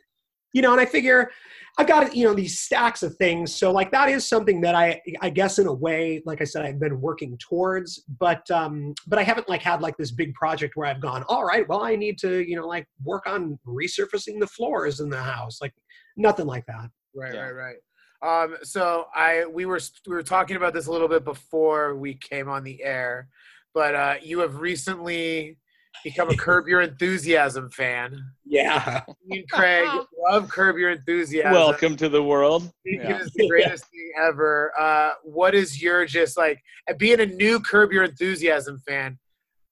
you 0.54 0.62
know, 0.62 0.72
and 0.72 0.82
I 0.82 0.86
figure 0.86 1.30
I've 1.78 1.88
got 1.88 2.16
you 2.16 2.24
know 2.24 2.34
these 2.34 2.60
stacks 2.60 3.04
of 3.04 3.16
things. 3.18 3.54
So 3.54 3.72
like 3.72 3.92
that 3.92 4.10
is 4.10 4.26
something 4.26 4.62
that 4.62 4.74
I 4.74 5.02
I 5.22 5.30
guess 5.30 5.60
in 5.60 5.68
a 5.68 5.74
way, 5.74 6.24
like 6.26 6.42
I 6.42 6.46
said, 6.46 6.66
I've 6.66 6.80
been 6.80 7.00
working 7.02 7.38
towards, 7.38 8.04
but 8.20 8.50
um, 8.50 8.94
but 9.08 9.20
I 9.20 9.24
haven't 9.24 9.50
like 9.50 9.62
had 9.62 9.82
like 9.82 9.98
this 9.98 10.12
big 10.12 10.34
project 10.34 10.76
where 10.76 10.88
I've 10.88 11.02
gone, 11.02 11.24
all 11.28 11.46
right, 11.46 11.68
well 11.68 11.84
I 11.84 11.96
need 11.96 12.18
to 12.20 12.48
you 12.50 12.56
know 12.56 12.66
like 12.68 12.88
work 13.04 13.28
on 13.28 13.60
resurfacing 13.68 14.40
the 14.40 14.48
floors 14.48 15.00
in 15.00 15.10
the 15.10 15.22
house, 15.22 15.60
like 15.62 15.74
nothing 16.16 16.48
like 16.48 16.66
that. 16.68 16.90
Right, 17.14 17.34
Yeah. 17.34 17.50
right, 17.50 17.76
right. 18.24 18.44
Um, 18.44 18.58
so 18.64 19.06
I 19.14 19.46
we 19.46 19.66
were 19.66 19.82
we 20.08 20.16
were 20.16 20.24
talking 20.24 20.56
about 20.56 20.74
this 20.74 20.88
a 20.88 20.92
little 20.92 21.10
bit 21.10 21.24
before 21.26 21.96
we 21.96 22.16
came 22.16 22.50
on 22.50 22.64
the 22.64 22.84
air, 22.84 23.28
but 23.74 23.94
uh, 23.94 24.16
you 24.24 24.40
have 24.40 24.60
recently 24.60 25.58
become 26.04 26.30
a 26.30 26.36
Curb 26.36 26.68
Your 26.68 26.82
Enthusiasm 26.82 27.70
fan. 27.72 28.20
Yeah. 28.46 29.02
Me 29.26 29.40
and 29.40 29.50
Craig 29.52 29.88
love 30.30 30.50
Curb 30.50 30.78
Your 30.78 30.92
Enthusiasm. 30.92 31.52
Welcome 31.52 31.96
to 31.98 32.10
the 32.10 32.22
world. 32.24 32.72
It 32.86 33.02
Yeah. 33.04 33.20
is 33.20 33.32
the 33.34 33.48
greatest 33.48 33.86
thing 33.86 34.12
ever. 34.22 34.72
Uh, 34.80 35.12
what 35.24 35.54
is 35.56 35.82
your 35.82 36.06
just 36.06 36.38
like 36.38 36.62
uh, 36.90 36.94
being 36.94 37.20
a 37.20 37.26
new 37.26 37.60
Curb 37.60 37.92
Your 37.92 38.04
Enthusiasm 38.04 38.80
fan? 38.88 39.18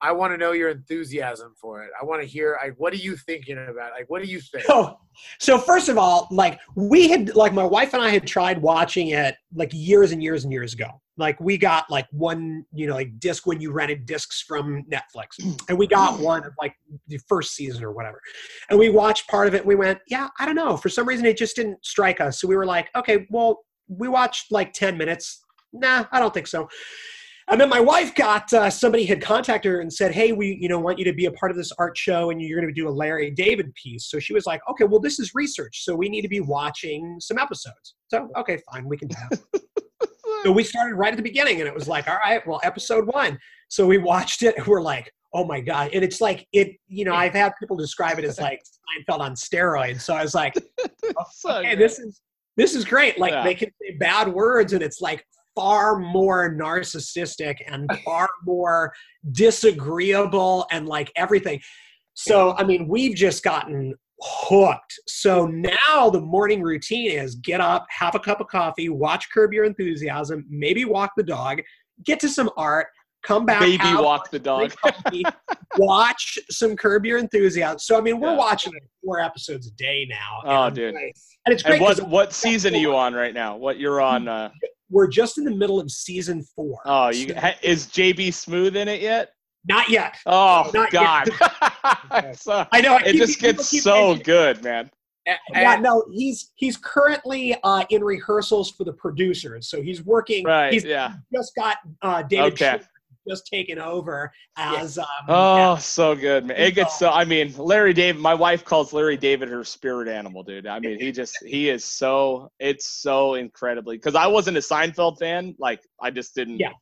I 0.02 0.12
want 0.12 0.34
to 0.34 0.38
know 0.38 0.52
your 0.52 0.70
enthusiasm 0.70 1.54
for 1.60 1.84
it. 1.84 1.90
I 2.00 2.04
want 2.06 2.22
to 2.22 2.28
hear. 2.28 2.58
Like, 2.62 2.76
what 2.78 2.92
are 2.94 2.98
you 2.98 3.16
thinking 3.16 3.58
about? 3.58 3.92
Like, 3.92 4.06
what 4.10 4.22
do 4.22 4.28
you 4.28 4.40
think? 4.42 4.66
So, 4.66 4.98
so 5.40 5.58
first 5.58 5.88
of 5.90 5.98
all, 5.98 6.28
like 6.32 6.60
we 6.76 7.08
had, 7.08 7.34
like 7.34 7.54
my 7.54 7.64
wife 7.64 7.94
and 7.94 8.04
I 8.04 8.10
had 8.10 8.28
tried 8.28 8.62
watching 8.62 9.08
it 9.08 9.36
like 9.56 9.70
years 9.74 10.12
and 10.12 10.22
years 10.22 10.44
and 10.44 10.52
years 10.52 10.74
ago. 10.74 10.90
Like 11.18 11.40
we 11.40 11.58
got 11.58 11.90
like 11.90 12.08
one, 12.12 12.66
you 12.74 12.88
know, 12.88 12.94
like 12.94 13.20
disc 13.20 13.48
when 13.48 13.62
you 13.62 13.72
rented 13.72 14.06
discs 14.06 14.42
from 14.42 14.84
Netflix, 14.92 15.40
and 15.70 15.78
we 15.78 15.88
got 15.88 16.20
one 16.20 16.46
of 16.46 16.54
like 16.60 16.76
the 17.08 17.20
first 17.28 17.56
season 17.56 17.84
or 17.84 17.92
whatever, 17.92 18.22
and 18.70 18.78
we 18.78 18.90
watched 18.90 19.28
part 19.30 19.48
of 19.48 19.54
it. 19.54 19.60
And 19.60 19.68
we 19.68 19.76
went, 19.76 20.00
yeah, 20.08 20.30
I 20.40 20.46
don't 20.46 20.56
know. 20.56 20.76
For 20.78 20.90
some 20.90 21.08
reason, 21.08 21.26
it 21.26 21.38
just 21.38 21.56
didn't 21.56 21.84
strike 21.86 22.20
us. 22.20 22.40
So 22.42 22.48
we 22.48 22.56
were 22.56 22.66
like, 22.66 22.90
okay, 22.96 23.26
well, 23.30 23.62
we 23.88 24.08
watched 24.08 24.52
like 24.52 24.74
ten 24.74 24.98
minutes. 24.98 25.42
Nah, 25.72 26.06
I 26.12 26.20
don't 26.20 26.34
think 26.34 26.48
so. 26.48 26.68
And 27.48 27.62
then 27.62 27.70
my 27.70 27.80
wife 27.80 28.16
got 28.16 28.52
uh, 28.54 28.72
somebody 28.72 29.06
had 29.06 29.22
contacted 29.22 29.72
her 29.72 29.80
and 29.80 29.94
said, 29.94 30.12
"Hey, 30.12 30.32
we 30.32 30.58
you 30.60 30.68
know 30.68 30.80
want 30.80 30.98
you 30.98 31.06
to 31.06 31.14
be 31.14 31.26
a 31.26 31.32
part 31.32 31.52
of 31.52 31.58
this 31.58 31.72
art 31.78 31.96
show, 31.96 32.32
and 32.32 32.42
you're 32.42 32.60
going 32.60 32.74
to 32.74 32.82
do 32.82 32.88
a 32.88 32.92
Larry 32.92 33.30
David 33.30 33.74
piece." 33.76 34.10
So 34.10 34.20
she 34.20 34.34
was 34.34 34.48
like, 34.48 34.62
"Okay, 34.72 34.84
well 34.84 35.00
this 35.00 35.20
is 35.20 35.36
research, 35.36 35.84
so 35.84 35.96
we 35.96 36.10
need 36.10 36.24
to 36.24 36.28
be 36.28 36.40
watching 36.40 37.18
some 37.20 37.38
episodes." 37.38 37.96
So 38.08 38.30
okay, 38.38 38.58
fine, 38.72 38.88
we 38.88 38.98
can 38.98 39.10
do 39.10 39.16
that. 39.30 39.62
so 40.46 40.52
we 40.52 40.64
started 40.64 40.94
right 40.96 41.12
at 41.12 41.18
the 41.18 41.24
beginning, 41.24 41.60
and 41.60 41.68
it 41.68 41.74
was 41.74 41.88
like, 41.88 42.08
"All 42.08 42.18
right, 42.24 42.46
well, 42.46 42.60
episode 42.64 43.08
one." 43.08 43.40
So 43.70 43.88
we 43.88 43.98
watched 43.98 44.44
it, 44.44 44.56
and 44.58 44.68
we're 44.68 44.82
like, 44.82 45.12
"Oh 45.34 45.44
my 45.44 45.60
god!" 45.60 45.90
And 45.94 46.04
it's 46.04 46.22
like 46.22 46.48
it, 46.54 46.76
you 46.88 47.04
know, 47.04 47.16
I've 47.16 47.34
had 47.34 47.54
people 47.60 47.76
describe 47.76 48.20
it 48.20 48.26
as 48.26 48.40
like 48.40 48.62
Seinfeld 49.10 49.20
on 49.22 49.34
steroids. 49.34 50.02
So 50.02 50.14
I 50.14 50.22
was 50.22 50.36
like, 50.36 50.54
oh, 51.18 51.24
So 51.32 51.64
hey, 51.64 51.72
good. 51.72 51.80
this 51.80 51.98
is 51.98 52.22
this 52.58 52.76
is 52.76 52.86
great. 52.86 53.18
Like 53.18 53.32
Yeah. 53.32 53.44
they 53.44 53.56
can 53.56 53.70
say 53.82 53.98
bad 53.98 54.28
words, 54.32 54.74
and 54.74 54.84
it's 54.84 55.02
like 55.02 55.26
far 55.56 55.98
more 55.98 56.54
narcissistic 56.54 57.56
and 57.66 57.90
far 58.06 58.28
more 58.46 58.94
disagreeable 59.32 60.68
and 60.72 60.88
like 60.88 61.12
everything. 61.16 61.60
So 62.14 62.56
I 62.58 62.64
mean, 62.64 62.88
we've 62.88 63.16
just 63.16 63.42
gotten 63.44 63.96
hooked. 64.22 64.94
So 65.08 65.46
now 65.48 66.10
the 66.10 66.22
morning 66.22 66.62
routine 66.62 67.12
is 67.12 67.36
get 67.36 67.62
up, 67.62 67.86
have 67.90 68.16
a 68.16 68.20
cup 68.20 68.40
of 68.42 68.48
coffee, 68.48 68.90
watch 68.90 69.28
Curb 69.32 69.54
Your 69.54 69.66
Enthusiasm, 69.66 70.46
maybe 70.50 70.86
walk 70.86 71.12
the 71.18 71.24
dog, 71.24 71.62
get 72.06 72.20
to 72.22 72.30
some 72.30 72.50
art, 72.58 72.88
come 73.24 73.46
back, 73.46 73.60
baby 73.62 73.84
walk 73.96 74.30
the 74.32 74.40
dog. 74.40 74.74
coffee, 74.78 75.24
watch 75.78 76.38
some 76.50 76.76
Curb 76.76 77.06
Your 77.06 77.18
Enthusiasm. 77.18 77.80
So 77.80 77.98
I 77.98 78.02
mean, 78.02 78.20
we're 78.20 78.32
Yeah. 78.32 78.38
watching 78.38 78.74
four 79.04 79.20
episodes 79.20 79.68
a 79.68 79.72
day 79.72 80.08
now. 80.10 80.42
Oh, 80.46 80.64
and, 80.68 80.76
dude. 80.76 80.96
And 80.96 81.12
it's 81.48 81.64
great. 81.64 81.74
And 81.76 81.82
what 81.82 82.08
what 82.10 82.34
season 82.34 82.74
are 82.74 82.78
you 82.80 82.96
on 82.96 83.14
right 83.14 83.34
now? 83.34 83.56
What 83.58 83.80
you're 83.80 84.02
on? 84.02 84.28
Uh, 84.28 84.50
we're 84.90 85.08
just 85.08 85.38
in 85.38 85.44
the 85.44 85.52
middle 85.56 85.80
of 85.80 85.90
season 85.92 86.44
four. 86.56 86.80
oh, 86.86 87.10
you 87.10 87.30
So- 87.30 87.52
is 87.64 87.88
JB 87.88 88.30
Smoove 88.30 88.76
in 88.76 88.88
it 88.88 89.02
yet? 89.02 89.30
Not 89.68 89.90
yet. 89.90 90.16
Oh 90.26 90.70
Not 90.74 90.92
God, 90.92 91.30
yet. 92.12 92.44
I 92.72 92.82
know. 92.82 92.96
I 92.96 93.02
it 93.02 93.12
keep- 93.12 93.16
just 93.22 93.40
people 93.40 93.54
gets 93.58 93.70
keep 93.70 93.82
so 93.82 93.96
mentioning- 94.16 94.24
good, 94.24 94.64
man. 94.64 94.92
Yeah, 95.28 95.78
a- 95.78 95.82
no, 95.82 96.06
he's 96.14 96.52
he's 96.56 96.78
currently 96.78 97.56
uh, 97.64 97.84
in 97.90 98.04
rehearsals 98.04 98.70
for 98.72 98.84
the 98.84 98.94
producers, 98.94 99.70
so 99.70 99.82
he's 99.82 100.04
working. 100.04 100.46
Right? 100.46 100.72
He's 100.72 100.84
yeah. 100.84 101.14
just 101.34 101.56
got 101.56 101.78
uh, 102.04 102.22
David 102.24 102.54
Okay. 102.54 102.80
Just 103.28 103.48
taken 103.48 103.80
over 103.80 104.32
as. 104.56 105.00
Um, 105.00 105.06
Oh, 105.28 105.78
so 105.78 106.14
good, 106.14 106.46
man. 106.46 106.58
It 106.58 106.76
gets 106.76 107.00
so. 107.00 107.10
I 107.10 107.26
mean, 107.26 107.56
Larry 107.58 107.92
David. 107.92 108.22
My 108.22 108.36
wife 108.36 108.64
calls 108.64 108.94
Larry 108.94 109.18
David 109.18 109.50
her 109.50 109.64
spirit 109.64 110.08
animal, 110.08 110.44
dude. 110.44 110.68
I 110.68 110.80
mean, 110.80 111.00
he 111.00 111.12
just 111.12 111.36
he 111.44 111.70
is 111.70 111.84
so. 111.84 112.52
It's 112.60 112.88
so 112.88 113.34
incredibly 113.34 113.98
because 113.98 114.14
I 114.14 114.28
wasn't 114.28 114.58
a 114.58 114.60
Seinfeld 114.60 115.18
fan. 115.18 115.56
Like 115.58 115.82
I 116.00 116.12
just 116.12 116.36
didn't. 116.36 116.60
Yeah. 116.60 116.74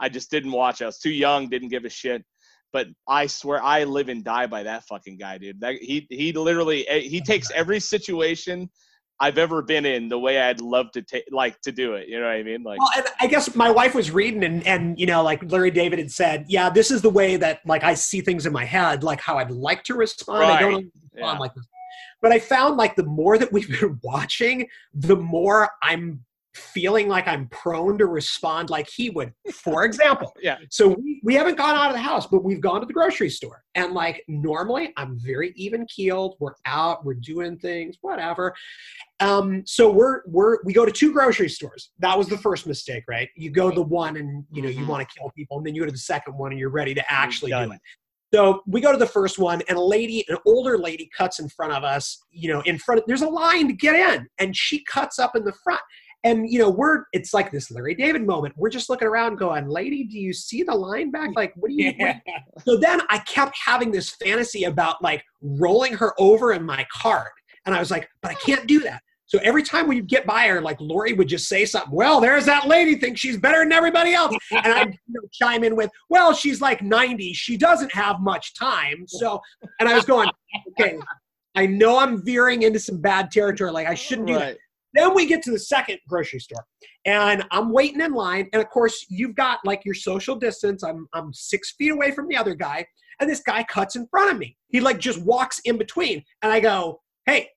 I 0.00 0.08
just 0.08 0.30
didn't 0.30 0.52
watch. 0.52 0.82
I 0.82 0.86
was 0.86 0.98
too 0.98 1.10
young. 1.10 1.48
Didn't 1.48 1.68
give 1.68 1.84
a 1.84 1.90
shit. 1.90 2.24
But 2.72 2.86
I 3.06 3.26
swear, 3.26 3.62
I 3.62 3.84
live 3.84 4.08
and 4.08 4.24
die 4.24 4.46
by 4.46 4.62
that 4.62 4.84
fucking 4.84 5.18
guy, 5.18 5.36
dude. 5.38 5.60
That 5.60 5.74
he 5.74 6.06
he 6.10 6.32
literally 6.32 6.88
eh, 6.88 7.00
he 7.00 7.20
takes 7.20 7.50
every 7.50 7.80
situation 7.80 8.70
I've 9.20 9.36
ever 9.38 9.60
been 9.62 9.84
in 9.84 10.08
the 10.08 10.18
way 10.18 10.40
I'd 10.40 10.60
love 10.60 10.90
to 10.92 11.02
take 11.02 11.24
like 11.30 11.60
to 11.60 11.70
do 11.70 11.94
it. 11.94 12.08
You 12.08 12.18
know 12.18 12.26
what 12.26 12.32
I 12.32 12.42
mean? 12.42 12.62
Like 12.62 12.80
Well, 12.80 12.90
and 12.96 13.06
I 13.20 13.26
guess 13.26 13.54
my 13.54 13.70
wife 13.70 13.94
was 13.94 14.10
reading, 14.10 14.42
and 14.42 14.66
and 14.66 14.98
you 14.98 15.04
know, 15.06 15.22
like 15.22 15.50
Larry 15.52 15.70
David 15.70 15.98
had 15.98 16.10
said, 16.10 16.46
yeah, 16.48 16.70
this 16.70 16.90
is 16.90 17.02
the 17.02 17.10
way 17.10 17.36
that 17.36 17.60
like 17.66 17.84
I 17.84 17.92
see 17.94 18.22
things 18.22 18.46
in 18.46 18.52
my 18.54 18.64
head, 18.64 19.04
like 19.04 19.20
how 19.20 19.36
I'd 19.38 19.50
like 19.50 19.84
to 19.84 19.94
respond. 19.94 20.42
I 20.44 20.60
don't 20.60 20.74
Right. 20.74 20.84
respond 21.12 21.36
Yeah. 21.36 21.38
like 21.38 21.54
this. 21.54 21.66
But 22.22 22.32
I 22.32 22.38
found 22.38 22.78
like 22.78 22.96
the 22.96 23.04
more 23.04 23.36
that 23.36 23.52
we've 23.52 23.68
been 23.68 24.00
watching, 24.02 24.66
the 24.94 25.16
more 25.16 25.68
I'm 25.82 26.24
feeling 26.54 27.08
like 27.08 27.26
I'm 27.26 27.48
prone 27.48 27.96
to 27.98 28.06
respond 28.06 28.70
like 28.70 28.88
he 28.88 29.10
would. 29.10 29.32
For 29.52 29.84
example, 29.84 30.32
Yeah. 30.42 30.58
So 30.70 30.88
we, 30.88 31.20
we 31.24 31.34
haven't 31.34 31.56
gone 31.56 31.74
out 31.74 31.88
of 31.88 31.94
the 31.94 32.02
house, 32.02 32.26
but 32.26 32.44
we've 32.44 32.60
gone 32.60 32.80
to 32.80 32.86
the 32.86 32.92
grocery 32.92 33.30
store. 33.30 33.64
And 33.74 33.92
like 33.94 34.22
normally, 34.28 34.92
I'm 34.96 35.18
very 35.18 35.52
even 35.56 35.86
keeled. 35.86 36.36
We're 36.40 36.54
out, 36.66 37.04
we're 37.04 37.14
doing 37.14 37.58
things, 37.58 37.96
whatever. 38.02 38.54
Um, 39.20 39.62
so 39.66 39.90
we're 39.90 40.22
we're 40.26 40.58
we 40.64 40.72
go 40.72 40.84
to 40.84 40.92
two 40.92 41.12
grocery 41.12 41.48
stores. 41.48 41.90
That 42.00 42.18
was 42.18 42.28
the 42.28 42.38
first 42.38 42.66
mistake, 42.66 43.04
right? 43.08 43.28
You 43.36 43.50
go 43.50 43.70
to 43.70 43.74
the 43.74 43.82
one 43.82 44.16
and 44.16 44.44
you 44.50 44.62
know 44.62 44.68
you 44.68 44.84
Mhm. 44.84 44.88
want 44.88 45.08
to 45.08 45.14
kill 45.18 45.30
people, 45.30 45.58
and 45.58 45.66
then 45.66 45.74
you 45.74 45.82
go 45.82 45.86
to 45.86 45.92
the 45.92 45.98
second 45.98 46.36
one 46.36 46.50
and 46.50 46.58
you're 46.58 46.70
ready 46.70 46.94
to 46.94 47.12
actually 47.12 47.52
do 47.52 47.72
it. 47.72 47.80
So 48.34 48.62
we 48.66 48.80
go 48.80 48.90
to 48.92 48.98
the 48.98 49.06
first 49.06 49.38
one, 49.38 49.62
and 49.68 49.76
a 49.76 49.80
lady, 49.80 50.24
an 50.28 50.38
older 50.46 50.78
lady, 50.78 51.08
cuts 51.16 51.38
in 51.38 51.48
front 51.50 51.72
of 51.72 51.84
us. 51.84 52.18
You 52.30 52.52
know, 52.52 52.60
in 52.62 52.78
front 52.78 53.00
of 53.00 53.06
there's 53.06 53.22
a 53.22 53.28
line 53.28 53.68
to 53.68 53.74
get 53.74 53.94
in, 53.94 54.26
and 54.38 54.56
she 54.56 54.82
cuts 54.84 55.18
up 55.18 55.36
in 55.36 55.44
the 55.44 55.52
front. 55.62 55.80
And 56.24 56.48
you 56.48 56.58
know, 56.58 56.70
we're 56.70 57.04
it's 57.12 57.34
like 57.34 57.50
this 57.50 57.70
Larry 57.70 57.94
David 57.94 58.26
moment. 58.26 58.54
We're 58.56 58.70
just 58.70 58.88
looking 58.88 59.08
around, 59.08 59.36
going, 59.36 59.68
"Lady, 59.68 60.04
do 60.04 60.18
you 60.18 60.32
see 60.32 60.62
the 60.62 60.74
line 60.74 61.10
back? 61.10 61.30
Like, 61.36 61.52
what 61.56 61.68
do 61.68 61.74
you?" 61.74 61.92
what- 61.96 62.16
so 62.64 62.76
then 62.76 63.00
I 63.08 63.18
kept 63.18 63.56
having 63.64 63.90
this 63.90 64.10
fantasy 64.10 64.64
about 64.64 65.02
like 65.02 65.24
rolling 65.40 65.94
her 65.94 66.14
over 66.20 66.52
in 66.52 66.64
my 66.64 66.86
cart. 66.92 67.32
And 67.64 67.74
I 67.74 67.78
was 67.78 67.90
like, 67.90 68.08
but 68.22 68.32
I 68.32 68.34
hmm. 68.34 68.52
can't 68.52 68.66
do 68.66 68.80
that. 68.80 69.02
So 69.32 69.38
every 69.42 69.62
time 69.62 69.88
we'd 69.88 70.08
get 70.08 70.26
by 70.26 70.46
her, 70.48 70.60
like 70.60 70.78
Lori 70.78 71.14
would 71.14 71.26
just 71.26 71.48
say 71.48 71.64
something, 71.64 71.90
well, 71.90 72.20
there's 72.20 72.44
that 72.44 72.66
lady 72.66 72.96
thinks 72.96 73.18
she's 73.18 73.38
better 73.38 73.60
than 73.60 73.72
everybody 73.72 74.12
else. 74.12 74.36
And 74.50 74.66
I'd 74.66 74.92
you 74.92 74.98
know, 75.08 75.22
chime 75.32 75.64
in 75.64 75.74
with, 75.74 75.90
well, 76.10 76.34
she's 76.34 76.60
like 76.60 76.82
90. 76.82 77.32
She 77.32 77.56
doesn't 77.56 77.90
have 77.94 78.20
much 78.20 78.52
time. 78.54 79.06
So, 79.08 79.40
and 79.80 79.88
I 79.88 79.94
was 79.94 80.04
going, 80.04 80.28
okay, 80.78 80.98
I 81.54 81.64
know 81.64 81.98
I'm 81.98 82.22
veering 82.22 82.62
into 82.62 82.78
some 82.78 83.00
bad 83.00 83.30
territory. 83.30 83.70
Like 83.70 83.86
I 83.86 83.94
shouldn't 83.94 84.28
do 84.28 84.34
that. 84.38 84.58
Then 84.94 85.14
we 85.14 85.26
get 85.26 85.42
to 85.42 85.50
the 85.50 85.58
second 85.58 85.98
grocery 86.08 86.40
store, 86.40 86.64
and 87.04 87.44
I'm 87.50 87.72
waiting 87.72 88.00
in 88.00 88.12
line. 88.12 88.48
And 88.52 88.62
of 88.62 88.68
course, 88.68 89.06
you've 89.08 89.34
got 89.34 89.58
like 89.64 89.84
your 89.84 89.94
social 89.94 90.36
distance. 90.36 90.82
I'm 90.82 91.06
I'm 91.12 91.32
six 91.32 91.74
feet 91.78 91.92
away 91.92 92.10
from 92.10 92.28
the 92.28 92.36
other 92.36 92.54
guy, 92.54 92.86
and 93.20 93.28
this 93.28 93.40
guy 93.40 93.64
cuts 93.64 93.96
in 93.96 94.06
front 94.08 94.32
of 94.32 94.38
me. 94.38 94.56
He 94.68 94.80
like 94.80 94.98
just 94.98 95.20
walks 95.22 95.60
in 95.64 95.78
between, 95.78 96.22
and 96.42 96.52
I 96.52 96.60
go, 96.60 97.00
"Hey, 97.26 97.48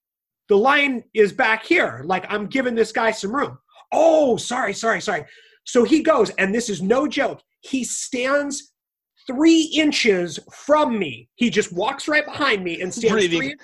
the 0.49 0.57
line 0.57 1.03
is 1.13 1.33
back 1.33 1.65
here. 1.65 2.03
Like 2.05 2.25
I'm 2.29 2.47
giving 2.47 2.75
this 2.75 2.91
guy 2.91 3.11
some 3.11 3.35
room." 3.35 3.57
Oh, 3.91 4.37
sorry, 4.37 4.73
sorry, 4.73 5.01
sorry. 5.01 5.25
So 5.65 5.83
he 5.83 6.01
goes, 6.03 6.29
and 6.31 6.53
this 6.53 6.69
is 6.69 6.81
no 6.81 7.07
joke. 7.07 7.41
He 7.61 7.83
stands 7.83 8.73
three 9.27 9.63
inches 9.75 10.39
from 10.53 10.99
me. 10.99 11.27
He 11.35 11.49
just 11.49 11.73
walks 11.73 12.07
right 12.07 12.25
behind 12.25 12.63
me 12.63 12.81
and 12.81 12.93
stands 12.93 13.13
Breathing. 13.13 13.39
three 13.39 13.55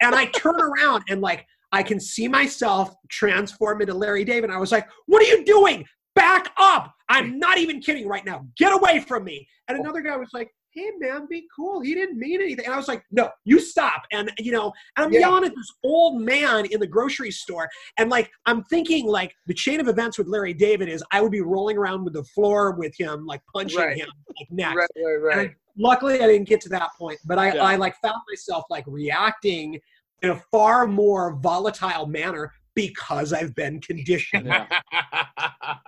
and 0.00 0.14
I 0.14 0.26
turn 0.26 0.56
around 0.60 1.04
and 1.08 1.20
like 1.20 1.46
I 1.72 1.82
can 1.82 2.00
see 2.00 2.28
myself 2.28 2.94
transform 3.08 3.80
into 3.80 3.94
Larry 3.94 4.24
David. 4.24 4.50
I 4.50 4.58
was 4.58 4.72
like, 4.72 4.88
"What 5.06 5.22
are 5.22 5.26
you 5.26 5.44
doing? 5.44 5.84
Back 6.14 6.50
up! 6.58 6.92
I'm 7.08 7.38
not 7.38 7.58
even 7.58 7.80
kidding 7.80 8.08
right 8.08 8.24
now. 8.24 8.46
Get 8.56 8.72
away 8.72 9.00
from 9.00 9.24
me!" 9.24 9.46
And 9.68 9.78
another 9.78 10.00
guy 10.00 10.16
was 10.16 10.30
like, 10.32 10.50
"Hey 10.70 10.90
man, 10.98 11.26
be 11.28 11.46
cool. 11.54 11.80
He 11.80 11.94
didn't 11.94 12.18
mean 12.18 12.40
anything." 12.40 12.64
And 12.66 12.74
I 12.74 12.76
was 12.76 12.88
like, 12.88 13.02
"No, 13.10 13.30
you 13.44 13.58
stop!" 13.60 14.02
And 14.12 14.30
you 14.38 14.52
know, 14.52 14.72
and 14.96 15.04
I'm 15.06 15.12
Yeah. 15.12 15.20
yelling 15.20 15.44
at 15.44 15.54
this 15.54 15.70
old 15.84 16.20
man 16.22 16.66
in 16.66 16.80
the 16.80 16.86
grocery 16.86 17.30
store, 17.32 17.68
and 17.98 18.08
like 18.10 18.30
I'm 18.46 18.62
thinking 18.64 19.06
like 19.06 19.34
the 19.46 19.54
chain 19.54 19.80
of 19.80 19.88
events 19.88 20.16
with 20.18 20.28
Larry 20.28 20.54
David 20.54 20.88
is 20.88 21.02
I 21.12 21.20
would 21.20 21.32
be 21.32 21.40
rolling 21.42 21.76
around 21.76 22.04
with 22.04 22.14
the 22.14 22.24
floor 22.24 22.72
with 22.72 22.94
him, 22.96 23.26
like 23.26 23.42
punching 23.52 23.78
Right. 23.78 23.96
him 23.96 24.08
like 24.38 24.48
next. 24.50 24.76
right, 24.76 24.88
right, 25.04 25.36
right. 25.36 25.50
Luckily 25.78 26.14
i 26.22 26.26
didn't 26.26 26.48
get 26.48 26.62
to 26.62 26.70
that 26.70 26.88
point 26.98 27.18
but 27.26 27.38
i, 27.38 27.52
Yeah. 27.52 27.62
I 27.62 27.76
like 27.76 27.94
found 28.00 28.22
myself 28.30 28.64
like 28.70 28.84
reacting 28.86 29.78
in 30.22 30.30
a 30.30 30.42
far 30.50 30.86
more 30.86 31.36
volatile 31.36 32.06
manner 32.06 32.52
because 32.74 33.32
i've 33.32 33.54
been 33.54 33.80
conditioned 33.80 34.46
Yeah. 34.46 34.66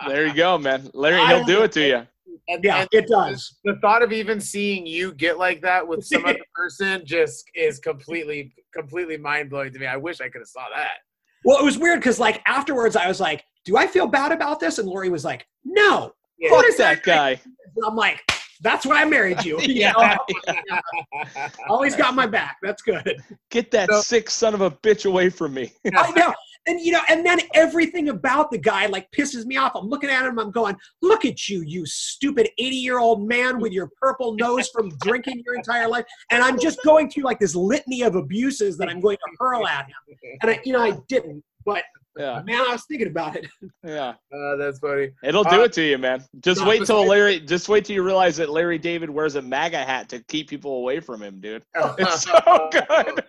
There 0.06 0.26
you 0.26 0.34
go, 0.34 0.56
man. 0.58 0.88
Larry, 0.94 1.24
he'll 1.26 1.44
do 1.44 1.62
it 1.62 1.72
to 1.72 1.86
you. 1.86 2.06
And, 2.48 2.64
yeah 2.64 2.78
and 2.80 2.88
it 2.92 3.08
does 3.08 3.58
the 3.64 3.76
thought 3.82 4.02
of 4.02 4.10
even 4.12 4.40
seeing 4.40 4.86
you 4.86 5.12
get 5.12 5.36
like 5.38 5.60
that 5.62 5.86
with 5.86 6.04
some 6.04 6.24
other 6.24 6.38
person 6.54 7.02
just 7.04 7.44
is 7.54 7.78
completely, 7.78 8.54
completely 8.74 9.18
mind 9.18 9.50
blowing 9.50 9.70
to 9.72 9.78
me. 9.78 9.86
I 9.86 9.96
wish 9.98 10.20
I 10.22 10.28
could 10.30 10.40
have 10.40 10.48
saw 10.48 10.64
that. 10.74 10.98
well 11.44 11.58
it 11.58 11.64
was 11.64 11.76
weird 11.78 12.00
because 12.00 12.18
like 12.18 12.40
afterwards 12.46 12.96
i 12.96 13.06
was 13.06 13.20
like 13.20 13.44
do 13.64 13.76
i 13.76 13.86
feel 13.86 14.06
bad 14.06 14.32
about 14.32 14.60
this 14.60 14.78
and 14.78 14.88
lori 14.88 15.08
was 15.10 15.24
like 15.24 15.46
no 15.64 16.12
Yeah. 16.38 16.50
What 16.52 16.64
Fuck 16.66 16.76
that 16.78 17.02
guy. 17.02 17.30
and 17.32 17.84
i'm 17.86 17.94
like 17.96 18.22
that's 18.62 18.84
why 18.86 19.02
i 19.02 19.04
married 19.04 19.42
you 19.44 19.60
You 19.60 19.74
Yeah. 19.74 19.92
know? 19.92 20.54
always 21.68 21.94
got 21.96 22.14
my 22.14 22.26
back 22.26 22.56
that's 22.62 22.82
good 22.82 23.16
Get 23.50 23.70
that 23.72 23.88
So- 23.90 24.00
sick 24.02 24.30
son 24.30 24.54
of 24.54 24.60
a 24.60 24.70
bitch 24.70 25.06
away 25.06 25.30
from 25.30 25.54
me. 25.54 25.72
I 25.94 26.10
know. 26.12 26.34
And 26.66 26.78
you 26.80 26.92
know, 26.92 27.00
and 27.08 27.24
then 27.24 27.40
everything 27.54 28.10
about 28.10 28.50
the 28.50 28.58
guy 28.58 28.86
like 28.86 29.10
pisses 29.12 29.46
me 29.46 29.56
off. 29.56 29.72
I'm 29.74 29.88
looking 29.88 30.10
at 30.10 30.26
him, 30.26 30.38
I'm 30.38 30.50
going, 30.50 30.76
look 31.00 31.24
at 31.24 31.48
you, 31.48 31.62
you 31.62 31.86
stupid 31.86 32.50
80-year-old 32.60 33.26
man 33.26 33.58
with 33.58 33.72
your 33.72 33.88
purple 34.00 34.34
nose 34.34 34.68
from 34.68 34.90
drinking 35.00 35.42
your 35.46 35.54
entire 35.54 35.88
life. 35.88 36.04
And 36.30 36.42
I'm 36.42 36.58
just 36.58 36.80
going 36.84 37.10
through 37.10 37.24
like 37.24 37.38
this 37.38 37.54
litany 37.54 38.02
of 38.02 38.16
abuses 38.16 38.76
that 38.78 38.88
I'm 38.90 39.00
going 39.00 39.16
to 39.16 39.36
hurl 39.38 39.66
at 39.66 39.86
him. 39.86 40.16
And 40.42 40.50
I, 40.50 40.60
you 40.64 40.72
know, 40.74 40.82
I 40.82 40.98
didn't, 41.08 41.42
but 41.64 41.84
Yeah, 42.18 42.42
man, 42.44 42.60
I 42.60 42.72
was 42.72 42.84
thinking 42.86 43.06
about 43.08 43.36
it. 43.36 43.46
yeah. 43.84 44.14
Uh, 44.34 44.56
that's 44.56 44.78
funny. 44.80 45.10
It'll 45.22 45.44
do 45.44 45.60
Uh, 45.60 45.64
it 45.64 45.72
to 45.74 45.82
you, 45.82 45.98
man. 45.98 46.24
Just 46.40 46.60
no, 46.62 46.68
wait 46.68 46.78
till 46.84 46.96
besides- 47.02 47.08
Larry. 47.08 47.40
Just 47.40 47.68
wait 47.68 47.84
till 47.84 47.94
you 47.94 48.02
realize 48.02 48.36
that 48.38 48.50
Larry 48.50 48.78
David 48.78 49.08
wears 49.10 49.36
a 49.36 49.42
MAGA 49.42 49.78
hat 49.84 50.08
to 50.10 50.22
keep 50.24 50.48
people 50.48 50.76
away 50.78 51.00
from 51.00 51.22
him, 51.22 51.40
dude. 51.40 51.62
It's 51.98 52.22
so 52.30 52.68
good. 52.72 53.24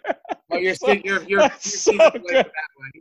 Oh, 0.52 0.58
you're, 0.58 0.76
So- 0.76 0.92
you're, 0.92 1.22
you're, 1.24 1.42
you're 1.42 1.50
so 1.60 1.92
away 1.94 2.10
from 2.12 2.22
good. 2.24 2.46
that 2.46 2.52
one. 2.76 2.92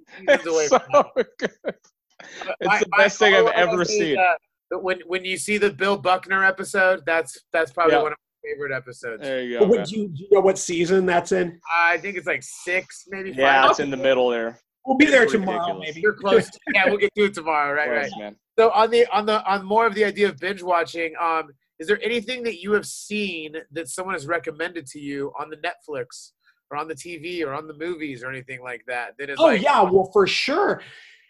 You're 0.44 0.54
away 0.54 0.62
It's 0.64 0.68
from 0.68 0.82
that 0.92 1.06
one. 1.14 1.24
good. 1.38 1.50
It's 1.64 2.66
My- 2.66 2.78
the 2.80 2.86
my 2.90 2.96
best 2.98 3.18
thing 3.18 3.34
I've 3.34 3.46
ever 3.48 3.82
is, 3.82 3.88
seen. 3.88 4.18
uh, 4.18 4.78
when 4.78 5.00
when 5.06 5.24
you 5.24 5.38
see 5.38 5.56
the 5.56 5.70
Bill 5.70 5.96
Buckner 5.96 6.44
episode, 6.44 7.02
that's 7.06 7.38
that's 7.52 7.72
probably 7.72 7.94
Yeah. 7.94 8.02
one 8.02 8.12
of 8.12 8.18
my 8.18 8.50
favorite 8.50 8.76
episodes. 8.76 9.22
There 9.22 9.42
you 9.42 9.58
go. 9.58 9.60
But 9.64 9.68
man. 9.70 9.78
would 9.80 9.90
you, 9.90 10.08
do 10.08 10.22
you 10.24 10.28
know 10.32 10.40
what 10.40 10.58
season 10.58 11.06
that's 11.06 11.32
in? 11.32 11.58
I 11.72 11.96
think 11.98 12.16
it's 12.18 12.26
like 12.26 12.42
six, 12.42 13.04
maybe 13.08 13.30
five. 13.30 13.38
Yeah, 13.38 13.70
it's 13.70 13.80
in 13.80 13.90
the 13.90 13.96
middle 13.96 14.28
there. 14.28 14.58
We'll 14.88 14.96
be 14.96 15.04
there 15.04 15.26
tomorrow, 15.26 15.58
ridiculous. 15.58 15.86
maybe. 15.86 16.00
You're 16.00 16.14
close. 16.14 16.50
yeah, 16.74 16.86
we'll 16.86 16.96
get 16.96 17.14
to 17.14 17.24
it 17.24 17.34
tomorrow. 17.34 17.74
Right, 17.74 17.90
right. 17.90 18.10
Man. 18.18 18.36
So 18.58 18.70
on 18.70 18.90
the 18.90 19.06
on 19.14 19.26
the 19.26 19.44
on 19.44 19.66
more 19.66 19.86
of 19.86 19.94
the 19.94 20.02
idea 20.02 20.30
of 20.30 20.38
binge 20.38 20.62
watching, 20.62 21.12
um, 21.20 21.50
is 21.78 21.86
there 21.86 22.00
anything 22.02 22.42
that 22.44 22.62
you 22.62 22.72
have 22.72 22.86
seen 22.86 23.52
that 23.70 23.90
someone 23.90 24.14
has 24.14 24.26
recommended 24.26 24.86
to 24.86 24.98
you 24.98 25.30
on 25.38 25.50
the 25.50 25.58
Netflix 25.58 26.32
or 26.70 26.78
on 26.78 26.88
the 26.88 26.94
TV 26.94 27.44
or 27.44 27.52
on 27.52 27.66
the 27.66 27.74
movies 27.74 28.24
or 28.24 28.30
anything 28.30 28.62
like 28.62 28.82
that? 28.86 29.12
That 29.18 29.28
is 29.28 29.36
Oh 29.38 29.44
like, 29.44 29.60
yeah, 29.60 29.82
well 29.82 30.08
for 30.10 30.26
sure. 30.26 30.80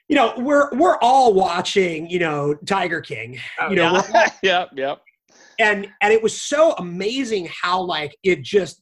You 0.06 0.14
know, 0.14 0.34
we're 0.38 0.72
we're 0.76 0.98
all 1.02 1.34
watching, 1.34 2.09
you 2.09 2.20
know, 2.20 2.54
Tiger 2.64 3.00
King. 3.00 3.40
Oh, 3.61 3.70
you 3.70 3.74
know, 3.74 3.94
yeah. 3.94 4.12
we're 4.14 4.26
yep, 4.48 4.70
yep. 4.76 5.02
and 5.59 5.88
and 6.00 6.12
it 6.12 6.22
was 6.22 6.40
so 6.40 6.74
amazing 6.74 7.48
how 7.61 7.80
like 7.80 8.16
it 8.22 8.42
just 8.42 8.80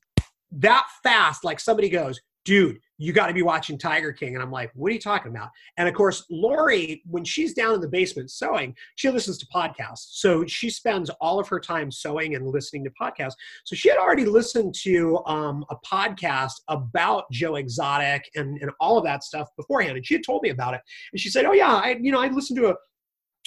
that 0.53 0.87
fast 1.03 1.45
like 1.45 1.61
somebody 1.61 1.89
goes 1.89 2.21
dude 2.45 2.79
you 2.99 3.13
got 3.13 3.27
to 3.27 3.35
be 3.35 3.43
watching 3.43 3.77
tiger 3.79 4.13
king. 4.13 4.35
And 4.35 4.43
i'm 4.43 4.51
like 4.51 4.71
what 4.75 4.91
are 4.91 4.95
you 4.95 5.01
talking 5.01 5.31
about? 5.31 5.51
And 5.77 5.89
of 5.89 5.95
course 5.95 6.25
lori 6.31 7.03
when 7.07 7.25
she's 7.25 7.55
down 7.55 7.75
in 7.75 7.81
the 7.81 7.89
basement 7.89 8.31
sewing 8.31 8.75
she 8.97 9.11
listens 9.11 9.39
to 9.39 9.47
podcasts. 9.55 10.07
So 10.13 10.47
she 10.47 10.71
spends 10.71 11.11
all 11.21 11.39
of 11.39 11.49
her 11.49 11.61
time 11.61 11.91
sewing 11.91 12.35
and 12.35 12.47
listening 12.47 12.85
to 12.85 12.91
podcasts. 13.01 13.35
So 13.65 13.77
she 13.77 13.89
had 13.89 13.99
already 13.99 14.25
listened 14.25 14.75
to 14.83 15.19
um, 15.27 15.65
a 15.71 15.77
podcast 15.85 16.53
about 16.69 17.25
joe 17.33 17.57
exotic 17.57 18.31
and, 18.35 18.61
and 18.63 18.71
all 18.81 18.97
of 18.99 19.05
that 19.05 19.25
stuff 19.25 19.49
beforehand. 19.57 19.97
And 19.97 20.07
she 20.07 20.15
had 20.15 20.25
told 20.25 20.43
me 20.43 20.51
about 20.51 20.75
it. 20.75 20.81
And 21.13 21.21
she 21.21 21.29
said 21.29 21.45
oh 21.45 21.53
yeah 21.53 21.75
i 21.75 21.97
you 22.01 22.13
know 22.13 22.21
i 22.21 22.29
listened 22.29 22.59
to 22.59 22.69
a 22.71 22.75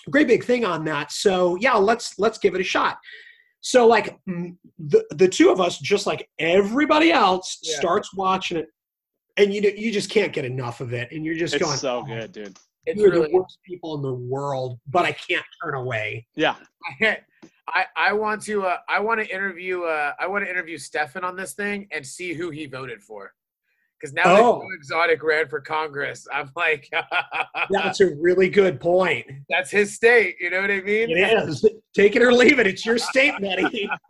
great 0.10 0.28
big 0.28 0.44
thing 0.44 0.64
on 0.66 0.86
that. 0.86 1.12
So 1.12 1.56
yeah 1.60 1.74
let's 1.76 2.18
let's 2.20 2.38
give 2.38 2.56
it 2.56 2.62
a 2.62 2.64
shot. 2.64 2.98
So 3.62 3.86
like 3.88 4.18
the 4.26 5.04
the 5.12 5.28
two 5.28 5.50
of 5.50 5.60
us, 5.60 5.78
just 5.80 6.08
like 6.08 6.30
everybody 6.40 7.12
else, 7.12 7.60
Yeah. 7.62 7.78
starts 7.78 8.16
watching 8.16 8.58
it, 8.58 8.68
and 9.40 9.54
you 9.54 9.62
you 9.76 9.92
just 9.92 10.10
can't 10.10 10.34
get 10.34 10.46
enough 10.46 10.82
of 10.82 10.94
it, 10.94 11.12
and 11.12 11.26
you're 11.26 11.36
just 11.36 11.56
It's 11.56 11.64
going, 11.64 11.78
so 11.78 12.00
"Oh, 12.00 12.04
good, 12.04 12.32
dude. 12.32 12.58
it's 12.86 13.00
You're 13.00 13.12
really. 13.12 13.32
the 13.32 13.38
worst 13.38 13.58
people 13.66 13.96
in 13.96 14.02
the 14.02 14.14
world, 14.14 14.80
but 14.88 15.06
I 15.06 15.14
can't 15.14 15.46
turn 15.64 15.76
away. 15.76 16.28
Yeah. 16.36 16.56
I, 17.72 17.86
I 17.96 18.14
want 18.14 18.42
to 18.44 18.64
uh, 18.66 18.78
I 18.90 19.00
want 19.00 19.20
to 19.22 19.28
interview 19.34 19.84
uh, 19.84 20.14
I 20.20 20.28
want 20.28 20.44
to 20.44 20.50
interview 20.50 20.78
Stefan 20.78 21.24
on 21.24 21.36
this 21.36 21.54
thing 21.54 21.88
and 21.92 22.06
see 22.06 22.34
who 22.34 22.50
he 22.50 22.66
voted 22.66 23.02
for. 23.02 23.34
Because 24.00 24.14
now 24.14 24.24
that 24.24 24.40
Oh. 24.42 24.62
Joe 24.62 24.68
Exotic 24.78 25.24
ran 25.24 25.48
for 25.50 25.60
Congress, 25.60 26.26
I'm 26.34 26.52
like, 26.56 26.90
That's 27.70 28.00
a 28.00 28.16
really 28.16 28.50
good 28.50 28.80
point. 28.80 29.26
that's 29.50 29.70
his 29.72 29.94
state. 29.96 30.36
You 30.40 30.50
know 30.52 30.62
what 30.62 30.72
I 30.72 30.82
mean? 30.82 31.10
It 31.10 31.50
is. 31.50 31.66
Take 31.94 32.16
it 32.16 32.22
or 32.22 32.32
leave 32.32 32.60
it. 32.60 32.68
It's 32.68 32.86
your 32.86 32.98
state, 32.98 33.34
buddy. 33.42 33.90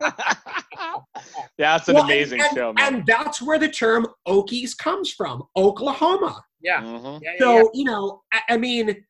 yeah, 1.58 1.76
it's 1.76 1.88
an 1.88 1.94
Well, 1.94 2.04
amazing 2.04 2.40
and, 2.40 2.50
show, 2.56 2.72
man. 2.72 2.94
And 2.94 3.06
that's 3.06 3.42
where 3.42 3.58
the 3.58 3.68
term 3.68 4.06
Okies 4.28 4.76
comes 4.76 5.10
from, 5.12 5.42
Oklahoma. 5.56 6.42
Yeah. 6.62 6.82
Mhm. 6.82 7.20
Yeah, 7.22 7.30
yeah, 7.32 7.38
So 7.38 7.56
yeah. 7.56 7.62
you 7.74 7.84
know, 7.84 8.22
I, 8.32 8.40
I 8.50 8.56
mean, 8.58 9.04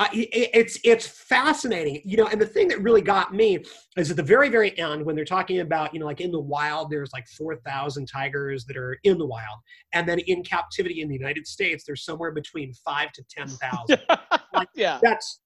I, 0.00 0.08
it, 0.12 0.50
it's 0.52 0.78
it's 0.82 1.06
fascinating, 1.06 2.02
you 2.04 2.16
know. 2.16 2.26
And 2.26 2.40
the 2.40 2.46
thing 2.46 2.66
that 2.68 2.80
really 2.82 3.00
got 3.00 3.32
me 3.32 3.64
is 3.96 4.10
at 4.10 4.16
the 4.16 4.24
very 4.24 4.48
very 4.48 4.76
end 4.76 5.04
when 5.04 5.14
they're 5.14 5.24
talking 5.24 5.60
about 5.60 5.94
you 5.94 6.00
know 6.00 6.06
like 6.06 6.20
in 6.20 6.32
the 6.32 6.40
wild, 6.40 6.90
there's 6.90 7.12
like 7.12 7.26
four 7.28 7.54
thousand 7.56 8.06
tigers 8.06 8.64
that 8.64 8.76
are 8.76 8.98
in 9.04 9.18
the 9.18 9.26
wild, 9.26 9.58
and 9.92 10.08
then 10.08 10.18
in 10.20 10.42
captivity 10.42 11.00
in 11.00 11.08
the 11.08 11.14
United 11.14 11.46
States, 11.46 11.84
there's 11.86 12.04
somewhere 12.04 12.32
between 12.32 12.72
five 12.84 13.12
to 13.12 13.22
ten 13.30 13.46
thousand. 13.46 14.00
yeah, 14.74 14.98
That's 15.00 15.40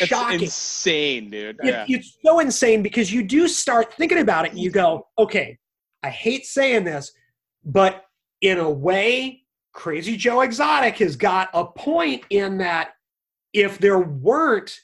it's 0.00 0.08
shocking. 0.08 0.40
insane, 0.42 1.28
dude. 1.30 1.56
It- 1.62 1.66
Yeah. 1.66 1.84
It's 1.86 2.16
so 2.24 2.38
insane 2.40 2.82
because 2.82 3.12
you 3.12 3.22
do 3.22 3.46
start 3.46 3.92
thinking 3.92 4.20
about 4.20 4.46
it 4.46 4.52
and 4.52 4.60
you 4.60 4.70
go, 4.70 5.06
okay, 5.18 5.58
I 6.02 6.08
hate 6.08 6.46
saying 6.46 6.84
this, 6.84 7.12
but 7.62 8.04
in 8.40 8.58
a 8.58 8.70
way, 8.70 9.42
Crazy 9.74 10.16
Joe 10.16 10.40
Exotic 10.40 10.96
has 10.98 11.16
got 11.16 11.50
a 11.52 11.66
point 11.66 12.24
in 12.30 12.56
that 12.58 12.92
if 13.54 13.78
there 13.78 14.00
weren't, 14.00 14.78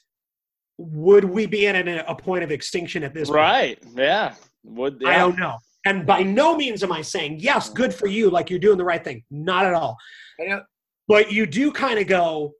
would 0.77 1.25
we 1.25 1.45
be 1.45 1.67
at 1.67 1.75
a, 1.75 2.09
a 2.09 2.15
point 2.15 2.43
of 2.43 2.49
extinction 2.49 3.03
at 3.03 3.13
this 3.13 3.29
point? 3.29 3.37
Right. 3.37 3.83
Yeah. 3.93 4.33
Would 4.63 5.03
I 5.05 5.17
don't 5.17 5.37
know. 5.37 5.57
And 5.85 6.05
by 6.05 6.23
no 6.23 6.55
means 6.55 6.83
am 6.83 6.91
I 6.91 7.01
saying, 7.01 7.39
yes, 7.39 7.69
good 7.69 7.93
for 7.93 8.07
you, 8.07 8.29
like 8.29 8.49
you're 8.49 8.59
doing 8.59 8.77
the 8.77 8.85
right 8.85 9.03
thing. 9.03 9.23
Not 9.29 9.65
at 9.65 9.73
all. 9.73 9.97
But 11.07 11.31
you 11.31 11.45
do 11.45 11.71
kind 11.71 11.99
of 11.99 12.07
go, 12.07 12.53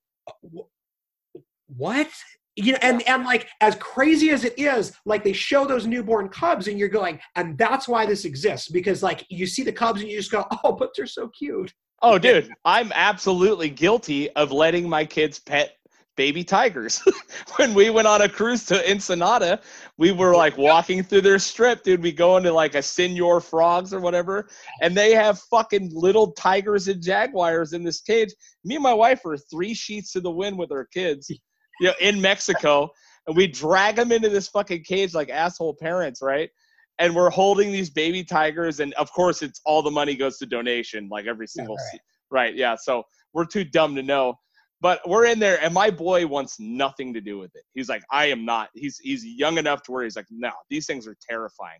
what? 1.67 2.09
You 2.55 2.73
know, 2.73 2.79
and, 2.81 3.07
and 3.07 3.23
like 3.23 3.47
as 3.61 3.75
crazy 3.75 4.31
as 4.31 4.43
it 4.43 4.57
is, 4.57 4.93
like 5.05 5.23
they 5.23 5.33
show 5.33 5.65
those 5.65 5.87
newborn 5.87 6.29
cubs 6.29 6.67
and 6.67 6.77
you're 6.77 6.89
going, 6.89 7.19
and 7.35 7.57
that's 7.57 7.87
why 7.87 8.05
this 8.05 8.25
exists. 8.25 8.67
Because 8.67 9.01
like 9.01 9.23
you 9.29 9.45
see 9.45 9.63
the 9.63 9.71
cubs 9.71 10.01
and 10.01 10.09
you 10.09 10.17
just 10.17 10.31
go, 10.31 10.45
oh, 10.63 10.73
but 10.73 10.89
they're 10.95 11.05
so 11.05 11.29
cute. 11.29 11.71
Oh, 12.01 12.17
dude, 12.17 12.49
I'm 12.65 12.91
absolutely 12.95 13.69
guilty 13.69 14.31
of 14.31 14.51
letting 14.51 14.89
my 14.89 15.05
kids 15.05 15.37
pet 15.37 15.77
baby 16.21 16.43
tigers. 16.43 17.01
when 17.55 17.73
we 17.73 17.89
went 17.89 18.07
on 18.07 18.21
a 18.21 18.29
cruise 18.29 18.63
to 18.63 18.87
Ensenada, 18.87 19.59
we 19.97 20.11
were 20.11 20.35
like 20.35 20.55
walking 20.55 21.01
through 21.01 21.21
their 21.21 21.39
strip, 21.39 21.81
dude. 21.81 21.99
We 21.99 22.11
go 22.11 22.37
into 22.37 22.53
like 22.53 22.75
a 22.75 22.83
Senor 22.83 23.41
Frogs 23.41 23.91
or 23.91 23.99
whatever, 23.99 24.47
and 24.83 24.95
they 24.95 25.15
have 25.15 25.39
fucking 25.49 25.89
little 25.91 26.31
tigers 26.33 26.87
and 26.89 27.01
jaguars 27.01 27.73
in 27.73 27.83
this 27.83 28.01
cage. 28.01 28.29
Me 28.63 28.75
and 28.75 28.83
my 28.83 28.93
wife 28.93 29.25
are 29.25 29.35
three 29.35 29.73
sheets 29.73 30.11
to 30.11 30.21
the 30.21 30.29
wind 30.29 30.59
with 30.59 30.71
our 30.71 30.85
kids, 30.85 31.27
you 31.27 31.87
know, 31.87 31.93
in 31.99 32.21
Mexico, 32.21 32.91
and 33.25 33.35
we 33.35 33.47
drag 33.47 33.95
them 33.95 34.11
into 34.11 34.29
this 34.29 34.47
fucking 34.47 34.83
cage 34.83 35.15
like 35.15 35.31
asshole 35.31 35.75
parents, 35.81 36.21
right? 36.21 36.51
And 36.99 37.15
we're 37.15 37.31
holding 37.31 37.71
these 37.71 37.89
baby 37.89 38.23
tigers, 38.23 38.79
and 38.79 38.93
of 38.93 39.11
course, 39.11 39.41
it's 39.41 39.59
all 39.65 39.81
the 39.81 39.89
money 39.89 40.15
goes 40.15 40.37
to 40.37 40.45
donation, 40.45 41.09
like 41.09 41.25
every 41.25 41.47
single, 41.47 41.77
right. 41.77 41.93
se- 41.93 41.99
right? 42.29 42.55
Yeah. 42.55 42.75
So 42.75 43.05
we're 43.33 43.45
too 43.45 43.63
dumb 43.63 43.95
to 43.95 44.03
know 44.03 44.35
but 44.81 44.99
we're 45.07 45.25
in 45.25 45.39
there 45.39 45.63
and 45.63 45.73
my 45.73 45.89
boy 45.89 46.25
wants 46.27 46.59
nothing 46.59 47.13
to 47.13 47.21
do 47.21 47.37
with 47.37 47.55
it 47.55 47.63
he's 47.73 47.87
like 47.87 48.03
i 48.11 48.25
am 48.25 48.43
not 48.43 48.69
he's 48.73 48.97
he's 48.97 49.23
young 49.25 49.57
enough 49.57 49.81
to 49.83 49.91
where 49.91 50.03
he's 50.03 50.15
like 50.15 50.25
no 50.29 50.51
these 50.69 50.85
things 50.85 51.07
are 51.07 51.15
terrifying 51.27 51.79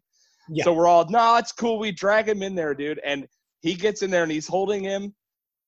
Yeah. 0.49 0.64
so 0.64 0.74
we're 0.74 0.88
all 0.88 1.06
no 1.10 1.36
it's 1.38 1.52
cool 1.52 1.80
we 1.80 1.91
drag 1.91 2.30
him 2.30 2.41
in 2.43 2.56
there 2.56 2.74
dude 2.74 3.02
and 3.04 3.28
he 3.62 3.74
gets 3.74 4.02
in 4.02 4.12
there 4.12 4.24
and 4.24 4.32
he's 4.32 4.47
holding 4.47 4.84
him 4.84 5.14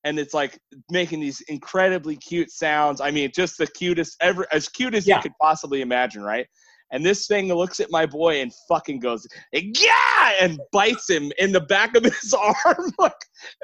and 0.05 0.19
it's 0.19 0.33
like 0.33 0.59
making 0.91 1.19
these 1.19 1.41
incredibly 1.47 2.15
cute 2.15 2.51
sounds 2.51 3.01
i 3.01 3.11
mean 3.11 3.31
just 3.35 3.57
the 3.57 3.67
cutest 3.67 4.15
ever 4.21 4.47
as 4.51 4.69
cute 4.69 4.93
as 4.93 5.05
Yeah. 5.07 5.17
you 5.17 5.21
could 5.23 5.37
possibly 5.41 5.81
imagine 5.81 6.21
right 6.23 6.47
and 6.93 7.03
this 7.05 7.27
thing 7.27 7.49
looks 7.49 7.79
at 7.79 7.91
my 7.91 8.05
boy 8.05 8.41
and 8.41 8.53
fucking 8.69 8.99
goes, 8.99 9.27
yeah, 9.51 10.31
and 10.39 10.59
bites 10.71 11.09
him 11.09 11.31
in 11.39 11.51
the 11.51 11.59
back 11.61 11.95
of 11.95 12.03
his 12.03 12.33
arm, 12.65 12.91
like 12.99 13.15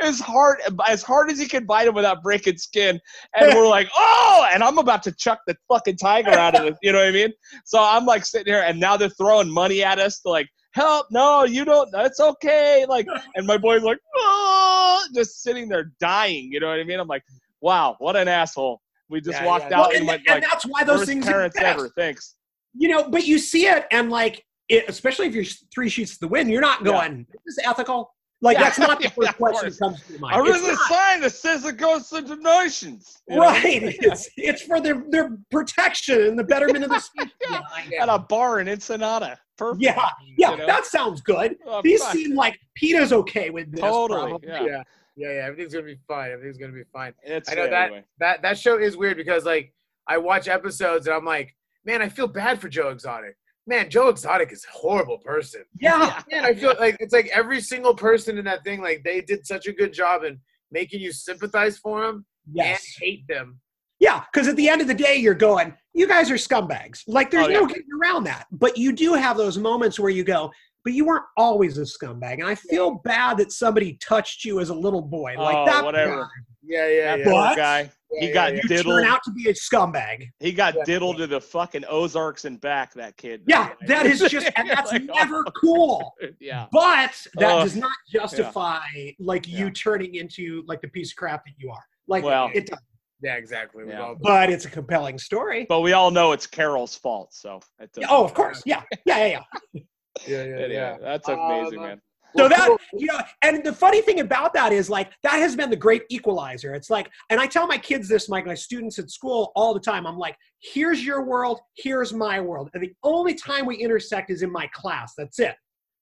as 0.02 0.20
hard 0.20 0.60
as 0.88 1.04
hard 1.04 1.32
as 1.32 1.40
he 1.40 1.48
can 1.48 1.66
bite 1.66 1.88
him 1.88 1.94
without 1.94 2.22
breaking 2.24 2.58
skin. 2.58 3.00
And 3.36 3.56
we're 3.56 3.68
like, 3.70 3.88
oh, 3.96 4.48
and 4.52 4.64
I'm 4.64 4.80
about 4.80 5.04
to 5.04 5.12
chuck 5.14 5.40
the 5.48 5.56
fucking 5.70 5.98
tiger 5.98 6.32
out 6.32 6.56
of 6.60 6.66
it. 6.66 6.76
You 6.82 6.92
know 6.92 6.98
what 7.00 7.08
I 7.08 7.12
mean? 7.12 7.32
So 7.66 7.80
I'm 7.82 8.06
like 8.06 8.26
sitting 8.26 8.52
here, 8.52 8.64
and 8.66 8.80
now 8.80 8.98
they're 8.98 9.10
throwing 9.10 9.50
money 9.50 9.84
at 9.84 10.00
us 10.00 10.20
to 10.22 10.30
like 10.30 10.50
help. 10.74 11.06
No, 11.12 11.44
you 11.44 11.66
don't. 11.66 11.90
That's 11.92 12.20
okay. 12.20 12.86
Like, 12.90 13.08
and 13.36 13.46
my 13.46 13.58
boy's 13.58 13.84
like, 13.84 14.00
oh, 14.16 15.04
just 15.14 15.44
sitting 15.44 15.70
there 15.70 15.92
dying. 16.00 16.52
You 16.52 16.60
know 16.60 16.68
what 16.68 16.80
I 16.80 16.84
mean? 16.84 17.00
I'm 17.00 17.08
like, 17.08 17.24
wow, 17.62 17.96
what 18.00 18.16
an 18.16 18.28
asshole. 18.28 18.82
We 19.10 19.22
just 19.22 19.40
Yeah, 19.40 19.46
walked 19.46 19.72
yeah. 19.72 19.78
out 19.80 19.82
Well, 19.82 19.90
and 19.92 19.98
and, 20.00 20.08
went 20.08 20.22
and 20.28 20.42
like, 20.42 20.50
that's 20.50 20.66
why 20.66 20.84
those 20.84 21.00
worst 21.00 21.10
things 21.10 21.26
parents 21.26 21.56
exist. 21.56 21.78
ever. 21.78 21.90
Thanks. 21.90 22.36
You 22.80 22.88
know 22.90 23.08
but 23.10 23.28
you 23.28 23.38
see 23.38 23.68
it 23.68 23.86
and 23.92 24.10
like 24.10 24.44
it, 24.70 24.86
especially 24.88 25.28
if 25.28 25.36
you're 25.36 25.44
three 25.74 25.90
sheets 25.90 26.14
to 26.14 26.20
the 26.22 26.28
wind 26.28 26.50
you're 26.50 26.62
not 26.62 26.80
Yeah. 26.80 26.92
going 26.92 27.28
is 27.46 27.56
this 27.58 27.66
ethical 27.68 28.16
like 28.42 28.56
Yeah. 28.58 28.64
that's 28.64 28.80
not 28.80 29.02
the 29.02 29.10
first 29.18 29.30
of 29.32 29.38
question 29.38 29.70
that 29.70 29.80
comes 29.80 30.02
to 30.04 30.12
your 30.14 30.20
mind 30.22 30.36
I 30.36 30.40
It's 30.40 30.62
read 30.62 30.72
the 30.72 30.78
sign 30.88 31.22
that 31.22 31.32
says 31.32 31.66
it 31.66 31.78
goes 31.78 32.10
to 32.10 32.22
donations. 32.22 33.18
you 33.28 33.36
know? 33.36 33.42
right 33.42 33.84
it's, 34.08 34.30
it's 34.38 34.62
for 34.62 34.80
their 34.80 35.04
their 35.10 35.38
protection 35.52 36.22
and 36.22 36.40
the 36.40 36.44
betterment 36.44 36.84
of 36.86 36.90
the 36.90 37.00
species 37.10 37.32
Yeah. 37.50 37.60
yeah 37.92 38.04
At 38.04 38.10
a 38.10 38.20
bar 38.20 38.60
in 38.62 38.68
Ensenada. 38.70 39.38
Perfect. 39.58 39.84
yeah, 39.84 40.10
yeah 40.38 40.52
You 40.52 40.58
know? 40.58 40.66
that 40.68 40.86
sounds 40.86 41.20
good 41.22 41.58
Oh, 41.66 41.82
these 41.84 42.02
fuck. 42.02 42.14
seem 42.14 42.34
like 42.36 42.58
PETA's 42.82 43.12
okay 43.12 43.50
with 43.50 43.72
this 43.74 43.82
Totally, 43.82 44.36
yeah. 44.44 44.64
Yeah. 44.64 44.84
Yeah, 45.18 45.32
yeah. 45.34 45.46
Everything's 45.48 45.74
gonna 45.74 45.86
be 45.86 46.00
fine. 46.08 46.32
Everything's 46.32 46.58
gonna 46.58 46.72
be 46.72 46.84
fine. 46.94 47.14
It's 47.24 47.52
I 47.52 47.56
know 47.56 47.64
anyway. 47.64 48.06
That 48.20 48.42
that 48.44 48.58
show 48.58 48.78
is 48.78 48.96
weird 48.96 49.18
because 49.18 49.44
like 49.44 49.74
I 50.08 50.18
watch 50.18 50.48
episodes 50.48 51.08
and 51.08 51.14
I'm 51.18 51.26
like, 51.26 51.54
man, 51.86 52.02
I 52.02 52.10
feel 52.10 52.28
bad 52.28 52.60
for 52.62 52.70
Joe 52.70 52.90
Exotic. 52.90 53.36
Man, 53.68 53.90
Joe 53.90 54.10
Exotic 54.10 54.52
is 54.52 54.66
a 54.66 54.78
horrible 54.78 55.20
person. 55.20 55.64
yeah 55.80 56.22
Man, 56.32 56.44
I 56.46 56.54
feel 56.54 56.74
like 56.80 56.98
it's 57.00 57.14
like 57.14 57.28
every 57.34 57.62
single 57.62 57.94
person 57.94 58.38
in 58.38 58.46
that 58.46 58.64
thing, 58.64 58.82
like 58.82 59.04
they 59.04 59.22
did 59.22 59.46
such 59.46 59.68
a 59.68 59.74
good 59.74 59.94
job 59.94 60.24
in 60.24 60.40
making 60.72 61.02
you 61.02 61.12
sympathize 61.12 61.78
for 61.78 62.02
them 62.02 62.26
yes 62.52 62.84
and 63.02 63.04
hate 63.08 63.28
them. 63.28 63.60
Yeah, 64.00 64.24
because 64.32 64.48
at 64.48 64.56
the 64.56 64.70
end 64.70 64.80
of 64.82 64.88
the 64.88 64.94
day, 64.94 65.18
you're 65.18 65.34
going, 65.34 65.74
you 65.94 66.08
guys 66.08 66.32
are 66.32 66.36
scumbags. 66.36 67.04
Like, 67.06 67.30
there's 67.30 67.48
Oh, 67.48 67.52
no 67.52 67.66
getting 67.68 67.84
around 68.02 68.24
that. 68.24 68.46
But 68.50 68.78
you 68.78 68.94
do 68.94 69.14
have 69.14 69.36
those 69.36 69.58
moments 69.58 70.00
where 70.00 70.10
you 70.10 70.24
go, 70.24 70.50
but 70.86 70.94
you 70.94 71.04
weren't 71.04 71.26
always 71.36 71.78
a 71.78 71.82
scumbag. 71.82 72.36
And 72.36 72.46
I 72.48 72.56
feel 72.56 73.02
bad 73.04 73.38
that 73.40 73.52
somebody 73.52 73.98
touched 74.02 74.46
you 74.46 74.62
as 74.62 74.70
a 74.70 74.74
little 74.74 75.02
boy. 75.02 75.36
Like 75.38 75.58
Oh, 75.58 75.66
that. 75.66 75.84
whatever. 75.84 76.30
Yeah, 76.64 76.88
yeah, 76.88 77.06
That 77.18 77.20
yeah. 77.20 77.26
poor 77.26 77.34
What? 77.34 77.58
guy. 77.58 77.92
Yeah, 78.12 78.20
He 78.22 78.28
yeah, 78.28 78.34
got 78.34 78.54
yeah. 78.56 78.62
You 78.64 78.70
turn 78.70 78.78
diddled. 78.78 79.04
out 79.06 79.24
to 79.24 79.32
be 79.32 79.50
a 79.50 79.54
scumbag. 79.54 80.30
He 80.40 80.52
got 80.52 80.76
Yeah. 80.76 80.84
diddled 80.86 81.18
to 81.18 81.28
the 81.28 81.40
fucking 81.40 81.86
Ozarks 81.88 82.46
and 82.46 82.60
back. 82.60 82.94
That 82.94 83.16
kid. 83.18 83.44
Yeah, 83.48 83.72
that 83.88 84.06
is 84.06 84.20
just, 84.20 84.50
and 84.56 84.70
that's 84.70 84.92
Like, 84.92 85.04
never 85.04 85.44
oh, 85.48 85.52
cool. 85.60 86.14
Yeah. 86.40 86.68
But 86.72 87.26
that 87.36 87.52
Ugh. 87.52 87.64
does 87.64 87.76
not 87.76 87.92
justify 88.12 88.80
like 89.20 89.48
you 89.48 89.66
Yeah. 89.66 89.72
turning 89.76 90.16
into 90.16 90.64
like 90.68 90.82
the 90.82 90.88
piece 90.88 91.12
of 91.12 91.18
crap 91.18 91.46
that 91.46 91.54
you 91.58 91.70
are. 91.72 91.84
Like 92.08 92.24
Well, 92.24 92.50
it 92.54 92.68
does. 92.68 92.80
Yeah, 93.22 93.36
exactly. 93.36 93.84
Yeah. 93.88 94.14
But 94.20 94.50
it's 94.50 94.66
a 94.66 94.70
compelling 94.70 95.20
story. 95.20 95.66
But 95.68 95.82
we 95.82 95.92
all 95.94 96.10
know 96.10 96.32
it's 96.32 96.48
Carol's 96.48 96.96
fault. 96.96 97.34
So. 97.34 97.60
It 97.80 97.90
oh, 98.10 98.24
of 98.24 98.34
course. 98.34 98.64
Yeah. 98.66 98.82
Yeah. 99.06 99.18
Yeah. 99.26 99.26
Yeah. 99.74 99.82
yeah, 100.28 100.44
yeah, 100.44 100.56
Anyway, 100.56 100.74
yeah. 100.74 100.98
That's 101.02 101.28
amazing, 101.28 101.80
Um, 101.80 101.86
man. 101.86 102.02
So 102.38 102.48
that 102.48 102.78
you 102.94 103.08
know, 103.08 103.20
and 103.42 103.64
the 103.64 103.74
funny 103.74 104.02
thing 104.02 104.20
about 104.20 104.54
that 104.54 104.72
is 104.72 104.90
like 104.90 105.12
that 105.24 105.34
has 105.34 105.56
been 105.56 105.70
the 105.70 105.76
great 105.76 106.04
equalizer. 106.10 106.74
It's 106.74 106.90
like, 106.90 107.10
and 107.30 107.40
I 107.40 107.48
tell 107.48 107.66
my 107.68 107.78
kids 107.78 108.08
this, 108.08 108.30
my, 108.30 108.42
my 108.44 108.54
students 108.54 109.00
at 109.00 109.10
school 109.10 109.52
all 109.56 109.74
the 109.74 109.80
time. 109.80 110.06
I'm 110.06 110.18
like, 110.18 110.36
here's 110.60 111.04
your 111.04 111.24
world, 111.26 111.60
here's 111.76 112.14
my 112.14 112.40
world, 112.40 112.70
and 112.74 112.84
the 112.84 112.94
only 113.04 113.34
time 113.34 113.66
we 113.66 113.78
intersect 113.78 114.30
is 114.30 114.44
in 114.44 114.52
my 114.52 114.68
class. 114.74 115.14
That's 115.18 115.40
it. 115.40 115.56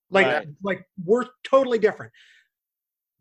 Like, 0.10 0.26
Right. 0.26 0.48
like 0.64 0.86
we're 1.04 1.26
totally 1.44 1.80
different. 1.80 2.12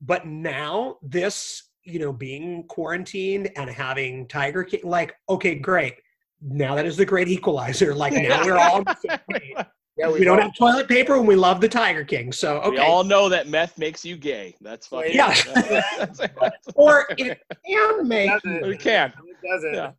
But 0.01 0.27
now 0.27 0.97
this, 1.03 1.63
you 1.85 1.99
know, 1.99 2.13
being 2.13 2.65
quarantined 2.69 3.51
and 3.57 3.71
having 3.71 4.29
Tiger 4.29 4.65
King, 4.65 4.81
like, 4.85 5.15
okay, 5.29 5.55
great. 5.55 5.95
Now 6.43 6.75
that 6.75 6.87
is 6.87 6.97
the 6.97 7.07
great 7.07 7.29
equalizer. 7.29 7.95
Like 7.95 8.13
now 8.13 8.45
we're 8.45 8.59
all 8.59 8.85
on 10.07 10.13
the 10.13 10.19
same 10.19 10.19
page. 10.19 10.27
yeah, 10.27 10.33
we 10.33 10.37
don't 10.39 10.41
have 10.43 10.57
toilet 10.57 10.89
paper 10.89 11.17
and 11.17 11.27
we 11.29 11.37
love 11.37 11.61
the 11.61 11.69
Tiger 11.69 12.05
King. 12.05 12.33
So 12.33 12.71
We 12.71 12.79
all 12.79 13.05
know 13.05 13.29
that 13.29 13.49
meth 13.49 13.77
makes 13.79 14.05
you 14.05 14.17
gay. 14.17 14.55
That's 14.61 14.87
fucking. 14.87 15.13
Yeah. 15.15 15.35
that's- 15.55 16.19
that's- 16.19 16.53
or 16.75 17.07
it 17.19 17.39
can 17.67 18.09
make 18.09 18.31
doesn't. 18.31 18.67
we 18.67 18.77
can. 18.77 19.13
It 19.43 19.47
doesn't. 19.49 19.75
Yeah. 19.75 19.91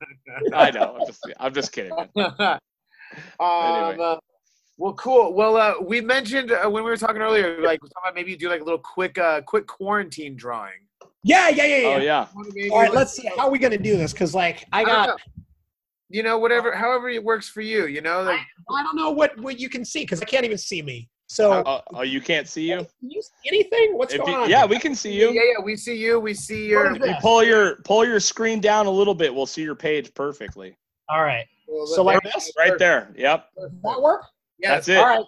I 0.53 0.71
know. 0.71 0.97
I'm 0.99 1.07
just, 1.07 1.23
I'm 1.39 1.53
just 1.53 1.71
kidding. 1.71 1.91
Um, 3.39 3.89
Anyway. 3.93 4.03
uh, 4.03 4.17
well, 4.77 4.93
cool. 4.93 5.33
Well, 5.33 5.55
uh, 5.55 5.73
we 5.81 6.01
mentioned 6.01 6.51
uh, 6.51 6.69
when 6.69 6.83
we 6.83 6.89
were 6.89 6.97
talking 6.97 7.21
earlier, 7.21 7.61
like 7.61 7.81
we 7.81 7.85
were 7.85 7.89
talking 7.89 8.03
about 8.03 8.15
maybe 8.15 8.35
do 8.35 8.49
like 8.49 8.59
a 8.61 8.63
little 8.63 8.77
quick, 8.79 9.17
uh, 9.17 9.41
quick 9.41 9.65
quarantine 9.65 10.35
drawing. 10.35 10.73
yeah 11.23 11.47
yeah 11.49 11.63
yeah 11.65 11.97
yeah 11.97 12.27
Oh 12.35 12.43
yeah. 12.53 12.69
All 12.71 12.81
right 12.81 12.93
let's 12.93 13.13
see 13.13 13.27
how 13.37 13.45
are 13.47 13.49
we 13.49 13.59
gonna 13.59 13.77
do 13.77 13.97
this 13.97 14.11
because 14.11 14.35
like 14.35 14.65
i 14.73 14.81
I 14.81 14.83
got 14.83 15.07
know. 15.09 15.15
You 16.09 16.23
know, 16.23 16.37
whatever, 16.37 16.73
however 16.75 17.09
it 17.09 17.23
works 17.23 17.49
for 17.49 17.61
you. 17.61 17.87
You 17.87 18.01
know, 18.01 18.21
like 18.23 18.39
I 18.69 18.83
don't 18.83 18.95
know 18.95 19.11
what 19.11 19.37
what 19.39 19.59
you 19.59 19.69
can 19.69 19.83
see 19.85 20.01
because 20.01 20.21
I 20.21 20.25
can't 20.25 20.45
even 20.45 20.57
see 20.57 20.81
me. 20.81 21.09
So 21.29 21.61
Oh, 21.65 21.81
oh, 21.93 22.01
you 22.03 22.21
can't 22.21 22.47
see 22.47 22.69
you? 22.69 22.77
can 22.77 22.87
you 23.11 23.21
see 23.21 23.47
anything? 23.49 23.97
What's 23.97 24.13
If 24.13 24.21
going 24.21 24.31
you- 24.31 24.39
on? 24.43 24.49
yeah, 24.49 24.65
we 24.65 24.79
can 24.79 24.95
see 24.95 25.11
you. 25.11 25.31
yeah, 25.31 25.41
yeah, 25.57 25.63
we 25.63 25.75
see 25.75 25.95
you. 25.97 26.19
We 26.21 26.33
see 26.33 26.67
your. 26.67 26.93
What 26.93 27.01
is 27.01 27.09
You 27.09 27.15
pull 27.19 27.43
your 27.43 27.75
pull 27.83 28.05
your 28.05 28.21
screen 28.21 28.61
down 28.61 28.85
a 28.85 28.89
little 28.91 29.13
bit. 29.13 29.33
We'll 29.33 29.45
see 29.45 29.61
your 29.63 29.75
page 29.75 30.13
perfectly. 30.13 30.77
All 31.09 31.23
right. 31.23 31.45
well, 31.67 31.85
So 31.87 32.03
like 32.03 32.21
this? 32.23 32.51
Right 32.57 32.77
there. 32.79 33.13
Yep. 33.17 33.49
Does 33.59 33.71
that 33.83 34.01
work? 34.01 34.21
Yes. 34.59 34.85
That's 34.85 34.87
it. 34.89 34.97
All 34.97 35.05
right. 35.05 35.25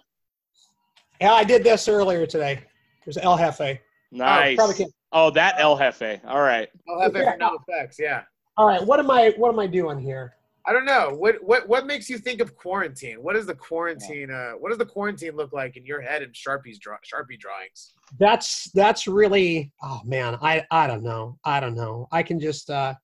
Yeah, 1.20 1.32
I 1.34 1.44
did 1.44 1.62
this 1.64 1.86
earlier 1.86 2.26
today. 2.26 2.60
There's 3.04 3.18
El 3.18 3.36
Jefe. 3.36 3.60
Oh, 3.60 3.76
nice. 4.12 4.56
probably 4.56 4.76
can't- 4.76 4.92
Oh, 5.12 5.30
that 5.32 5.56
El 5.58 5.76
Jefe. 5.76 6.20
All 6.26 6.40
right. 6.40 6.68
I'll 6.88 7.00
have 7.02 7.14
it 7.14 7.24
for 7.24 7.36
no 7.36 7.58
effects. 7.68 7.98
Yeah. 7.98 8.22
All 8.56 8.66
right. 8.66 8.82
What 8.82 9.00
am 9.00 9.10
I? 9.10 9.34
What 9.36 9.50
am 9.50 9.58
I 9.58 9.66
doing 9.66 9.98
here? 9.98 10.34
I 10.70 10.72
don't 10.72 10.84
know. 10.84 11.10
What 11.12 11.42
what 11.42 11.68
what 11.68 11.84
makes 11.84 12.08
you 12.08 12.16
think 12.16 12.40
of 12.40 12.54
quarantine? 12.54 13.16
What 13.24 13.34
is 13.34 13.44
the 13.44 13.56
quarantine? 13.56 14.30
Uh, 14.30 14.52
what 14.52 14.68
does 14.68 14.78
the 14.78 14.86
quarantine 14.86 15.34
look 15.34 15.52
like 15.52 15.76
in 15.76 15.84
your 15.84 16.00
head 16.00 16.22
in 16.22 16.30
Sharpie's 16.30 16.78
draw, 16.78 16.96
Sharpie 16.98 17.40
drawings? 17.40 17.94
That's 18.20 18.70
that's 18.70 19.08
really. 19.08 19.72
Oh 19.82 20.00
man, 20.04 20.38
I 20.40 20.64
I 20.70 20.86
don't 20.86 21.02
know. 21.02 21.36
I 21.44 21.58
don't 21.58 21.74
know. 21.74 22.06
I 22.12 22.22
can 22.22 22.38
just 22.38 22.70
uh 22.70 22.94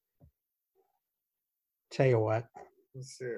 tell 1.90 2.06
you 2.06 2.20
what. 2.20 2.44
Let's 2.94 3.18
see. 3.18 3.34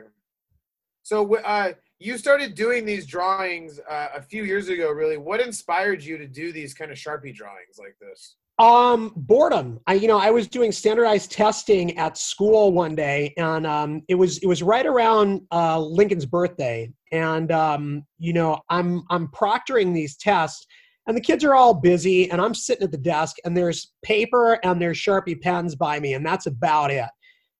So 1.04 1.36
uh, 1.36 1.72
you 1.98 2.18
started 2.18 2.54
doing 2.54 2.84
these 2.84 3.06
drawings 3.06 3.80
uh, 3.88 4.08
a 4.14 4.20
few 4.20 4.44
years 4.44 4.68
ago. 4.68 4.90
Really, 4.90 5.16
what 5.16 5.40
inspired 5.40 6.02
you 6.04 6.18
to 6.18 6.26
do 6.26 6.52
these 6.52 6.74
kind 6.74 6.90
of 6.90 6.98
Sharpie 6.98 7.34
drawings 7.34 7.78
like 7.78 7.96
this? 7.98 8.36
Um, 8.58 9.12
boredom. 9.14 9.78
I, 9.86 9.94
you 9.94 10.08
know, 10.08 10.18
I 10.18 10.30
was 10.30 10.48
doing 10.48 10.72
standardized 10.72 11.30
testing 11.30 11.96
at 11.96 12.18
school 12.18 12.72
one 12.72 12.96
day, 12.96 13.32
and 13.36 13.64
um, 13.64 14.02
it 14.08 14.16
was 14.16 14.38
it 14.38 14.46
was 14.46 14.64
right 14.64 14.84
around 14.84 15.42
uh, 15.52 15.78
Lincoln's 15.78 16.26
birthday, 16.26 16.90
and 17.12 17.52
um, 17.52 18.04
you 18.18 18.32
know, 18.32 18.58
I'm 18.68 19.04
I'm 19.10 19.28
proctoring 19.28 19.94
these 19.94 20.16
tests, 20.16 20.66
and 21.06 21.16
the 21.16 21.20
kids 21.20 21.44
are 21.44 21.54
all 21.54 21.72
busy, 21.72 22.28
and 22.32 22.40
I'm 22.40 22.54
sitting 22.54 22.82
at 22.82 22.90
the 22.90 22.98
desk, 22.98 23.36
and 23.44 23.56
there's 23.56 23.92
paper 24.02 24.58
and 24.64 24.82
there's 24.82 24.98
Sharpie 24.98 25.40
pens 25.40 25.76
by 25.76 26.00
me, 26.00 26.14
and 26.14 26.26
that's 26.26 26.46
about 26.46 26.90
it. 26.90 27.08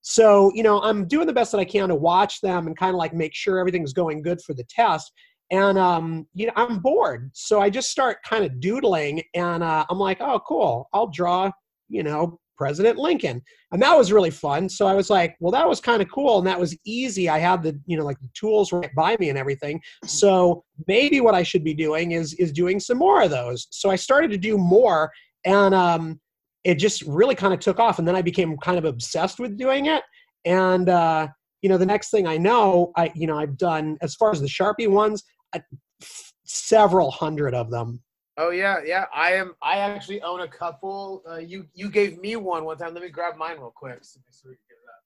So, 0.03 0.51
you 0.55 0.63
know, 0.63 0.81
I'm 0.81 1.07
doing 1.07 1.27
the 1.27 1.33
best 1.33 1.53
that 1.53 1.59
I 1.59 1.65
can 1.65 1.91
to 1.91 1.95
watch 1.95 2.41
them 2.41 2.67
and 2.67 2.77
kind 2.77 2.91
of 2.91 2.97
like 2.97 3.13
make 3.13 3.35
sure 3.35 3.59
everything's 3.59 3.93
going 3.93 4.23
good 4.23 4.41
for 4.41 4.55
the 4.55 4.65
test 4.65 5.13
and 5.51 5.79
um, 5.79 6.27
you 6.35 6.47
know 6.47 6.53
i'm 6.57 6.79
bored. 6.79 7.31
So 7.35 7.61
i 7.61 7.71
just 7.71 7.91
start 7.91 8.19
kind 8.23 8.45
of 8.45 8.61
doodling 8.61 9.23
and 9.35 9.63
uh, 9.63 9.85
i'm 9.89 9.99
like 9.99 10.19
oh 10.21 10.41
cool. 10.47 10.89
I'll 10.93 11.09
draw 11.09 11.51
you 11.89 12.03
know 12.03 12.39
president 12.57 12.99
lincoln. 12.99 13.41
And 13.71 13.81
that 13.83 13.97
was 13.97 14.13
really 14.13 14.31
fun. 14.31 14.69
So 14.69 14.87
i 14.87 14.95
was 14.95 15.11
like 15.11 15.37
well 15.41 15.53
that 15.53 15.69
was 15.69 15.81
kind 15.81 16.03
of 16.03 16.11
cool 16.11 16.39
and 16.39 16.47
that 16.47 16.61
was 16.61 16.77
easy. 16.85 17.29
I 17.29 17.39
had 17.39 17.63
the 17.63 17.79
you 17.87 17.97
know 17.97 18.05
like 18.05 18.21
the 18.21 18.31
tools 18.35 18.73
right 18.73 18.95
by 18.95 19.17
me 19.19 19.29
and 19.29 19.39
everything. 19.39 19.81
So 20.05 20.65
maybe 20.87 21.21
what 21.21 21.35
i 21.35 21.43
should 21.43 21.65
be 21.65 21.75
doing 21.75 22.13
is 22.13 22.35
is 22.35 22.53
doing 22.53 22.81
some 22.81 22.99
more 22.99 23.23
of 23.23 23.31
those. 23.31 23.69
So 23.71 23.91
i 23.91 23.97
started 23.97 24.31
to 24.33 24.39
do 24.39 24.59
more 24.59 25.11
and 25.45 25.75
um, 25.75 26.21
it 26.65 26.75
just 26.75 27.03
really 27.03 27.37
kind 27.37 27.55
of 27.55 27.61
took 27.61 27.79
off 27.79 27.99
and 27.99 28.07
then 28.07 28.17
i 28.17 28.23
became 28.23 28.57
kind 28.59 28.79
of 28.79 28.85
obsessed 28.85 29.39
with 29.39 29.57
doing 29.57 29.87
it. 29.87 30.03
And 30.45 30.89
uh, 30.89 31.29
you 31.63 31.69
know 31.69 31.79
the 31.79 31.87
next 31.87 32.11
thing 32.11 32.27
i 32.27 32.37
know 32.37 32.93
i 32.97 33.11
you 33.15 33.27
know 33.27 33.39
i've 33.39 33.57
done 33.57 33.97
as 34.03 34.15
far 34.15 34.31
as 34.31 34.41
the 34.41 34.47
sharpie 34.47 34.89
ones 34.89 35.25
uh, 35.53 35.61
several 36.45 37.11
hundred 37.11 37.55
of 37.55 37.71
them 37.71 38.01
Oh 38.41 38.51
yeah, 38.51 38.77
yeah. 38.87 39.07
I 39.13 39.33
am. 39.33 39.57
I 39.61 39.79
actually 39.79 40.23
own 40.23 40.43
a 40.43 40.49
couple. 40.49 41.25
Uh, 41.29 41.39
you 41.39 41.67
you 41.75 41.91
gave 41.91 42.21
me 42.21 42.37
one 42.37 42.65
one 42.65 42.79
time. 42.79 42.95
Let 42.95 43.03
me 43.03 43.09
grab 43.09 43.37
mine 43.37 43.57
real 43.59 43.73
quick. 43.75 43.99
So 44.05 44.21
we 44.45 44.51
can 44.51 44.59
get 44.69 44.77
it 44.77 44.89
up. 44.89 45.03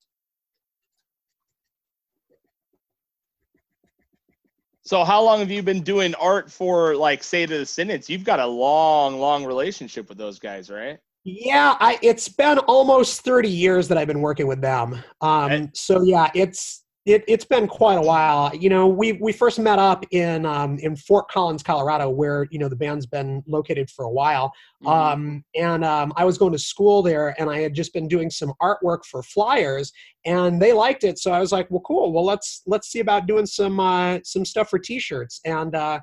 So 4.82 5.02
how 5.02 5.22
long 5.22 5.38
have 5.38 5.50
you 5.50 5.62
been 5.62 5.80
doing 5.82 6.14
art 6.16 6.50
for 6.50 6.94
like 6.94 7.22
say 7.22 7.46
to 7.46 7.52
the 7.54 7.60
Descendents? 7.60 8.10
You've 8.10 8.22
got 8.22 8.38
a 8.38 8.46
long, 8.46 9.18
long 9.18 9.46
relationship 9.46 10.10
with 10.10 10.18
those 10.18 10.38
guys, 10.38 10.68
right? 10.68 10.98
yeah 11.24 11.76
i 11.78 12.00
it's 12.02 12.28
been 12.28 12.58
almost 12.60 13.20
30 13.22 13.48
years 13.48 13.86
that 13.86 13.96
i've 13.96 14.08
been 14.08 14.20
working 14.20 14.48
with 14.48 14.60
them 14.60 15.00
um, 15.20 15.52
Okay. 15.52 15.70
so 15.72 16.02
yeah 16.02 16.28
it's 16.34 16.81
it, 17.04 17.24
it's 17.26 17.44
been 17.44 17.66
quite 17.66 17.96
a 17.96 18.00
while 18.02 18.54
you 18.54 18.68
know 18.68 18.86
we 18.86 19.12
we 19.14 19.32
first 19.32 19.58
met 19.58 19.78
up 19.78 20.04
in 20.12 20.46
um, 20.46 20.78
in 20.78 20.94
fort 20.94 21.28
collins 21.28 21.62
colorado 21.62 22.08
where 22.08 22.46
you 22.50 22.58
know 22.58 22.68
the 22.68 22.76
band's 22.76 23.06
been 23.06 23.42
located 23.48 23.90
for 23.90 24.04
a 24.04 24.10
while 24.10 24.52
Mhm. 24.84 24.88
um, 24.90 25.44
and 25.54 25.84
um, 25.84 26.12
I 26.16 26.24
was 26.24 26.38
going 26.38 26.52
to 26.52 26.58
school 26.58 27.02
there, 27.02 27.40
and 27.40 27.48
I 27.48 27.60
had 27.60 27.72
just 27.72 27.92
been 27.92 28.08
doing 28.08 28.30
some 28.30 28.52
artwork 28.60 29.04
for 29.08 29.22
flyers, 29.22 29.92
and 30.24 30.60
they 30.60 30.72
liked 30.72 31.04
it. 31.04 31.20
So 31.20 31.30
I 31.30 31.38
was 31.38 31.52
like, 31.52 31.70
"Well, 31.70 31.82
cool. 31.86 32.12
Well, 32.12 32.24
let's 32.24 32.62
let's 32.66 32.88
see 32.88 32.98
about 32.98 33.26
doing 33.26 33.46
some 33.46 33.78
uh, 33.78 34.18
some 34.24 34.44
stuff 34.44 34.70
for 34.70 34.80
T-shirts," 34.80 35.40
and 35.44 35.76
uh, 35.76 36.00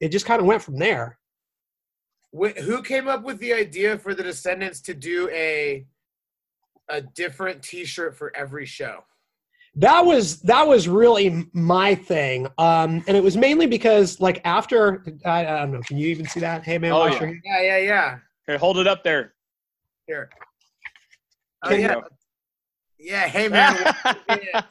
it 0.00 0.08
just 0.08 0.24
kind 0.24 0.40
of 0.40 0.46
went 0.46 0.62
from 0.62 0.78
there. 0.78 1.18
Wh- 2.32 2.58
who 2.58 2.82
came 2.82 3.08
up 3.08 3.24
with 3.24 3.38
the 3.40 3.52
idea 3.52 3.98
for 3.98 4.14
the 4.14 4.22
Descendents 4.22 4.80
to 4.82 4.94
do 4.94 5.28
a 5.30 5.84
a 6.88 7.02
different 7.02 7.62
T-shirt 7.62 8.16
for 8.16 8.34
every 8.34 8.64
show? 8.66 9.04
That 9.76 10.06
was 10.06 10.40
that 10.42 10.66
was 10.68 10.86
really 10.86 11.46
my 11.52 11.96
thing, 11.96 12.46
um, 12.58 13.02
and 13.08 13.16
it 13.16 13.22
was 13.22 13.36
mainly 13.36 13.66
because 13.66 14.20
like 14.20 14.40
after 14.44 15.04
I, 15.24 15.40
I 15.44 15.58
don't 15.60 15.72
know, 15.72 15.80
can 15.80 15.96
you 15.98 16.08
even 16.08 16.26
see 16.28 16.38
that? 16.40 16.62
Hey 16.64 16.78
man, 16.78 16.92
Oh, 16.92 17.00
wash 17.00 17.14
yeah. 17.14 17.18
your 17.18 17.26
hands. 17.28 17.40
Yeah, 17.44 17.60
yeah, 17.62 17.76
yeah. 17.78 18.18
Here, 18.46 18.58
hold 18.58 18.78
it 18.78 18.86
up 18.86 19.02
there. 19.02 19.34
Here. 20.06 20.30
Oh 21.64 21.68
Can 21.70 21.80
you- 21.80 21.86
yeah. 21.88 22.00
Yeah. 22.98 23.26
Hey 23.26 23.48
man. 23.48 23.94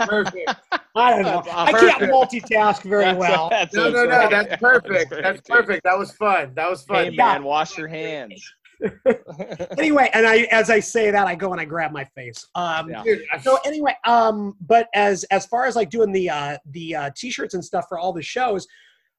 perfect. 0.00 0.54
I 0.94 1.10
don't 1.10 1.22
know. 1.22 1.42
I 1.50 1.70
can't 1.72 2.02
multitask 2.10 2.82
very 2.82 3.04
That's- 3.04 3.18
well. 3.18 3.50
that's 3.50 3.74
No, 3.74 3.90
no, 3.90 4.04
no. 4.04 4.28
That's 4.30 4.56
perfect. 4.60 5.10
great, 5.10 5.22
That's 5.22 5.40
perfect. 5.48 5.84
That 5.84 5.98
was 5.98 6.12
fun. 6.12 6.52
That 6.54 6.70
was 6.70 6.82
fun. 6.84 7.04
Hey 7.04 7.10
Yeah. 7.10 7.26
man, 7.34 7.44
wash 7.44 7.76
your 7.76 7.88
hands. 7.88 8.42
Anyway, 9.78 10.08
and 10.14 10.26
I 10.26 10.46
as 10.50 10.70
I 10.70 10.80
say 10.80 11.10
that, 11.10 11.26
I 11.26 11.34
go 11.34 11.52
and 11.52 11.60
I 11.60 11.64
grab 11.64 11.92
my 11.92 12.04
face. 12.04 12.46
Um, 12.54 12.90
Yeah. 12.90 13.02
Dude, 13.02 13.22
so 13.42 13.58
anyway 13.64 13.94
um 14.04 14.56
but 14.60 14.88
as 14.94 15.24
as 15.24 15.46
far 15.46 15.66
as 15.66 15.76
like 15.76 15.90
doing 15.90 16.12
the 16.12 16.30
uh 16.30 16.56
the 16.70 16.94
uh 16.94 17.10
t-shirts 17.16 17.54
and 17.54 17.64
stuff 17.64 17.86
for 17.88 17.98
all 17.98 18.12
the 18.12 18.22
shows 18.22 18.66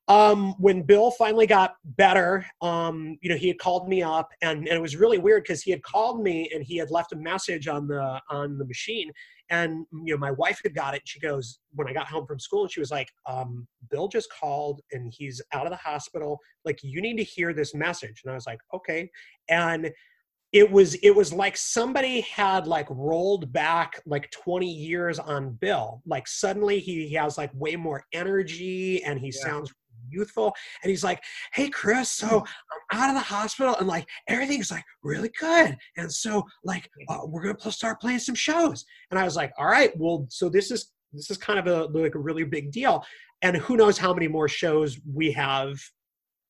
um 0.08 0.54
when 0.60 0.84
bill 0.84 1.12
finally 1.12 1.48
got 1.48 1.76
better 1.84 2.46
um 2.62 3.18
you 3.22 3.30
know 3.30 3.36
he 3.36 3.48
had 3.48 3.58
called 3.58 3.90
me 3.90 4.04
up 4.04 4.30
and, 4.42 4.60
and 4.60 4.78
it 4.78 4.82
was 4.82 4.96
really 4.96 5.18
weird 5.18 5.44
because 5.44 5.64
he 5.64 5.72
had 5.72 5.82
called 5.84 6.22
me 6.22 6.50
and 6.54 6.64
he 6.64 6.78
had 6.78 6.92
left 6.92 7.12
a 7.12 7.16
message 7.16 7.68
on 7.68 7.88
the 7.88 8.22
on 8.30 8.58
the 8.58 8.66
machine 8.66 9.12
and 9.50 9.86
you 10.06 10.14
know 10.14 10.18
my 10.18 10.32
wife 10.32 10.60
had 10.64 10.74
got 10.74 10.96
it 10.96 11.02
she 11.06 11.20
goes 11.20 11.60
when 11.74 11.88
i 11.88 11.94
got 11.94 12.08
home 12.08 12.26
from 12.26 12.40
school 12.40 12.64
and 12.64 12.72
she 12.72 12.80
was 12.80 12.92
like 12.92 13.10
um 13.28 13.68
bill 13.90 14.08
just 14.08 14.28
called 14.32 14.82
and 14.92 15.14
he's 15.16 15.42
out 15.54 15.66
of 15.66 15.72
the 15.72 15.78
hospital. 15.78 16.40
Like 16.64 16.80
you 16.82 17.02
need 17.02 17.18
to 17.18 17.24
hear 17.24 17.54
this 17.54 17.74
message. 17.74 18.22
And 18.24 18.32
i 18.32 18.36
was 18.36 18.48
like 18.48 18.60
okay. 18.74 19.10
And 19.50 19.92
it 20.54 20.72
was 20.72 20.96
it 20.96 21.12
was 21.12 21.34
like 21.34 21.58
somebody 21.58 22.22
had 22.22 22.66
like 22.66 22.88
rolled 22.90 23.52
back 23.52 24.02
like 24.06 24.32
20 24.32 24.72
years 24.72 25.20
on 25.20 25.54
bill. 25.62 26.02
Like 26.06 26.28
suddenly 26.28 26.80
he, 26.80 27.08
he 27.08 27.16
has 27.16 27.38
like 27.38 27.52
way 27.54 27.76
more 27.76 28.04
energy 28.14 29.04
and 29.04 29.20
he 29.20 29.28
Yeah. 29.28 29.44
sounds 29.44 29.74
youthful 30.10 30.54
and 30.84 30.90
he's 30.90 31.04
like 31.04 31.22
hey 31.54 31.70
chris 31.70 32.12
so 32.12 32.44
i'm 32.92 33.00
out 33.00 33.10
of 33.10 33.16
the 33.16 33.22
hospital 33.22 33.76
and 33.78 33.88
like 33.88 34.08
everything's 34.28 34.72
like 34.72 34.84
really 35.04 35.32
good 35.40 35.76
and 35.98 36.12
so 36.12 36.44
like 36.64 36.90
uh, 37.10 37.20
we're 37.26 37.42
gonna 37.42 37.56
pl- 37.56 37.72
start 37.72 38.00
playing 38.00 38.20
some 38.20 38.36
shows. 38.36 38.86
And 39.12 39.20
i 39.20 39.24
was 39.24 39.36
like 39.36 39.52
all 39.58 39.68
right 39.68 39.92
well 39.98 40.26
so 40.30 40.50
this 40.50 40.72
is 40.72 40.92
this 41.14 41.30
is 41.30 41.38
kind 41.38 41.60
of 41.60 41.68
a 41.68 41.86
like 41.98 42.16
a 42.16 42.20
really 42.20 42.44
big 42.44 42.72
deal 42.72 43.04
and 43.42 43.58
who 43.58 43.78
knows 43.78 43.98
how 43.98 44.14
many 44.14 44.28
more 44.28 44.48
shows 44.48 45.00
we 45.14 45.32
have 45.32 45.78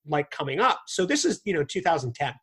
like 0.08 0.30
coming 0.30 0.60
up. 0.60 0.82
So 0.88 1.06
this 1.06 1.26
is 1.26 1.42
you 1.46 1.54
know 1.54 1.64
2010 1.64 2.34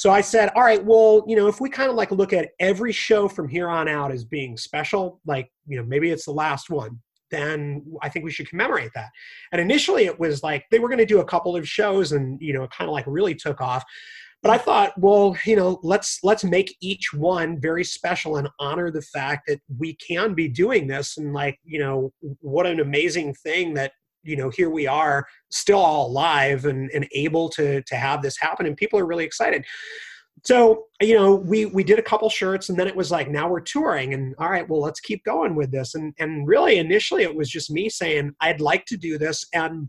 so 0.00 0.10
I 0.10 0.22
said, 0.22 0.50
all 0.54 0.62
right, 0.62 0.82
well, 0.82 1.24
you 1.26 1.36
know, 1.36 1.46
if 1.46 1.60
we 1.60 1.68
kind 1.68 1.90
of 1.90 1.94
like 1.94 2.10
look 2.10 2.32
at 2.32 2.52
every 2.58 2.90
show 2.90 3.28
from 3.28 3.48
here 3.48 3.68
on 3.68 3.86
out 3.86 4.12
as 4.12 4.24
being 4.24 4.56
special, 4.56 5.20
like, 5.26 5.50
you 5.66 5.76
know, 5.76 5.84
maybe 5.84 6.10
it's 6.10 6.24
the 6.24 6.32
last 6.32 6.70
one, 6.70 6.98
then 7.30 7.84
I 8.02 8.08
think 8.08 8.24
we 8.24 8.30
should 8.30 8.48
commemorate 8.48 8.90
that. 8.94 9.10
And 9.52 9.60
initially 9.60 10.06
it 10.06 10.18
was 10.18 10.42
like 10.42 10.64
they 10.70 10.78
were 10.78 10.88
going 10.88 10.98
to 10.98 11.06
do 11.06 11.20
a 11.20 11.24
couple 11.24 11.56
of 11.56 11.68
shows 11.68 12.12
and, 12.12 12.40
you 12.40 12.52
know, 12.52 12.64
it 12.64 12.70
kind 12.70 12.88
of 12.88 12.92
like 12.92 13.04
really 13.06 13.34
took 13.34 13.60
off. 13.60 13.84
But 14.42 14.52
I 14.52 14.58
thought, 14.58 14.92
well, 14.98 15.36
you 15.44 15.54
know, 15.54 15.78
let's 15.82 16.20
let's 16.22 16.44
make 16.44 16.74
each 16.80 17.12
one 17.12 17.60
very 17.60 17.84
special 17.84 18.36
and 18.36 18.48
honor 18.58 18.90
the 18.90 19.02
fact 19.02 19.46
that 19.48 19.60
we 19.78 19.94
can 19.96 20.32
be 20.34 20.48
doing 20.48 20.86
this 20.86 21.18
and 21.18 21.34
like, 21.34 21.58
you 21.62 21.78
know, 21.78 22.12
what 22.40 22.66
an 22.66 22.80
amazing 22.80 23.34
thing 23.34 23.74
that 23.74 23.92
you 24.22 24.36
know 24.36 24.50
here 24.50 24.70
we 24.70 24.86
are 24.86 25.26
still 25.50 25.78
all 25.78 26.06
alive 26.06 26.66
and, 26.66 26.90
and 26.90 27.08
able 27.12 27.48
to 27.48 27.82
to 27.82 27.96
have 27.96 28.22
this 28.22 28.38
happen 28.38 28.66
and 28.66 28.76
people 28.76 28.98
are 28.98 29.06
really 29.06 29.24
excited 29.24 29.64
so 30.44 30.84
you 31.00 31.14
know 31.14 31.34
we 31.34 31.66
we 31.66 31.84
did 31.84 31.98
a 31.98 32.02
couple 32.02 32.28
shirts 32.28 32.68
and 32.68 32.78
then 32.78 32.86
it 32.86 32.96
was 32.96 33.10
like 33.10 33.30
now 33.30 33.48
we're 33.48 33.60
touring 33.60 34.14
and 34.14 34.34
all 34.38 34.50
right 34.50 34.68
well 34.68 34.80
let's 34.80 35.00
keep 35.00 35.22
going 35.24 35.54
with 35.54 35.70
this. 35.70 35.94
And 35.94 36.14
and 36.18 36.46
really 36.46 36.78
initially 36.78 37.22
it 37.22 37.34
was 37.34 37.48
just 37.48 37.70
me 37.70 37.88
saying 37.88 38.32
i'd 38.40 38.60
like 38.60 38.84
to 38.86 38.96
do 38.96 39.18
this. 39.18 39.44
And 39.54 39.88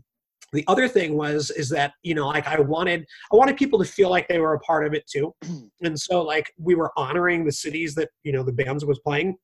the 0.52 0.64
other 0.68 0.86
thing 0.86 1.16
was 1.16 1.50
is 1.50 1.68
that 1.70 1.94
you 2.02 2.14
know 2.14 2.28
like 2.28 2.46
i 2.46 2.60
wanted 2.60 3.06
i 3.32 3.36
wanted 3.36 3.56
people 3.56 3.78
to 3.78 3.84
feel 3.84 4.10
like 4.10 4.28
they 4.28 4.38
were 4.38 4.54
a 4.54 4.60
part 4.60 4.86
of 4.86 4.94
it 4.94 5.04
too. 5.06 5.34
And 5.84 5.98
so 5.98 6.22
like 6.22 6.52
we 6.58 6.76
were 6.76 6.92
honoring 6.96 7.44
the 7.44 7.52
cities 7.52 7.94
that 7.96 8.10
you 8.22 8.32
know 8.32 8.42
the 8.44 8.52
bands 8.52 8.84
was 8.84 9.00
playing 9.00 9.36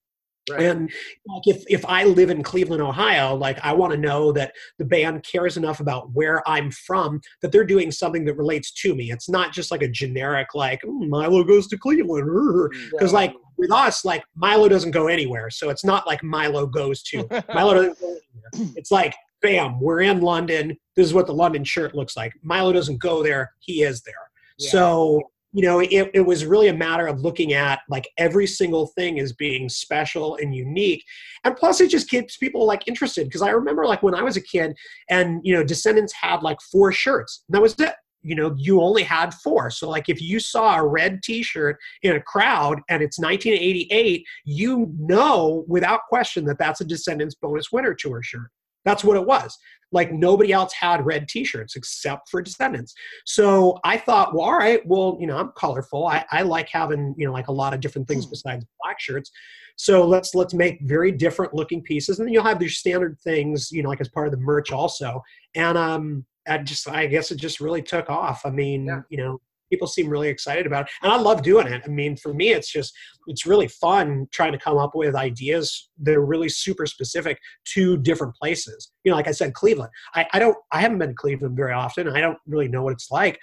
Right. 0.50 0.62
And 0.62 0.90
like 1.26 1.46
if 1.46 1.64
if 1.68 1.84
I 1.86 2.04
live 2.04 2.30
in 2.30 2.42
Cleveland, 2.42 2.82
Ohio, 2.82 3.34
like 3.34 3.58
I 3.64 3.72
want 3.72 3.92
to 3.92 3.98
know 3.98 4.32
that 4.32 4.52
the 4.78 4.84
band 4.84 5.24
cares 5.24 5.56
enough 5.56 5.80
about 5.80 6.10
where 6.12 6.46
I'm 6.48 6.70
from 6.70 7.20
that 7.42 7.52
they're 7.52 7.64
doing 7.64 7.90
something 7.90 8.24
that 8.24 8.34
relates 8.34 8.72
to 8.82 8.94
me. 8.94 9.10
It's 9.10 9.28
not 9.28 9.52
just 9.52 9.70
like 9.70 9.82
a 9.82 9.88
generic 9.88 10.54
like 10.54 10.82
"Mm, 10.82 11.08
Milo 11.08 11.44
goes 11.44 11.66
to 11.68 11.78
Cleveland 11.78 12.70
because 12.92 13.12
like 13.12 13.34
with 13.56 13.72
us 13.72 14.04
like 14.04 14.24
Milo 14.36 14.68
doesn't 14.68 14.92
go 14.92 15.08
anywhere, 15.08 15.50
so 15.50 15.70
it's 15.70 15.84
not 15.84 16.06
like 16.06 16.22
Milo 16.22 16.66
goes 16.66 17.02
to 17.04 17.26
Milo 17.52 17.74
doesn't 17.74 18.00
go 18.00 18.06
anywhere. 18.06 18.22
It's 18.76 18.90
like 18.90 19.14
bam, 19.42 19.80
we're 19.80 20.00
in 20.00 20.20
London. 20.20 20.76
This 20.96 21.06
is 21.06 21.14
what 21.14 21.26
the 21.26 21.34
London 21.34 21.64
shirt 21.64 21.94
looks 21.94 22.16
like. 22.16 22.32
Milo 22.42 22.72
doesn't 22.72 22.98
go 22.98 23.22
there; 23.22 23.52
he 23.60 23.82
is 23.82 24.02
there. 24.02 24.14
Yeah. 24.58 24.70
So 24.70 25.22
you 25.52 25.62
know, 25.62 25.80
it, 25.80 26.10
it 26.12 26.26
was 26.26 26.44
really 26.44 26.68
a 26.68 26.74
matter 26.74 27.06
of 27.06 27.20
looking 27.20 27.54
at 27.54 27.80
like 27.88 28.08
every 28.18 28.46
single 28.46 28.88
thing 28.88 29.18
as 29.18 29.32
being 29.32 29.68
special 29.68 30.36
and 30.36 30.54
unique. 30.54 31.02
And 31.44 31.56
plus, 31.56 31.80
it 31.80 31.90
just 31.90 32.10
keeps 32.10 32.36
people 32.36 32.66
like 32.66 32.86
interested. 32.86 33.24
Because 33.24 33.42
I 33.42 33.50
remember 33.50 33.86
like 33.86 34.02
when 34.02 34.14
I 34.14 34.22
was 34.22 34.36
a 34.36 34.42
kid 34.42 34.76
and, 35.08 35.40
you 35.42 35.54
know, 35.54 35.64
Descendents 35.64 36.12
had 36.12 36.42
like 36.42 36.60
four 36.70 36.92
shirts. 36.92 37.44
That 37.48 37.62
was 37.62 37.74
it. 37.78 37.94
You 38.22 38.34
know, 38.34 38.54
you 38.58 38.82
only 38.82 39.04
had 39.04 39.32
four. 39.32 39.70
So, 39.70 39.88
like, 39.88 40.08
if 40.08 40.20
you 40.20 40.40
saw 40.40 40.76
a 40.76 40.86
red 40.86 41.22
t 41.22 41.42
shirt 41.42 41.78
in 42.02 42.16
a 42.16 42.20
crowd 42.20 42.80
and 42.90 43.00
it's 43.00 43.18
1988, 43.18 44.24
you 44.44 44.92
know 44.98 45.64
without 45.68 46.00
question 46.08 46.44
that 46.46 46.58
that's 46.58 46.80
a 46.80 46.84
Descendents 46.84 47.36
bonus 47.36 47.70
winter 47.72 47.94
tour 47.94 48.22
shirt. 48.22 48.50
That's 48.88 49.04
what 49.04 49.16
it 49.16 49.26
was. 49.26 49.56
Like 49.92 50.12
nobody 50.12 50.52
else 50.52 50.72
had 50.72 51.04
red 51.04 51.28
T-shirts 51.28 51.76
except 51.76 52.28
for 52.30 52.40
Descendents. 52.42 52.94
So 53.24 53.78
I 53.84 53.96
thought, 53.96 54.34
well, 54.34 54.44
all 54.46 54.58
right, 54.58 54.80
well, 54.86 55.16
you 55.20 55.26
know, 55.26 55.36
I'm 55.36 55.52
colorful. 55.56 56.06
I, 56.06 56.24
I 56.30 56.42
like 56.42 56.68
having, 56.68 57.14
you 57.18 57.26
know, 57.26 57.32
like 57.32 57.48
a 57.48 57.52
lot 57.52 57.72
of 57.74 57.80
different 57.80 58.06
things 58.08 58.26
besides 58.26 58.64
black 58.82 58.98
shirts. 59.00 59.30
So 59.76 60.06
let's 60.06 60.34
let's 60.34 60.54
make 60.54 60.80
very 60.82 61.12
different 61.12 61.54
looking 61.54 61.82
pieces, 61.82 62.18
and 62.18 62.26
then 62.26 62.32
you'll 62.34 62.42
have 62.42 62.60
your 62.60 62.70
standard 62.70 63.16
things, 63.22 63.70
you 63.70 63.82
know, 63.82 63.88
like 63.88 64.00
as 64.00 64.08
part 64.08 64.26
of 64.26 64.32
the 64.32 64.38
merch 64.38 64.72
also. 64.72 65.22
And 65.54 65.78
um, 65.78 66.26
I 66.48 66.58
just, 66.58 66.88
I 66.88 67.06
guess 67.06 67.30
it 67.30 67.36
just 67.36 67.60
really 67.60 67.82
took 67.82 68.10
off. 68.10 68.44
I 68.44 68.50
mean, 68.50 68.86
Yeah. 68.86 69.02
you 69.10 69.18
know, 69.18 69.40
people 69.70 69.86
seem 69.86 70.08
really 70.08 70.28
excited 70.28 70.66
about 70.66 70.86
it, 70.86 70.90
and 71.02 71.12
I 71.12 71.16
love 71.16 71.42
doing 71.42 71.66
it. 71.66 71.82
I 71.84 71.88
mean, 71.88 72.16
for 72.16 72.32
me, 72.34 72.50
it's 72.50 72.70
just 72.70 72.92
it's 73.26 73.46
really 73.46 73.68
fun 73.68 74.26
trying 74.32 74.52
to 74.52 74.58
come 74.58 74.78
up 74.78 74.94
with 74.94 75.14
ideas 75.14 75.90
that 76.02 76.14
are 76.14 76.24
really 76.24 76.48
super 76.48 76.86
specific 76.86 77.38
to 77.74 77.96
different 77.98 78.34
places. 78.34 78.92
You 79.04 79.10
know, 79.10 79.16
like 79.16 79.28
I 79.28 79.32
said, 79.32 79.54
Cleveland. 79.54 79.90
I, 80.14 80.26
I 80.32 80.38
don't 80.38 80.56
I 80.72 80.80
haven't 80.80 80.98
been 80.98 81.10
to 81.10 81.14
Cleveland 81.14 81.56
very 81.56 81.72
often. 81.72 82.08
I 82.08 82.20
don't 82.20 82.38
really 82.46 82.68
know 82.68 82.82
what 82.82 82.92
it's 82.92 83.10
like. 83.10 83.38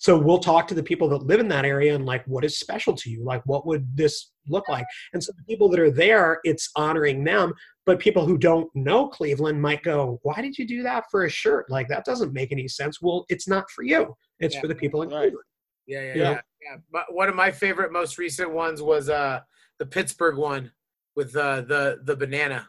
So 0.00 0.16
we'll 0.16 0.38
talk 0.38 0.68
to 0.68 0.76
the 0.76 0.82
people 0.82 1.08
that 1.08 1.24
live 1.26 1.40
in 1.40 1.48
that 1.48 1.64
area 1.64 1.92
and 1.96 2.06
like 2.06 2.24
what 2.28 2.44
is 2.44 2.56
special 2.56 2.94
to 2.94 3.10
you? 3.10 3.24
Like 3.24 3.42
what 3.46 3.66
would 3.66 3.96
this 3.96 4.30
look 4.46 4.68
like? 4.68 4.86
And 5.12 5.22
so 5.22 5.32
the 5.36 5.42
people 5.42 5.68
that 5.70 5.80
are 5.80 5.90
there, 5.90 6.38
it's 6.44 6.70
honoring 6.76 7.24
them. 7.24 7.52
But 7.84 7.98
people 7.98 8.24
who 8.24 8.38
don't 8.38 8.70
know 8.76 9.08
Cleveland 9.08 9.60
might 9.60 9.82
go, 9.82 10.20
Why 10.22 10.40
did 10.40 10.56
you 10.56 10.68
do 10.68 10.84
that 10.84 11.04
for 11.10 11.24
a 11.24 11.28
shirt? 11.28 11.68
Like 11.68 11.88
that 11.88 12.04
doesn't 12.04 12.32
make 12.32 12.52
any 12.52 12.68
sense. 12.68 13.02
Well, 13.02 13.24
it's 13.28 13.48
not 13.48 13.68
for 13.72 13.82
you. 13.82 14.14
It's 14.38 14.54
Yeah. 14.54 14.60
for 14.60 14.68
the 14.68 14.74
people 14.76 15.02
in 15.02 15.08
Right. 15.08 15.18
Cleveland. 15.22 15.44
Yeah, 15.88 16.00
yeah, 16.02 16.06
Yeah. 16.14 16.14
yeah. 16.30 16.40
yeah. 16.62 16.76
But 16.92 17.12
one 17.12 17.28
of 17.28 17.34
my 17.34 17.50
favorite, 17.50 17.90
most 17.92 18.16
recent 18.18 18.52
ones 18.52 18.80
was 18.80 19.08
uh 19.08 19.40
the 19.80 19.86
Pittsburgh 19.86 20.36
one 20.36 20.70
with 21.16 21.34
uh, 21.34 21.62
the 21.62 21.98
the 22.04 22.14
banana, 22.14 22.68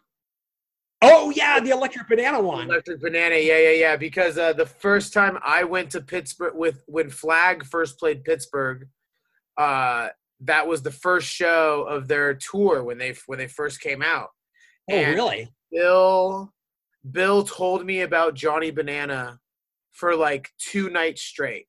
Oh 1.01 1.29
yeah, 1.29 1.59
the 1.59 1.69
electric 1.69 2.07
banana 2.09 2.41
one. 2.41 2.67
electric 2.69 2.99
banana. 3.01 3.35
Yeah, 3.35 3.57
yeah, 3.59 3.71
yeah. 3.71 3.95
Because 3.95 4.37
uh, 4.37 4.53
the 4.53 4.65
first 4.65 5.13
time 5.13 5.37
I 5.45 5.63
went 5.63 5.91
to 5.91 6.01
Pittsburgh 6.01 6.55
with 6.55 6.83
when 6.87 7.09
Flag 7.09 7.63
first 7.65 7.97
played 7.99 8.23
Pittsburgh, 8.23 8.87
uh, 9.57 10.09
that 10.41 10.67
was 10.67 10.81
the 10.81 10.91
first 10.91 11.29
show 11.29 11.83
of 11.87 12.07
their 12.07 12.33
tour 12.33 12.83
when 12.83 12.97
they 12.97 13.13
when 13.27 13.37
they 13.39 13.47
first 13.47 13.79
came 13.81 14.01
out. 14.01 14.29
Oh 14.89 14.95
And 14.95 15.15
really? 15.15 15.53
Bill 15.71 16.51
Bill 17.09 17.43
told 17.43 17.85
me 17.85 18.01
about 18.01 18.33
Johnny 18.33 18.71
Banana 18.71 19.39
for 19.91 20.15
like 20.15 20.49
two 20.57 20.89
nights 20.89 21.21
straight. 21.21 21.67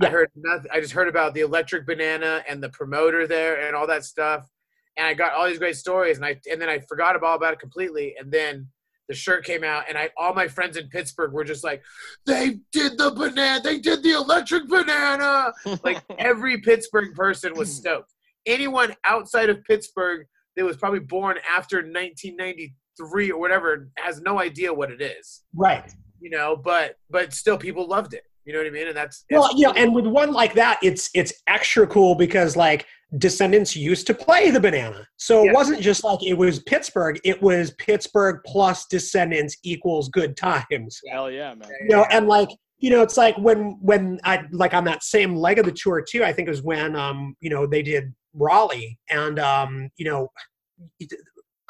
I 0.00 0.06
heard 0.06 0.30
nothing. 0.34 0.70
I 0.72 0.80
just 0.80 0.92
heard 0.92 1.08
about 1.08 1.34
the 1.34 1.40
electric 1.40 1.86
banana 1.86 2.42
and 2.48 2.62
the 2.62 2.70
promoter 2.70 3.26
there 3.26 3.66
and 3.66 3.76
all 3.76 3.86
that 3.86 4.04
stuff. 4.04 4.48
And 4.96 5.06
I 5.06 5.14
got 5.14 5.32
all 5.32 5.46
these 5.46 5.58
great 5.58 5.76
stories, 5.76 6.16
and 6.18 6.26
I 6.26 6.38
and 6.50 6.60
then 6.60 6.68
I 6.68 6.80
forgot 6.80 7.16
about, 7.16 7.36
about 7.36 7.54
it 7.54 7.58
completely. 7.58 8.14
And 8.18 8.30
then 8.30 8.68
the 9.08 9.14
shirt 9.14 9.44
came 9.44 9.64
out, 9.64 9.84
and 9.88 9.96
I 9.96 10.10
all 10.18 10.34
my 10.34 10.48
friends 10.48 10.76
in 10.76 10.88
Pittsburgh 10.88 11.32
were 11.32 11.44
just 11.44 11.64
like, 11.64 11.82
"They 12.26 12.60
did 12.72 12.98
the 12.98 13.10
banana. 13.10 13.60
They 13.62 13.78
did 13.78 14.02
the 14.02 14.12
electric 14.12 14.68
banana." 14.68 15.52
Like 15.82 16.02
every 16.18 16.60
Pittsburgh 16.60 17.14
person 17.14 17.54
was 17.56 17.74
stoked. 17.74 18.12
Anyone 18.46 18.94
outside 19.04 19.48
of 19.48 19.62
Pittsburgh 19.64 20.26
that 20.56 20.64
was 20.64 20.76
probably 20.76 21.00
born 21.00 21.38
after 21.48 21.78
1993 21.78 23.30
or 23.30 23.40
whatever 23.40 23.88
has 23.96 24.20
no 24.20 24.38
idea 24.38 24.72
what 24.72 24.90
it 24.90 25.00
is. 25.00 25.42
Right. 25.54 25.90
You 26.20 26.30
know, 26.30 26.56
but 26.56 26.96
but 27.10 27.32
still, 27.32 27.56
people 27.56 27.86
loved 27.88 28.14
it. 28.14 28.24
You 28.44 28.52
know 28.52 28.58
what 28.58 28.66
I 28.66 28.70
mean? 28.70 28.88
And 28.88 28.96
that's 28.96 29.24
Well, 29.30 29.44
it's- 29.44 29.58
you 29.58 29.66
know, 29.66 29.72
and 29.74 29.94
with 29.94 30.06
one 30.06 30.32
like 30.32 30.54
that, 30.54 30.78
it's 30.82 31.10
it's 31.14 31.32
extra 31.46 31.86
cool 31.86 32.14
because 32.14 32.56
like 32.56 32.86
Descendents 33.18 33.76
used 33.76 34.06
to 34.06 34.14
play 34.14 34.50
the 34.50 34.58
banana, 34.58 35.06
so 35.18 35.42
Yeah. 35.44 35.50
it 35.50 35.54
wasn't 35.54 35.80
just 35.80 36.02
like 36.02 36.24
it 36.24 36.32
was 36.32 36.60
Pittsburgh; 36.60 37.20
it 37.24 37.42
was 37.42 37.72
Pittsburgh 37.72 38.40
plus 38.46 38.86
Descendents 38.86 39.54
equals 39.62 40.08
good 40.08 40.34
times. 40.36 40.98
Hell 41.10 41.30
yeah, 41.30 41.54
man. 41.54 41.68
You 41.82 41.88
know, 41.96 42.06
and 42.10 42.26
like 42.26 42.48
you 42.78 42.90
know, 42.90 43.02
it's 43.02 43.16
like 43.18 43.36
when 43.36 43.78
when 43.82 44.18
I 44.24 44.42
like 44.50 44.72
on 44.74 44.84
that 44.84 45.02
same 45.04 45.36
leg 45.36 45.58
of 45.58 45.66
the 45.66 45.72
tour 45.72 46.02
too. 46.02 46.24
I 46.24 46.32
think 46.32 46.48
it 46.48 46.50
was 46.50 46.62
when 46.62 46.96
um 46.96 47.36
you 47.40 47.50
know 47.50 47.66
they 47.66 47.82
did 47.82 48.12
Raleigh, 48.34 48.98
and 49.10 49.38
um 49.38 49.90
you 49.96 50.06
know. 50.06 50.28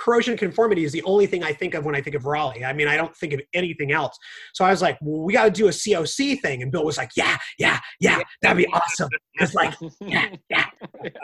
Corrosion 0.03 0.37
conformity 0.37 0.83
is 0.85 0.91
the 0.91 1.03
only 1.05 1.27
thing 1.27 1.45
I 1.45 1.53
think 1.53 1.75
of 1.75 1.85
when 1.85 1.95
I 1.95 2.01
think 2.01 2.17
of 2.17 2.27
Raleigh. 2.27 2.65
I 2.65 2.73
mean, 2.73 2.89
I 2.89 2.97
don't 2.97 3.17
think 3.17 3.33
of 3.35 3.41
anything 3.55 3.93
else. 3.93 4.19
So 4.53 4.65
I 4.65 4.71
was 4.71 4.83
like, 4.83 4.99
well, 5.01 5.23
we 5.23 5.33
got 5.33 5.45
to 5.45 5.51
do 5.51 5.69
a 5.69 5.71
COC 5.71 6.41
thing. 6.41 6.63
And 6.63 6.73
Bill 6.73 6.85
was 6.85 6.99
like, 6.99 7.13
yeah, 7.17 7.39
yeah, 7.57 7.79
yeah, 8.01 8.19
that'd 8.41 8.57
be 8.57 8.67
awesome. 8.67 9.09
It's 9.35 9.55
like, 9.55 9.75
yeah, 10.01 10.29
yeah. 10.51 10.67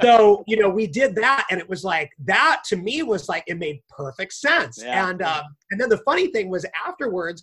So, 0.02 0.44
you 0.46 0.56
know, 0.56 0.68
we 0.68 0.86
did 0.86 1.14
that. 1.16 1.46
And 1.50 1.60
it 1.60 1.68
was 1.68 1.82
like, 1.82 2.10
that 2.24 2.62
to 2.66 2.76
me 2.76 3.02
was 3.02 3.28
like, 3.28 3.44
it 3.46 3.58
made 3.58 3.80
perfect 3.88 4.32
sense. 4.32 4.80
Yeah. 4.80 5.08
And, 5.08 5.22
um, 5.22 5.42
and 5.70 5.80
then 5.80 5.88
the 5.88 5.98
funny 5.98 6.28
thing 6.28 6.48
was 6.48 6.64
afterwards, 6.86 7.42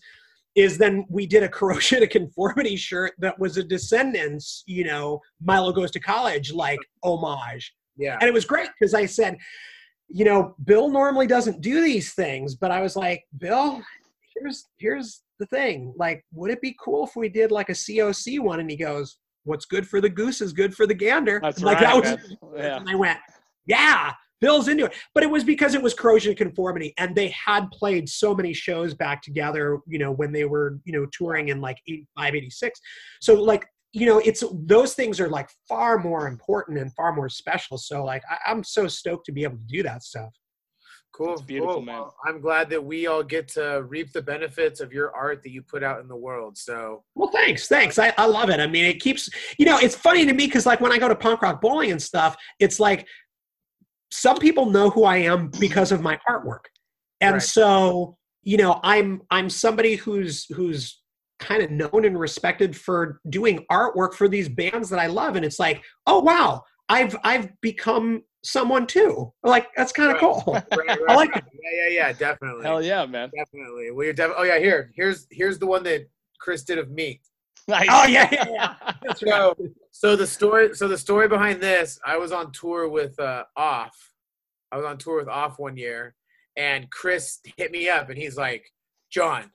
is 0.56 0.78
then 0.78 1.06
we 1.10 1.28
did 1.28 1.44
a 1.44 1.50
corrosion 1.60 2.02
of 2.02 2.10
conformity 2.10 2.78
shirt 2.78 3.14
that 3.20 3.38
was 3.38 3.58
a 3.58 3.64
Descendents, 3.64 4.64
you 4.66 4.86
know, 4.86 5.20
Milo 5.42 5.74
goes 5.74 5.92
to 5.92 6.00
college 6.00 6.54
like 6.54 6.80
homage. 7.04 7.74
yeah, 7.98 8.18
And 8.20 8.28
it 8.28 8.34
was 8.34 8.46
great 8.46 8.70
because 8.80 8.94
I 8.94 9.06
said, 9.06 9.38
you 10.10 10.26
know, 10.26 10.56
Bill 10.64 10.90
normally 10.90 11.28
doesn't 11.28 11.62
do 11.62 11.82
these 11.82 12.14
things, 12.14 12.56
but 12.56 12.72
I 12.72 12.82
was 12.82 12.96
like, 12.96 13.26
Bill, 13.38 13.82
here's 14.36 14.66
here's 14.78 15.24
the 15.40 15.46
thing. 15.48 15.94
Like, 15.98 16.24
would 16.34 16.52
it 16.52 16.62
be 16.62 16.76
cool 16.80 17.06
if 17.06 17.16
we 17.16 17.30
did 17.30 17.52
like 17.52 17.70
a 17.70 17.74
COC 17.74 18.40
one? 18.40 18.60
And 18.60 18.70
he 18.70 18.78
goes, 18.78 19.18
What's 19.44 19.66
good 19.66 19.88
for 19.88 20.02
the 20.02 20.10
goose 20.10 20.42
is 20.42 20.54
good 20.54 20.76
for 20.76 20.88
the 20.88 20.94
gander. 20.94 21.40
That's 21.42 21.62
like 21.62 21.80
right. 21.80 22.04
that 22.04 22.18
was. 22.18 22.38
Yeah. 22.58 22.78
and 22.78 22.90
I 22.90 22.96
went, 22.96 23.20
Yeah, 23.66 24.14
Bill's 24.42 24.68
into 24.68 24.86
it. 24.86 24.94
But 25.14 25.24
it 25.24 25.30
was 25.30 25.44
because 25.44 25.76
it 25.76 25.82
was 25.82 25.94
corrosion 25.94 26.36
conformity 26.36 26.94
and 26.98 27.16
they 27.16 27.30
had 27.30 27.70
played 27.72 28.10
so 28.10 28.34
many 28.36 28.54
shows 28.54 28.94
back 28.94 29.22
together, 29.22 29.80
you 29.88 30.00
know, 30.00 30.12
when 30.12 30.32
they 30.32 30.46
were, 30.46 30.80
you 30.84 30.94
know, 30.94 31.06
touring 31.12 31.50
in 31.50 31.62
like 31.62 31.78
85, 31.88 32.36
86. 32.36 32.80
So 33.22 33.34
like 33.36 33.66
you 33.96 34.06
know, 34.06 34.20
it's 34.20 34.44
those 34.52 34.94
things 34.94 35.22
are 35.22 35.30
like 35.30 35.50
far 35.70 35.98
more 35.98 36.28
important 36.28 36.78
and 36.78 36.94
far 36.96 37.14
more 37.16 37.30
special. 37.30 37.78
So 37.78 38.04
like 38.04 38.24
I, 38.30 38.52
I'm 38.52 38.62
so 38.62 38.88
stoked 38.88 39.26
to 39.28 39.32
be 39.32 39.44
able 39.44 39.56
to 39.56 39.64
do 39.68 39.84
that 39.84 40.04
stuff. 40.04 40.34
cool. 41.14 41.32
It's 41.32 41.42
beautiful, 41.42 41.76
cool. 41.76 41.82
man. 41.84 42.00
Well, 42.02 42.16
I'm 42.28 42.42
glad 42.42 42.70
that 42.72 42.84
we 42.84 43.08
all 43.08 43.24
get 43.24 43.48
to 43.50 43.84
reap 43.88 44.12
the 44.12 44.22
benefits 44.22 44.82
of 44.82 44.92
your 44.92 45.16
art 45.16 45.42
that 45.44 45.52
you 45.52 45.62
put 45.62 45.82
out 45.82 46.02
in 46.02 46.10
the 46.10 46.16
world. 46.28 46.58
So 46.58 47.06
Well, 47.16 47.32
thanks, 47.32 47.70
thanks. 47.70 47.98
I, 47.98 48.14
I 48.18 48.26
love 48.26 48.50
it. 48.50 48.60
I 48.60 48.68
mean, 48.68 48.84
it 48.84 49.00
keeps 49.00 49.30
you 49.58 49.66
know, 49.66 49.78
it's 49.80 49.96
funny 49.96 50.26
to 50.26 50.34
me 50.34 50.46
because 50.46 50.66
like 50.66 50.82
when 50.82 50.92
I 50.92 50.98
go 50.98 51.08
to 51.08 51.16
punk 51.16 51.42
rock 51.42 51.62
bowling 51.62 51.92
and 51.92 52.02
stuff, 52.02 52.36
it's 52.60 52.82
like 52.82 53.08
some 54.12 54.38
people 54.40 54.66
know 54.66 54.90
who 54.90 55.06
I 55.06 55.18
am 55.18 55.50
because 55.58 55.94
of 55.94 56.02
my 56.02 56.20
artwork, 56.30 56.66
and 57.22 57.36
Right. 57.36 57.42
so 57.42 58.18
you 58.44 58.58
know, 58.58 58.80
I'm 58.84 59.22
I'm 59.32 59.50
somebody 59.50 59.96
who's 59.96 60.46
who's 60.54 61.02
kind 61.40 61.62
of 61.62 61.72
known 61.72 62.06
and 62.06 62.20
respected 62.20 62.76
for 62.76 63.20
doing 63.30 63.66
artwork 63.72 64.14
for 64.14 64.28
these 64.28 64.48
bands 64.50 64.90
that 64.90 65.00
I 65.00 65.08
love, 65.08 65.36
and 65.36 65.46
it's 65.46 65.60
like, 65.60 65.84
oh 66.08 66.20
wow, 66.20 66.64
I've 66.90 67.16
I've 67.24 67.50
become 67.62 68.24
someone 68.44 68.86
too. 68.88 69.34
Like 69.44 69.68
that's 69.76 69.92
kind 69.92 70.10
of 70.16 70.22
Right. 70.22 70.22
cool. 70.22 70.54
right, 70.54 70.88
right, 70.88 71.00
I 71.10 71.16
like 71.16 71.34
right. 71.36 71.44
Yeah, 71.64 71.88
yeah, 71.88 71.94
yeah, 72.08 72.14
definitely. 72.14 72.64
Hell 72.64 72.82
yeah, 72.84 73.06
man. 73.06 73.30
Definitely. 73.36 73.92
Well, 73.92 74.06
you're 74.06 74.14
def- 74.14 74.34
oh 74.38 74.44
yeah, 74.44 74.60
here, 74.60 74.92
here's 74.96 75.28
here's 75.32 75.60
the 75.60 75.66
one 75.66 75.84
that 75.84 76.08
Chris 76.40 76.64
did 76.64 76.78
of 76.78 76.90
me. 76.92 77.22
Nice. 77.68 77.88
Oh 77.90 78.06
yeah, 78.06 78.30
yeah, 78.32 78.46
yeah. 78.50 78.74
That's 79.04 79.24
right. 79.24 79.32
So, 79.32 79.56
so 79.92 80.16
the 80.16 80.28
story, 80.28 80.76
so 80.76 80.88
the 80.88 80.98
story 80.98 81.28
behind 81.28 81.60
this, 81.62 81.98
I 82.06 82.18
was 82.18 82.32
on 82.32 82.52
tour 82.52 82.88
with 82.90 83.20
uh, 83.20 83.44
Off. 83.58 83.96
I 84.72 84.78
was 84.78 84.86
on 84.86 84.98
tour 85.00 85.18
with 85.18 85.28
Off 85.30 85.58
one 85.58 85.76
year, 85.76 86.14
and 86.56 86.90
Chris 86.92 87.40
hit 87.58 87.72
me 87.72 87.90
up, 87.90 88.10
and 88.10 88.18
he's 88.20 88.38
like, 88.38 88.66
"John, 89.12 89.50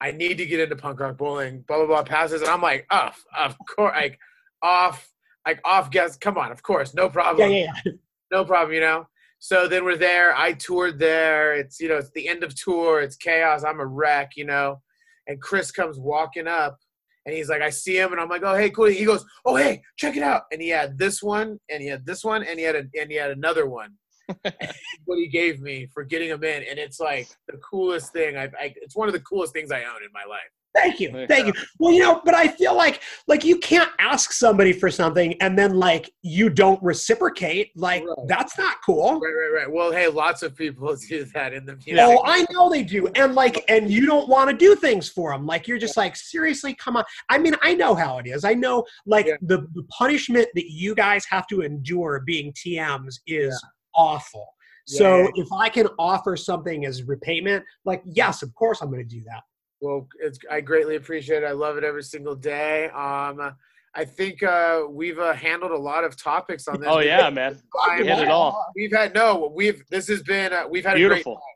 I 0.00 0.10
need 0.12 0.38
to 0.38 0.46
get 0.46 0.60
into 0.60 0.76
punk 0.76 1.00
rock 1.00 1.16
bowling." 1.16 1.62
Blah 1.66 1.78
blah 1.78 1.86
blah. 1.86 2.02
Passes, 2.04 2.42
and 2.42 2.50
I'm 2.50 2.62
like, 2.62 2.86
"Off, 2.90 3.24
of 3.36 3.56
course, 3.68 3.94
like 3.96 4.18
Off, 4.62 5.08
like 5.46 5.60
Off." 5.64 5.90
Guess, 5.90 6.16
come 6.18 6.38
on, 6.38 6.52
of 6.52 6.62
course, 6.62 6.94
no 6.94 7.04
Yeah, 7.04 7.08
problem, 7.08 7.50
yeah, 7.52 7.72
yeah. 7.84 7.92
no 8.32 8.44
problem, 8.44 8.74
you 8.74 8.80
know." 8.80 9.06
so 9.38 9.68
then 9.68 9.84
we're 9.84 9.96
there. 9.96 10.34
I 10.36 10.52
toured 10.54 10.98
there. 10.98 11.54
It's 11.54 11.78
you 11.80 11.88
know 11.88 11.96
it's 11.96 12.10
the 12.12 12.28
end 12.28 12.42
of 12.42 12.54
tour. 12.54 13.00
It's 13.00 13.16
chaos. 13.16 13.64
I'm 13.64 13.80
a 13.80 13.86
wreck, 13.86 14.32
you 14.36 14.44
know. 14.44 14.80
And 15.26 15.40
Chris 15.42 15.70
comes 15.70 15.98
walking 15.98 16.46
up, 16.46 16.78
and 17.26 17.34
he's 17.34 17.48
like, 17.48 17.60
I 17.62 17.70
see 17.70 17.98
him, 17.98 18.12
and 18.12 18.20
I'm 18.20 18.28
like, 18.28 18.42
oh 18.44 18.54
hey, 18.54 18.70
cool. 18.70 18.86
He 18.86 19.04
goes, 19.04 19.24
oh 19.44 19.56
hey, 19.56 19.82
check 19.96 20.16
it 20.16 20.22
out. 20.22 20.42
And 20.52 20.62
he 20.62 20.68
had 20.68 20.98
this 20.98 21.22
one, 21.22 21.58
and 21.70 21.82
he 21.82 21.88
had 21.88 22.06
this 22.06 22.24
one, 22.24 22.42
and 22.44 22.58
he 22.58 22.64
had 22.64 22.76
a, 22.76 22.84
and 22.98 23.10
he 23.10 23.16
had 23.16 23.30
another 23.30 23.66
one. 23.66 23.94
what 25.04 25.18
he 25.18 25.28
gave 25.28 25.60
me 25.60 25.86
for 25.92 26.04
getting 26.04 26.28
him 26.30 26.42
in, 26.44 26.62
and 26.68 26.78
it's 26.78 27.00
like 27.00 27.28
the 27.48 27.56
coolest 27.58 28.12
thing. 28.12 28.36
I've, 28.36 28.54
I, 28.54 28.74
it's 28.76 28.96
one 28.96 29.08
of 29.08 29.14
the 29.14 29.20
coolest 29.20 29.52
things 29.52 29.70
I 29.70 29.80
own 29.84 30.02
in 30.04 30.12
my 30.12 30.24
life. 30.28 30.40
Thank 30.74 31.00
you. 31.00 31.26
Thank 31.26 31.46
you. 31.46 31.54
Well, 31.78 31.90
you 31.90 32.00
know, 32.00 32.20
but 32.22 32.34
I 32.34 32.48
feel 32.48 32.76
like 32.76 33.00
like 33.28 33.46
you 33.46 33.56
can't 33.58 33.90
ask 33.98 34.30
somebody 34.32 34.74
for 34.74 34.90
something 34.90 35.32
and 35.40 35.58
then 35.58 35.74
like 35.74 36.10
you 36.20 36.50
don't 36.50 36.82
reciprocate. 36.82 37.70
Like 37.76 38.04
Right. 38.04 38.28
that's 38.28 38.58
not 38.58 38.76
cool. 38.84 39.18
Right, 39.18 39.32
right, 39.32 39.60
right. 39.62 39.72
Well, 39.72 39.90
hey, 39.90 40.08
lots 40.08 40.42
of 40.42 40.54
people 40.54 40.94
do 41.08 41.24
that 41.32 41.54
in 41.54 41.64
the 41.64 41.76
music. 41.76 41.94
Oh, 41.98 42.20
I 42.26 42.44
know 42.50 42.68
they 42.68 42.82
do. 42.82 43.06
And 43.14 43.34
like 43.34 43.64
and 43.70 43.90
you 43.90 44.04
don't 44.04 44.28
want 44.28 44.50
to 44.50 44.56
do 44.56 44.74
things 44.74 45.08
for 45.08 45.32
them. 45.32 45.46
Like 45.46 45.66
you're 45.66 45.78
just 45.78 45.96
like 45.96 46.14
seriously, 46.14 46.74
come 46.74 46.98
on. 46.98 47.04
I 47.30 47.38
mean, 47.38 47.54
I 47.62 47.72
know 47.74 47.94
how 47.94 48.18
it 48.18 48.26
is. 48.26 48.44
I 48.44 48.52
know 48.52 48.84
like 49.06 49.24
Yeah. 49.26 49.36
the 49.40 49.66
the 49.72 49.82
punishment 49.84 50.46
that 50.56 50.70
you 50.70 50.94
guys 50.94 51.24
have 51.30 51.46
to 51.46 51.62
endure 51.62 52.22
being 52.26 52.52
TMs 52.52 53.14
is 53.26 53.58
awful. 53.96 54.46
Yeah, 54.88 54.98
So 54.98 55.30
if 55.34 55.48
I 55.52 55.68
can 55.68 55.88
offer 55.98 56.36
something 56.36 56.86
as 56.86 57.02
repayment, 57.02 57.64
like 57.84 58.02
yes, 58.04 58.42
of 58.42 58.54
course 58.54 58.80
I'm 58.82 58.90
going 58.90 59.06
to 59.06 59.14
do 59.16 59.22
that. 59.24 59.42
Well, 59.80 60.08
it's 60.20 60.38
I 60.50 60.60
greatly 60.60 60.96
appreciate 60.96 61.42
it. 61.42 61.46
I 61.46 61.52
love 61.52 61.76
it 61.76 61.84
every 61.84 62.02
single 62.02 62.34
day. 62.34 62.88
Um, 62.90 63.54
I 63.94 64.04
think 64.04 64.42
uh, 64.42 64.82
we've 64.88 65.18
uh, 65.18 65.32
handled 65.32 65.72
a 65.72 65.76
lot 65.76 66.04
of 66.04 66.16
topics 66.22 66.68
on 66.68 66.80
this. 66.80 66.88
Oh 66.90 67.00
yeah, 67.00 67.30
man. 67.30 67.58
We 67.98 68.06
hit 68.06 68.18
it 68.20 68.28
all. 68.28 68.64
We've 68.76 68.92
had 68.92 69.14
no. 69.14 69.50
We've 69.54 69.82
this 69.90 70.06
has 70.08 70.22
been 70.22 70.52
uh, 70.52 70.64
we've 70.68 70.84
had 70.84 70.94
a 70.94 70.96
Beautiful. 70.96 71.34
great 71.34 71.40
time. 71.40 71.52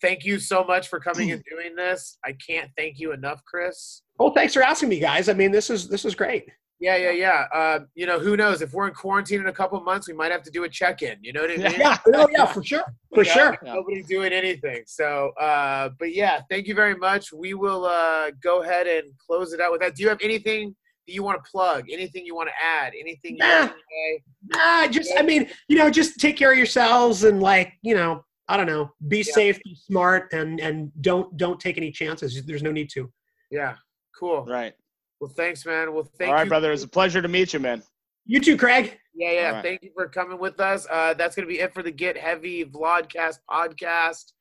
Thank 0.00 0.24
you 0.24 0.38
so 0.38 0.62
much 0.62 0.86
for 0.88 1.00
coming 1.00 1.32
and 1.32 1.42
doing 1.50 1.74
this. 1.74 2.16
I 2.24 2.36
can't 2.48 2.70
thank 2.76 3.00
you 3.00 3.12
enough, 3.12 3.42
Chris. 3.44 4.02
Well, 4.18 4.32
thanks 4.32 4.54
for 4.54 4.62
asking 4.62 4.88
me, 4.88 5.00
guys. 5.00 5.28
I 5.28 5.32
mean, 5.32 5.50
this 5.50 5.68
is 5.68 5.88
this 5.88 6.04
is 6.04 6.14
great. 6.14 6.48
Yeah, 6.80 6.96
yeah, 6.96 7.10
yeah. 7.10 7.46
Uh, 7.52 7.80
you 7.94 8.06
know, 8.06 8.20
who 8.20 8.36
knows? 8.36 8.62
If 8.62 8.72
we're 8.72 8.86
in 8.86 8.94
quarantine 8.94 9.40
in 9.40 9.48
a 9.48 9.52
couple 9.52 9.80
months, 9.80 10.06
we 10.06 10.14
might 10.14 10.30
have 10.30 10.44
to 10.44 10.50
do 10.50 10.62
a 10.64 10.68
check-in. 10.68 11.18
You 11.22 11.32
know 11.32 11.40
what 11.40 11.50
I 11.50 11.56
mean? 11.56 11.72
Yeah, 11.80 11.98
no, 12.06 12.28
yeah, 12.32 12.44
for 12.46 12.62
sure, 12.62 12.84
for 13.12 13.24
Yeah. 13.24 13.32
sure. 13.32 13.58
Yeah. 13.64 13.74
Nobody's 13.74 14.06
doing 14.06 14.32
anything. 14.32 14.84
So, 14.86 15.30
uh, 15.40 15.90
but 15.98 16.14
yeah, 16.14 16.42
thank 16.48 16.68
you 16.68 16.74
very 16.74 16.94
much. 16.94 17.32
We 17.32 17.54
will 17.54 17.84
uh, 17.84 18.30
go 18.42 18.62
ahead 18.62 18.86
and 18.86 19.12
close 19.18 19.52
it 19.52 19.60
out 19.60 19.72
with 19.72 19.80
that. 19.80 19.96
Do 19.96 20.04
you 20.04 20.08
have 20.08 20.20
anything 20.22 20.76
that 21.08 21.12
you 21.12 21.24
want 21.24 21.42
to 21.44 21.50
plug? 21.50 21.86
Anything 21.90 22.24
you 22.24 22.36
want 22.36 22.48
to 22.48 22.54
add? 22.64 22.92
Anything 22.98 23.32
you 23.38 23.44
Nah. 23.44 23.58
want 23.60 23.72
to 23.72 23.76
say? 23.78 24.22
Ah, 24.54 24.86
just 24.88 25.12
I 25.18 25.22
mean, 25.22 25.48
you 25.66 25.76
know, 25.78 25.90
just 25.90 26.20
take 26.20 26.36
care 26.36 26.52
of 26.52 26.58
yourselves 26.58 27.24
and 27.24 27.42
like, 27.42 27.72
you 27.82 27.94
know, 27.96 28.24
I 28.46 28.56
don't 28.56 28.66
know, 28.66 28.92
be 29.08 29.18
Yeah. 29.18 29.32
safe, 29.34 29.60
be 29.64 29.74
smart, 29.74 30.32
and 30.32 30.60
and 30.60 30.92
don't 31.02 31.36
don't 31.36 31.58
take 31.58 31.76
any 31.76 31.90
chances. 31.90 32.40
There's 32.46 32.62
no 32.62 32.70
need 32.70 32.88
to. 32.90 33.12
Yeah, 33.50 33.74
cool. 34.18 34.44
Right. 34.44 34.74
Well, 35.20 35.32
thanks, 35.36 35.66
man. 35.66 35.92
Well, 35.92 36.08
thank 36.18 36.28
All 36.28 36.34
right, 36.34 36.44
you. 36.44 36.48
brother. 36.48 36.68
It 36.68 36.72
was 36.72 36.82
a 36.84 36.88
pleasure 36.88 37.20
to 37.20 37.28
meet 37.28 37.52
you, 37.52 37.60
man. 37.60 37.82
You 38.26 38.40
too, 38.40 38.56
Craig. 38.56 38.98
Yeah, 39.14 39.32
yeah. 39.32 39.46
All 39.46 39.52
right. 39.54 39.64
Thank 39.64 39.82
you 39.82 39.90
for 39.94 40.08
coming 40.08 40.38
with 40.38 40.60
us. 40.60 40.86
Uh, 40.90 41.14
that's 41.14 41.34
going 41.34 41.48
to 41.48 41.52
be 41.52 41.60
it 41.60 41.74
for 41.74 41.82
the 41.82 41.90
Get 41.90 42.16
Heavy 42.16 42.64
Vlogcast 42.64 43.38
podcast. 43.50 44.32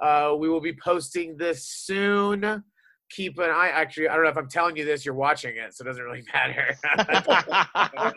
Uh, 0.00 0.34
we 0.38 0.48
will 0.48 0.60
be 0.60 0.72
posting 0.82 1.36
this 1.36 1.66
soon. 1.66 2.64
Keep 3.10 3.38
an 3.38 3.50
eye. 3.50 3.70
Actually, 3.74 4.08
I 4.08 4.14
don't 4.14 4.24
know 4.24 4.30
if 4.30 4.38
I'm 4.38 4.48
telling 4.48 4.76
you 4.76 4.84
this. 4.84 5.04
You're 5.04 5.14
watching 5.14 5.56
it, 5.56 5.74
so 5.74 5.84
it 5.84 5.88
doesn't 5.88 6.02
really 6.02 6.24
matter. 6.32 6.74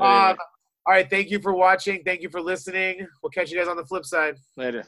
um, 0.00 0.36
all 0.86 0.94
right. 0.94 1.10
Thank 1.10 1.30
you 1.30 1.38
for 1.40 1.52
watching. 1.52 2.02
Thank 2.04 2.22
you 2.22 2.30
for 2.30 2.40
listening. 2.40 3.06
We'll 3.22 3.30
catch 3.30 3.50
you 3.50 3.58
guys 3.58 3.68
on 3.68 3.76
the 3.76 3.84
flip 3.84 4.06
side. 4.06 4.36
Later. 4.56 4.84